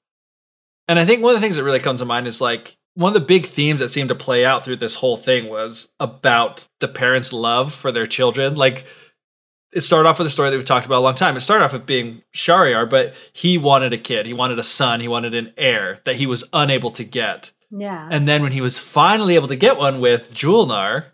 [0.88, 3.10] And I think one of the things that really comes to mind is like one
[3.10, 6.68] of the big themes that seemed to play out through this whole thing was about
[6.80, 8.56] the parents' love for their children.
[8.56, 8.86] Like
[9.72, 11.36] it started off with a story that we've talked about a long time.
[11.36, 15.00] It started off with being Shahryar, but he wanted a kid, he wanted a son,
[15.00, 17.52] he wanted an heir that he was unable to get.
[17.72, 18.08] Yeah.
[18.12, 21.06] And then when he was finally able to get one with Julnar,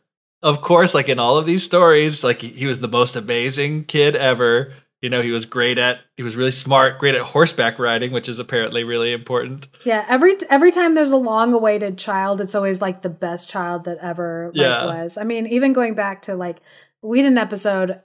[0.41, 4.15] of course, like in all of these stories, like he was the most amazing kid
[4.15, 4.73] ever.
[5.01, 8.27] You know, he was great at he was really smart, great at horseback riding, which
[8.27, 9.67] is apparently really important.
[9.85, 10.05] yeah.
[10.09, 13.97] Every every time there's a long awaited child, it's always like the best child that
[13.99, 14.85] ever like, Yeah.
[14.85, 15.17] was.
[15.17, 16.57] I mean, even going back to like
[17.01, 18.01] we did an episode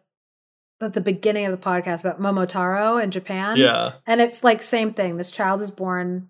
[0.80, 3.56] at the beginning of the podcast about Momotaro in Japan.
[3.56, 3.94] Yeah.
[4.06, 5.16] And it's like same thing.
[5.16, 6.28] This child is born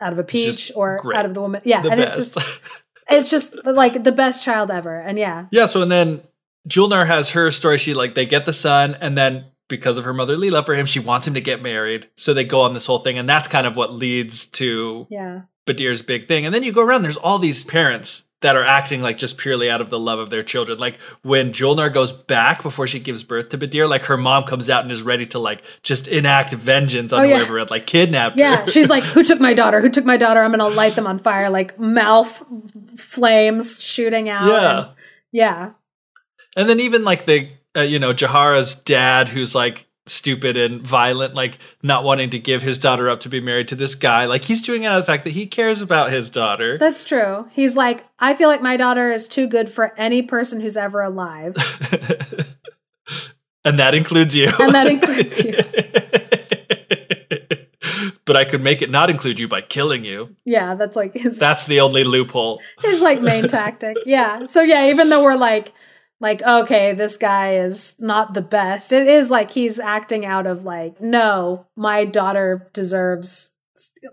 [0.00, 1.18] out of a peach or great.
[1.18, 1.60] out of the woman.
[1.64, 1.82] Yeah.
[1.82, 2.18] The and best.
[2.18, 2.60] it's just
[3.10, 4.98] it's just like the best child ever.
[4.98, 5.46] And yeah.
[5.50, 6.22] yeah, so and then
[6.68, 7.76] Julnar has her story.
[7.76, 10.84] She like they get the son, and then because of her motherly love for him,
[10.84, 12.08] she wants him to get married.
[12.16, 15.42] So they go on this whole thing, and that's kind of what leads to Yeah.
[15.66, 16.44] Badir's big thing.
[16.44, 19.70] And then you go around, there's all these parents that are acting like just purely
[19.70, 20.78] out of the love of their children.
[20.78, 24.70] Like when Julnar goes back before she gives birth to Badir, like her mom comes
[24.70, 27.36] out and is ready to like just enact vengeance on Oh, yeah.
[27.36, 28.70] whoever had like kidnapped Yeah, her.
[28.70, 29.82] she's like, "Who took my daughter?
[29.82, 30.40] Who took my daughter?
[30.42, 32.42] I'm gonna light them on fire!" Like mouth
[32.96, 34.48] flames shooting out.
[34.48, 34.78] Yeah.
[34.78, 34.88] and-
[35.32, 35.70] yeah,
[36.56, 41.34] And then even like the uh, you know Jahara's dad, who's like stupid and violent,
[41.34, 44.24] like not wanting to give his daughter up to be married to this guy.
[44.24, 46.78] Like he's doing it out of the fact that he cares about his daughter.
[46.78, 47.48] that's true.
[47.52, 51.00] He's like, "I feel like my daughter is too good for any person who's ever
[51.00, 51.54] alive,"
[53.64, 54.50] and that includes you.
[54.58, 55.52] and that includes you.
[58.24, 60.36] but I could make it not include you by killing you.
[60.44, 62.60] Yeah, that's like his That's the only loophole.
[62.82, 63.96] his like main tactic.
[64.06, 64.44] Yeah.
[64.46, 65.72] So yeah, even though we're like
[66.20, 68.92] like okay, this guy is not the best.
[68.92, 73.52] It is like he's acting out of like no, my daughter deserves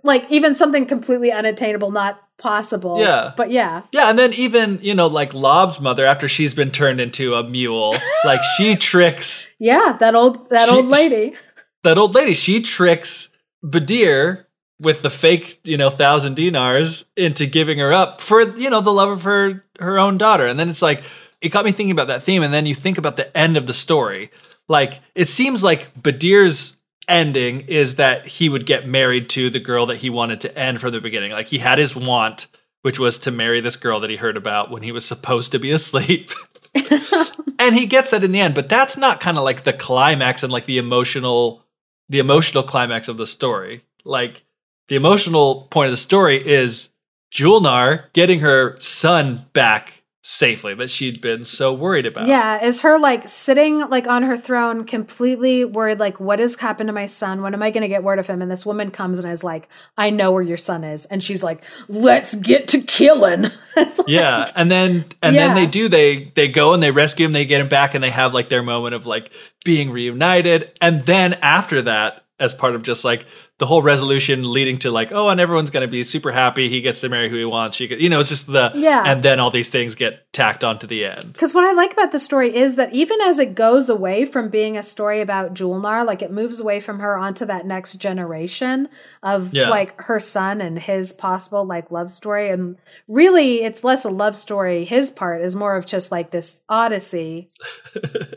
[0.04, 3.00] like even something completely unattainable, not possible.
[3.00, 3.34] Yeah.
[3.36, 3.82] But yeah.
[3.92, 7.44] Yeah, and then even, you know, like Lob's mother, after she's been turned into a
[7.44, 11.36] mule, like she tricks Yeah, that old that She- old lady.
[11.84, 13.30] that old lady, she tricks
[13.66, 14.46] Badir
[14.80, 18.94] with the fake, you know, thousand dinars into giving her up for, you know, the
[18.94, 20.46] love of her her own daughter.
[20.46, 21.04] And then it's like
[21.42, 23.68] it got me thinking about that theme, and then you think about the end of
[23.68, 24.32] the story.
[24.68, 26.78] Like it seems like Badir's
[27.08, 30.82] ending is that he would get married to the girl that he wanted to end
[30.82, 31.32] from the beginning.
[31.32, 32.48] Like he had his want,
[32.82, 35.60] which was to marry this girl that he heard about when he was supposed to
[35.60, 36.32] be asleep.
[37.60, 40.44] and he gets it in the end, but that's not kind of like the climax
[40.44, 41.64] and like the emotional
[42.10, 43.84] the emotional climax of the story.
[44.04, 44.44] Like
[44.88, 46.90] the emotional point of the story is
[47.32, 49.97] Julnar getting her son back
[50.30, 52.28] safely that she'd been so worried about.
[52.28, 56.88] Yeah, is her like sitting like on her throne, completely worried, like, what has happened
[56.88, 57.42] to my son?
[57.42, 58.42] When am I going to get word of him?
[58.42, 61.42] And this woman comes and is like, I know where your son is, and she's
[61.44, 63.46] like, let's get to killing.
[63.78, 65.48] Like- Yeah, and then and Yeah.
[65.48, 68.04] then they do they they go and they rescue him, they get him back and
[68.04, 69.30] they have like their moment of like
[69.64, 70.72] being reunited.
[70.82, 73.26] And then after that, as part of just like
[73.60, 77.02] the whole resolution leading to like, oh, and everyone's gonna be super happy, he gets
[77.02, 77.76] to marry who he wants.
[77.76, 79.04] She could, you know, it's just the Yeah.
[79.06, 81.34] and then all these things get tacked onto the end.
[81.34, 84.50] Because what I like about the story is that even as it goes away from
[84.50, 88.90] being a story about Julnar, like it moves away from her onto that next generation
[89.24, 89.70] of Yeah.
[89.70, 92.52] like her son and his possible like love story.
[92.52, 92.78] And
[93.08, 94.86] really, it's less a love story.
[94.86, 97.50] His part is more of just like this odyssey.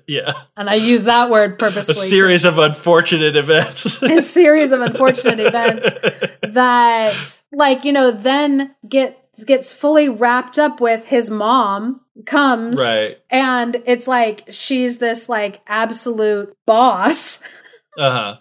[0.06, 0.32] Yeah.
[0.56, 2.10] And I use that word A purposefully.
[2.10, 4.02] to- series of unfortunate events.
[4.02, 5.10] a series of unfortunate
[5.41, 5.89] events
[6.55, 13.19] that like you know then gets gets fully wrapped up with his mom comes right.
[13.31, 17.43] and it's like she's this like absolute boss
[17.99, 18.37] Uh-huh.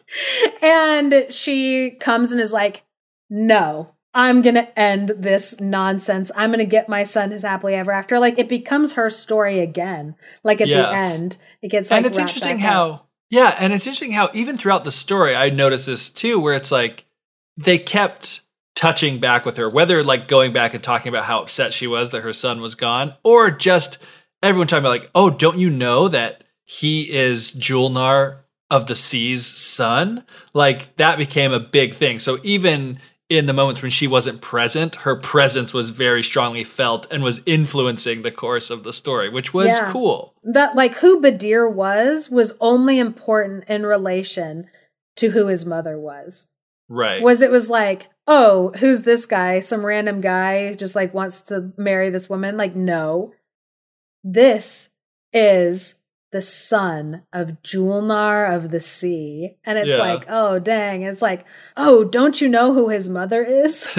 [0.61, 2.83] and she comes and is like
[3.29, 8.19] no i'm gonna end this nonsense i'm gonna get my son his happily ever after
[8.19, 12.17] like it becomes her story again like at the end it gets like and it's
[12.17, 13.08] interesting how up.
[13.29, 16.71] Yeah and it's interesting how even throughout the story i noticed this too where it's
[16.71, 17.05] like
[17.57, 18.41] they kept
[18.75, 22.11] touching back with her whether like going back and talking about how upset she was
[22.11, 23.97] that her son was gone or just
[24.41, 28.39] everyone talking about like oh don't you know that he is julnar
[28.69, 30.23] of the sea's son?
[30.53, 32.19] Like that became a big thing.
[32.19, 32.99] So even
[33.29, 37.41] in the moments when she wasn't present her presence was very strongly felt and was
[37.45, 39.91] influencing the course of the story which was Yeah.
[39.91, 44.67] cool that like who Badir was was only important in relation
[45.17, 46.47] to who his mother was.
[46.87, 49.59] right Was it was like, oh, who's this guy?
[49.59, 52.55] Some random guy just like wants to marry this woman?
[52.57, 53.33] Like, no.
[54.23, 54.89] This
[55.33, 55.98] is
[56.31, 59.57] the son of Julnar of the Sea.
[59.65, 59.97] And it's Yeah.
[59.97, 61.01] like, oh dang.
[61.03, 61.45] It's like,
[61.75, 63.89] oh, don't you know who his mother is?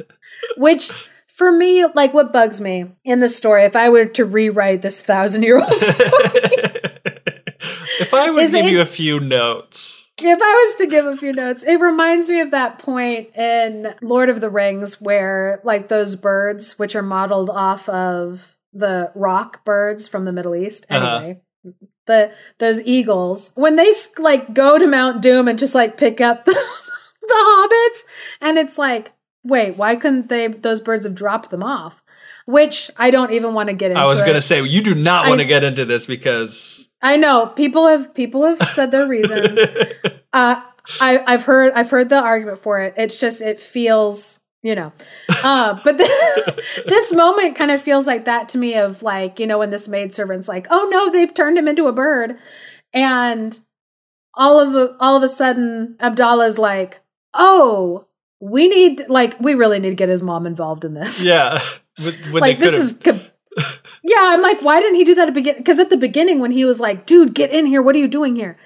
[0.56, 0.90] Which
[1.26, 5.02] for me, like what bugs me in the story, if I were to rewrite this
[5.02, 6.00] thousand year old story,
[8.00, 11.16] if I would give it- you a few notes, if I was to give a
[11.16, 15.88] few notes, it reminds me of that point in Lord of the Rings where, like,
[15.88, 20.86] those birds, which are modeled off of the rock birds from the Middle East.
[20.88, 21.34] Uh-huh.
[22.06, 26.44] The those eagles when they like go to Mount Doom and just like pick up
[26.46, 28.02] the, the hobbits,
[28.40, 29.12] and it's like,
[29.42, 30.48] wait, why couldn't they?
[30.48, 32.02] Those birds have dropped them off.
[32.46, 34.00] which I don't even want to get into.
[34.00, 37.16] I was going to say you do not want to get into this because I
[37.16, 39.58] know people have people have said their reasons.
[40.32, 40.60] uh,
[41.00, 42.94] I I've heard I've heard the argument for it.
[42.98, 44.92] It's just it feels you know,
[45.44, 49.46] uh, but the, this moment kind of feels like that to me of like you
[49.46, 52.38] know when this maidservant's like oh no they've turned him into a bird,
[52.94, 53.60] and
[54.32, 57.02] all of a, all of a sudden Abdallah's like
[57.34, 58.06] oh
[58.40, 61.22] we need like we really need to get his mom involved in this.
[61.22, 61.62] Yeah,
[62.32, 63.00] like this is
[64.02, 66.40] yeah i'm like why didn't he do that at the beginning because at the beginning
[66.40, 67.82] when he was like dude get in here.
[67.82, 68.56] What are you doing here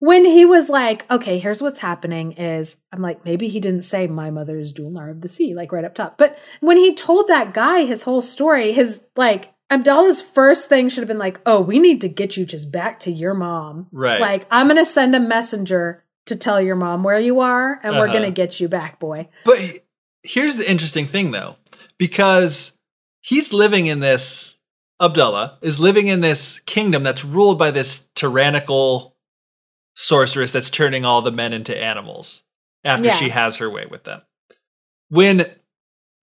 [0.00, 4.06] when he was like okay here's what's happening is i'm like maybe he didn't say
[4.06, 7.28] my mother is Julnar of the sea like right up top but when he told
[7.28, 11.60] that guy his whole story his like abdallah's first thing should have been like oh
[11.60, 14.20] we need to get you just back to your mom right.
[14.20, 18.04] like i'm gonna send a messenger to tell your mom where you are and we're
[18.04, 18.12] Uh-huh.
[18.12, 19.84] gonna get you back boy But
[20.22, 21.56] here's the interesting thing, though,
[21.96, 22.72] because
[23.20, 24.58] he's living in this,
[25.00, 29.16] Abdullah is living in this kingdom that's ruled by this tyrannical
[30.00, 32.44] sorceress that's turning all the men into animals
[32.84, 33.16] after Yeah.
[33.16, 34.22] she has her way with them.
[35.08, 35.46] When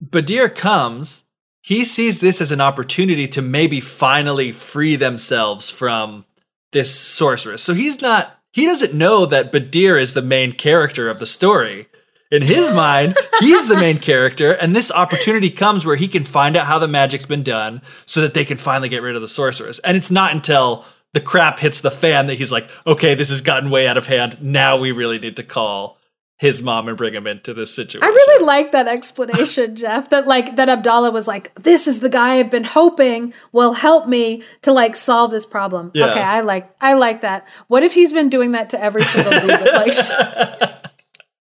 [0.02, 1.24] Badir comes,
[1.60, 6.24] he sees this as an opportunity to maybe finally free themselves from
[6.72, 7.62] this sorceress.
[7.62, 11.88] So he's not, he doesn't know that Badir is the main character of the story.
[12.30, 16.56] In his mind, he's the main character, and this opportunity comes where he can find
[16.56, 19.28] out how the magic's been done so that they can finally get rid of the
[19.28, 19.78] sorceress.
[19.80, 20.84] And it's not until
[21.16, 24.04] the crap hits the fan that he's like, okay, this has gotten way out of
[24.04, 24.36] hand.
[24.42, 25.96] Now we really need to call
[26.36, 28.06] his mom and bring him into this situation.
[28.06, 30.10] I really like that explanation, Geoff.
[30.10, 34.06] That like that Abdallah was like, "This is the guy I've been hoping will help
[34.06, 36.10] me to like solve this problem." Yeah.
[36.10, 37.48] Okay, I like I like that.
[37.68, 39.94] What if he's been doing that to every single like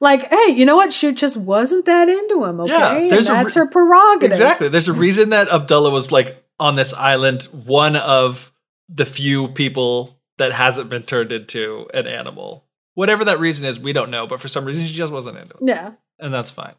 [0.01, 0.93] Like, hey, you know what?
[0.93, 2.71] She just wasn't that into him, okay?
[2.71, 4.31] Yeah, and that's re- her prerogative.
[4.31, 4.69] exactly.
[4.69, 8.51] There's a reason that Abdullah was, like, on this island, one of
[8.87, 12.65] the few people that hasn't been turned into an animal.
[12.93, 15.55] Whatever that reason is, we don't know, but for some reason, she just wasn't into
[15.55, 15.61] it.
[15.63, 15.91] Yeah.
[16.17, 16.75] And that's fine.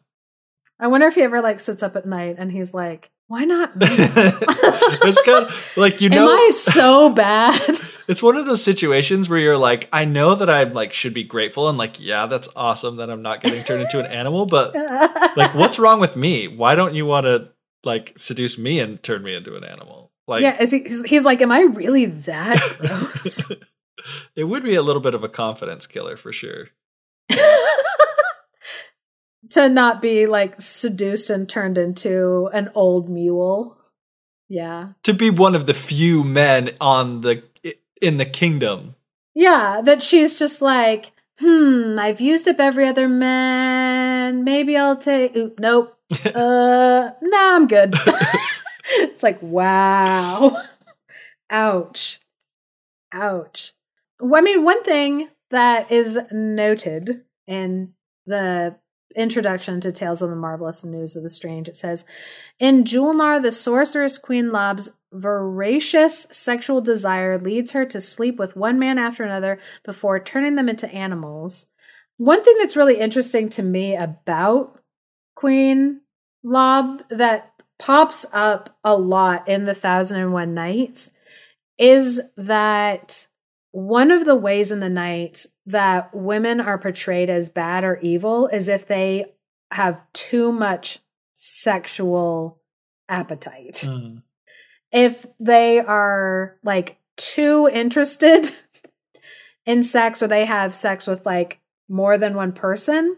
[0.79, 3.75] I wonder if he ever like sits up at night and he's like, "Why not
[3.77, 3.85] me?
[3.89, 6.23] it's kind of like, you know.
[6.23, 7.61] Am I so bad?"
[8.11, 11.23] It's one of those situations where you're like, I know that I like should be
[11.23, 14.75] grateful and like, yeah, that's awesome that I'm not getting turned into an animal, but
[15.37, 16.49] like, what's wrong with me?
[16.49, 17.51] Why don't you want to
[17.85, 20.11] like seduce me and turn me into an animal?
[20.27, 23.49] Like, yeah, is he, he's, he's like, "Am I really that gross?"
[24.35, 26.67] it would be a little bit of a confidence killer for sure.
[29.51, 33.77] to not be like seduced and turned into an old mule.
[34.49, 34.89] Yeah.
[35.03, 37.43] To be one of the few men on the
[38.01, 38.95] in the kingdom.
[39.33, 44.43] Yeah, that she's just like, hmm, I've used up every other man.
[44.43, 45.35] Maybe I'll take.
[45.35, 45.97] Oop, nope.
[46.25, 47.95] uh, nah, I'm good.
[48.95, 50.61] it's like, wow.
[51.49, 52.19] Ouch.
[53.13, 53.73] Ouch.
[54.19, 57.93] Well, I mean, one thing that is noted in
[58.25, 58.75] the
[59.15, 62.05] introduction to Tales of the Marvelous and News of the Strange, it says,
[62.59, 68.79] In Julnar, the sorceress Queen Lob's voracious sexual desire leads her to sleep with one
[68.79, 71.67] man after another before turning them into animals.
[72.17, 74.79] One thing that's really interesting to me about
[75.35, 76.01] Queen
[76.43, 81.11] Lob that pops up a lot in the Thousand and One Nights
[81.77, 83.27] is that
[83.71, 88.47] one of the ways in the nights that women are portrayed as bad or evil
[88.47, 89.33] is if they
[89.71, 90.99] have too much
[91.33, 92.59] sexual
[93.07, 93.83] appetite.
[93.85, 94.23] Mm.
[94.91, 98.51] If they are like too interested
[99.65, 101.59] in sex or they have sex with like
[101.89, 103.17] more than one person,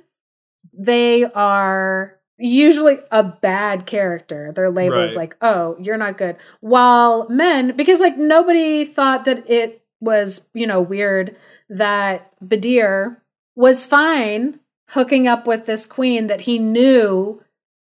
[0.74, 4.52] they are usually a bad character.
[4.56, 5.18] Their label is Right.
[5.24, 6.36] like, oh, you're not good.
[6.62, 11.36] While men, because like nobody thought that it was, you know, weird
[11.70, 13.18] that Badir
[13.56, 14.60] was fine
[14.90, 17.42] hooking up with this queen that he knew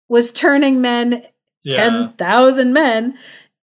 [0.09, 1.25] was turning men
[1.63, 1.77] Yeah.
[1.77, 3.17] 10,000 men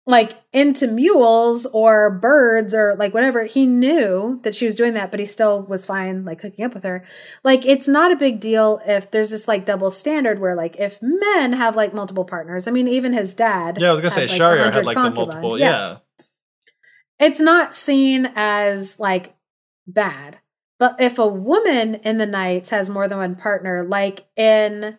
[0.07, 3.43] like into mules or birds or like whatever.
[3.43, 6.73] He knew that she was doing that, but he still was fine like hooking up
[6.73, 7.03] with her.
[7.43, 10.97] Like it's not a big deal if there's this like double standard where like if
[11.01, 12.69] men have like multiple partners.
[12.69, 13.77] I mean, even his dad.
[13.81, 15.59] Yeah, I was gonna say had, like, Shahryar 100 had like the multiple.
[15.59, 15.97] Yeah.
[17.19, 19.35] It's not seen as like
[19.85, 20.37] bad.
[20.79, 24.97] But if a woman in the Nights has more than one partner, like in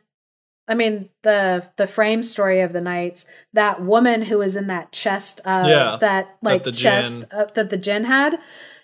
[0.68, 4.92] I mean the the frame story of the Nights, that woman who was in that
[4.92, 8.38] chest uh Yeah, that like the chest uh, that the Jin had,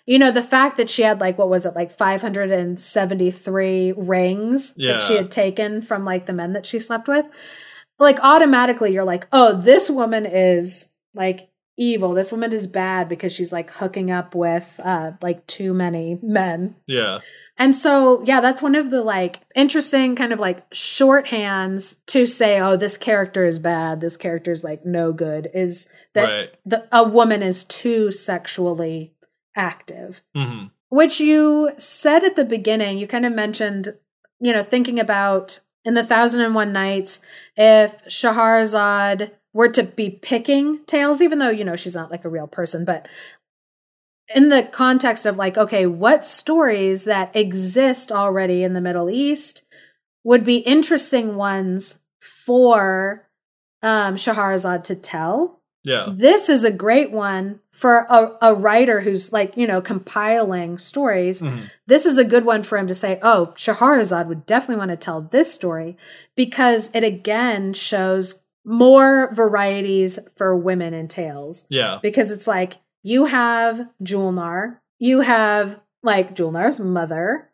[0.05, 5.01] you know, the fact that she had like what was it, like 573 rings that
[5.01, 7.25] she had taken from like the men that she slept with,
[7.99, 12.13] like automatically you're like, oh, this woman is like evil.
[12.13, 16.75] This woman is bad because she's like hooking up with uh like too many men.
[16.87, 17.19] Yeah.
[17.57, 22.59] And so, yeah, that's one of the like interesting kind of like shorthands to say,
[22.59, 24.01] oh, this character is bad.
[24.01, 25.49] This character is like no good.
[25.53, 26.49] Is that Right.
[26.65, 29.13] the, a woman is too sexually
[29.55, 30.21] active?
[30.35, 33.93] hmm Which you said at the beginning, you kind of mentioned,
[34.39, 37.21] you know, thinking about in the Thousand and One Nights,
[37.55, 42.29] if Shahrazad were to be picking tales, even though, you know, she's not like a
[42.29, 43.07] real person, but
[44.35, 49.63] in the context of like, okay, what stories that exist already in the Middle East
[50.25, 53.29] would be interesting ones for
[53.81, 55.61] um, Shahrazad to tell?
[55.85, 56.07] Yeah.
[56.11, 61.41] This is a great one for a, a writer who's like, you know, compiling stories.
[61.41, 61.69] Mhm.
[61.87, 64.97] This is a good one for him to say, oh, Shahrazad would definitely want to
[64.97, 65.95] tell this story
[66.35, 71.67] because it again shows more varieties for women in tales.
[71.69, 71.99] Yeah.
[72.01, 77.49] Because it's like you have Julnar, you have like Julnar's mother,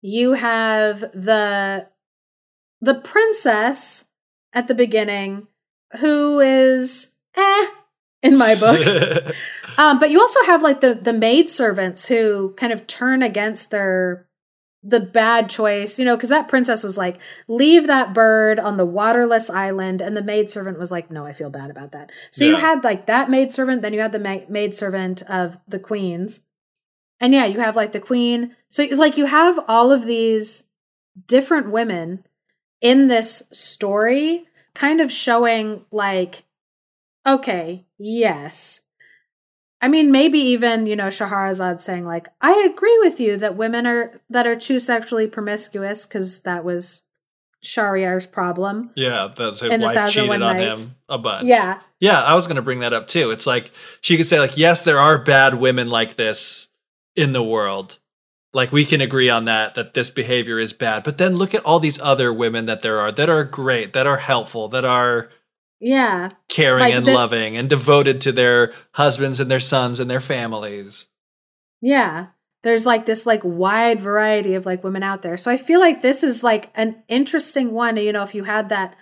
[0.00, 1.88] you have the
[2.80, 4.08] the princess
[4.52, 5.46] at the beginning
[6.00, 7.66] who is eh
[8.22, 9.34] in my book.
[9.78, 13.70] Um, but you also have like the the maid servants who kind of turn against
[13.70, 14.28] their
[14.82, 18.86] the bad choice, you know, because that princess was like, leave that bird on the
[18.86, 22.10] waterless island, and the maid servant was like, no, I feel bad about that.
[22.32, 25.58] So you had like that maid servant, then you had the ma- maid servant of
[25.68, 26.42] the queens,
[27.20, 28.56] and yeah, you have like the queen.
[28.68, 30.64] So it's like you have all of these
[31.26, 32.24] different women
[32.80, 36.44] in this story, kind of showing like,
[37.24, 38.80] okay, yes,
[39.82, 43.84] I mean, maybe even, you know, Shahrazad saying, like, I agree with you that women
[43.86, 47.04] are that are too sexually promiscuous, because that was
[47.64, 48.90] Shahryar's problem.
[48.96, 49.28] yeah.
[49.36, 50.86] That's his In wife cheated on Nights.
[50.86, 51.46] him a bunch.
[51.48, 51.80] Yeah.
[52.00, 53.30] Yeah, I was going to bring that up too.
[53.30, 56.68] It's like she could say like, yes, there are bad women like this
[57.14, 57.98] in the world.
[58.52, 61.04] Like we can agree on that that this behavior is bad.
[61.04, 64.06] But then look at all these other women that there are that are great, that
[64.06, 65.30] are helpful, that are
[65.84, 66.30] Yeah.
[66.48, 70.20] caring Like and the- loving and devoted to their husbands and their sons and their
[70.20, 71.06] families.
[71.80, 72.26] Yeah.
[72.62, 75.36] There's like this like wide variety of like women out there.
[75.36, 78.68] So I feel like this is like an interesting one, you know, if you had
[78.68, 78.94] that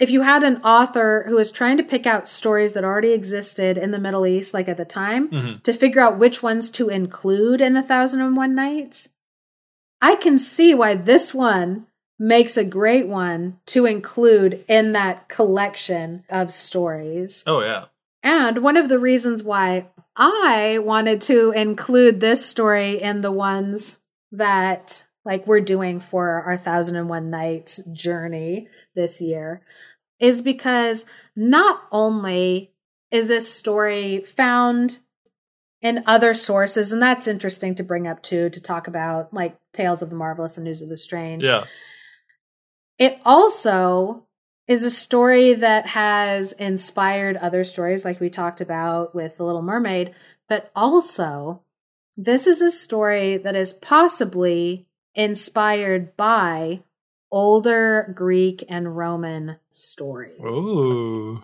[0.00, 3.78] if you had an author who was trying to pick out stories that already existed
[3.78, 5.62] in the Middle East like at the time Mhm.
[5.62, 9.10] to figure out which ones to include in the Thousand and One Nights,
[10.02, 11.86] I can see why this one
[12.18, 17.44] makes a great one to include in that collection of stories.
[17.46, 17.86] Oh yeah.
[18.22, 19.86] And one of the reasons why
[20.16, 23.98] I wanted to include this story in the ones
[24.32, 29.62] that like we're doing for our Thousand and One Nights journey this year
[30.20, 31.04] is because
[31.34, 32.72] not only
[33.10, 35.00] is this story found
[35.80, 40.02] in other sources, and that's interesting to bring up too, to talk about like Tales
[40.02, 41.44] of the Marvelous and News of the Strange.
[41.44, 41.64] Yeah.
[42.98, 44.26] It also
[44.66, 49.62] is a story that has inspired other stories, like we talked about with The Little
[49.62, 50.14] Mermaid,
[50.48, 51.62] but also
[52.16, 56.82] this is a story that is possibly inspired by
[57.30, 60.40] older Greek and Roman stories.
[60.40, 61.42] Ooh.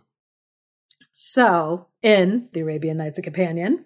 [1.11, 3.85] So, in The Arabian Nights a Companion,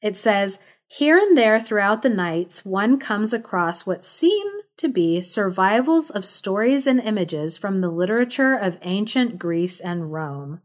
[0.00, 5.20] it says, Here and there throughout the nights, one comes across what seem to be
[5.20, 10.60] survivals of stories and images from the literature of ancient Greece and Rome.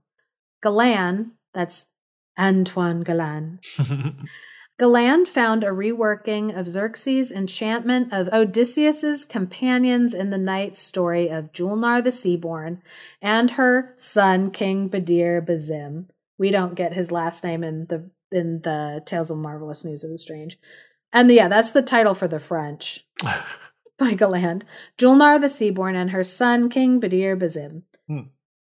[0.64, 1.88] Galland, that's
[2.38, 3.60] Antoine Galland,
[4.80, 11.52] Galland found a reworking of Circe's enchantment of Odysseus's companions in the night story of
[11.52, 12.82] Julnar the Seaborn
[13.22, 16.08] and her son King Badir Bazim.
[16.40, 20.10] We don't get his last name in the in the Tales of Marvelous News of
[20.10, 20.60] the Strange.
[21.14, 23.06] And yeah, that's the title for the French
[24.00, 24.66] by Galland,
[24.98, 27.84] Julnar the Seaborn and her son King Badir Bazim.
[28.08, 28.30] Hmm.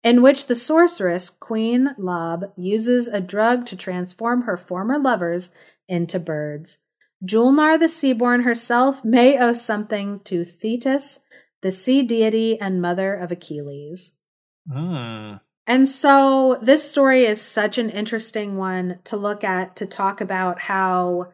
[0.01, 5.51] In which the sorceress, Queen Lab, uses a drug to transform her former lovers
[5.89, 6.79] into birds.
[7.25, 11.19] Julnar the Seaborn herself may owe something to Thetis,
[11.61, 14.15] the sea deity and mother of Achilles.
[14.71, 15.33] Hmm.
[15.67, 20.61] And so this story is such an interesting one to look at to talk about
[20.61, 21.33] how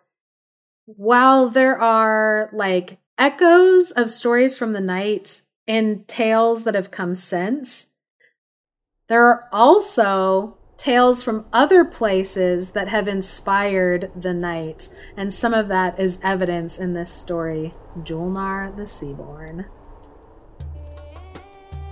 [0.85, 7.13] while there are like echoes of stories from the night and tales that have come
[7.13, 7.91] since,
[9.07, 15.67] there are also tales from other places that have inspired the night, and some of
[15.69, 19.65] that is evidence in this story, Julnar the Seaborn.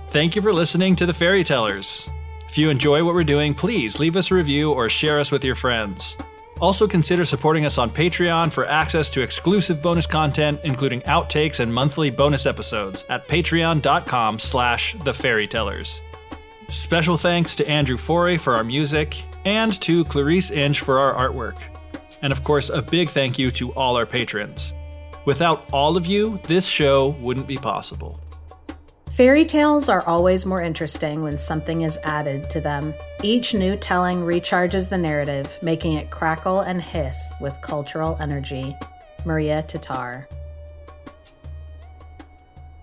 [0.06, 2.08] Thank you for listening to the Fairy Tellers.
[2.48, 5.44] If you enjoy what we're doing, please leave us a review or share us with
[5.44, 6.16] your friends.
[6.60, 11.72] Also consider supporting us on Patreon for access to exclusive bonus content, including outtakes and
[11.72, 16.00] monthly bonus episodes at patreon.com slash the fairytellers.
[16.68, 21.58] Special thanks to Andrew Forey for our music and to Clarice Inch for our artwork.
[22.22, 24.72] And of course, a big thank you to all our patrons.
[25.26, 28.18] Without all of you, this show wouldn't be possible.
[29.14, 32.92] Fairy tales are always more interesting when something is added to them.
[33.22, 38.76] Each new telling recharges the narrative, making it crackle and hiss with cultural energy.
[39.24, 40.26] Maria Tatar.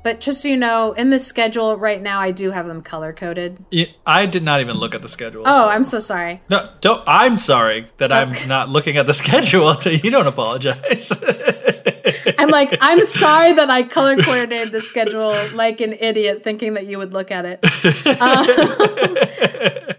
[0.03, 3.13] But just so you know, in the schedule right now, I do have them color
[3.13, 3.63] coded.
[3.69, 5.43] Yeah, I did not even look at the schedule.
[5.45, 6.41] Oh, so- I'm so sorry.
[6.49, 7.03] No, don't.
[7.07, 9.75] I'm sorry that I'm not looking at the schedule.
[9.75, 11.83] To you, don't apologize.
[12.37, 16.87] I'm like, I'm sorry that I color coordinated the schedule like an idiot, thinking that
[16.87, 17.59] you would look at it.
[18.21, 19.95] Um,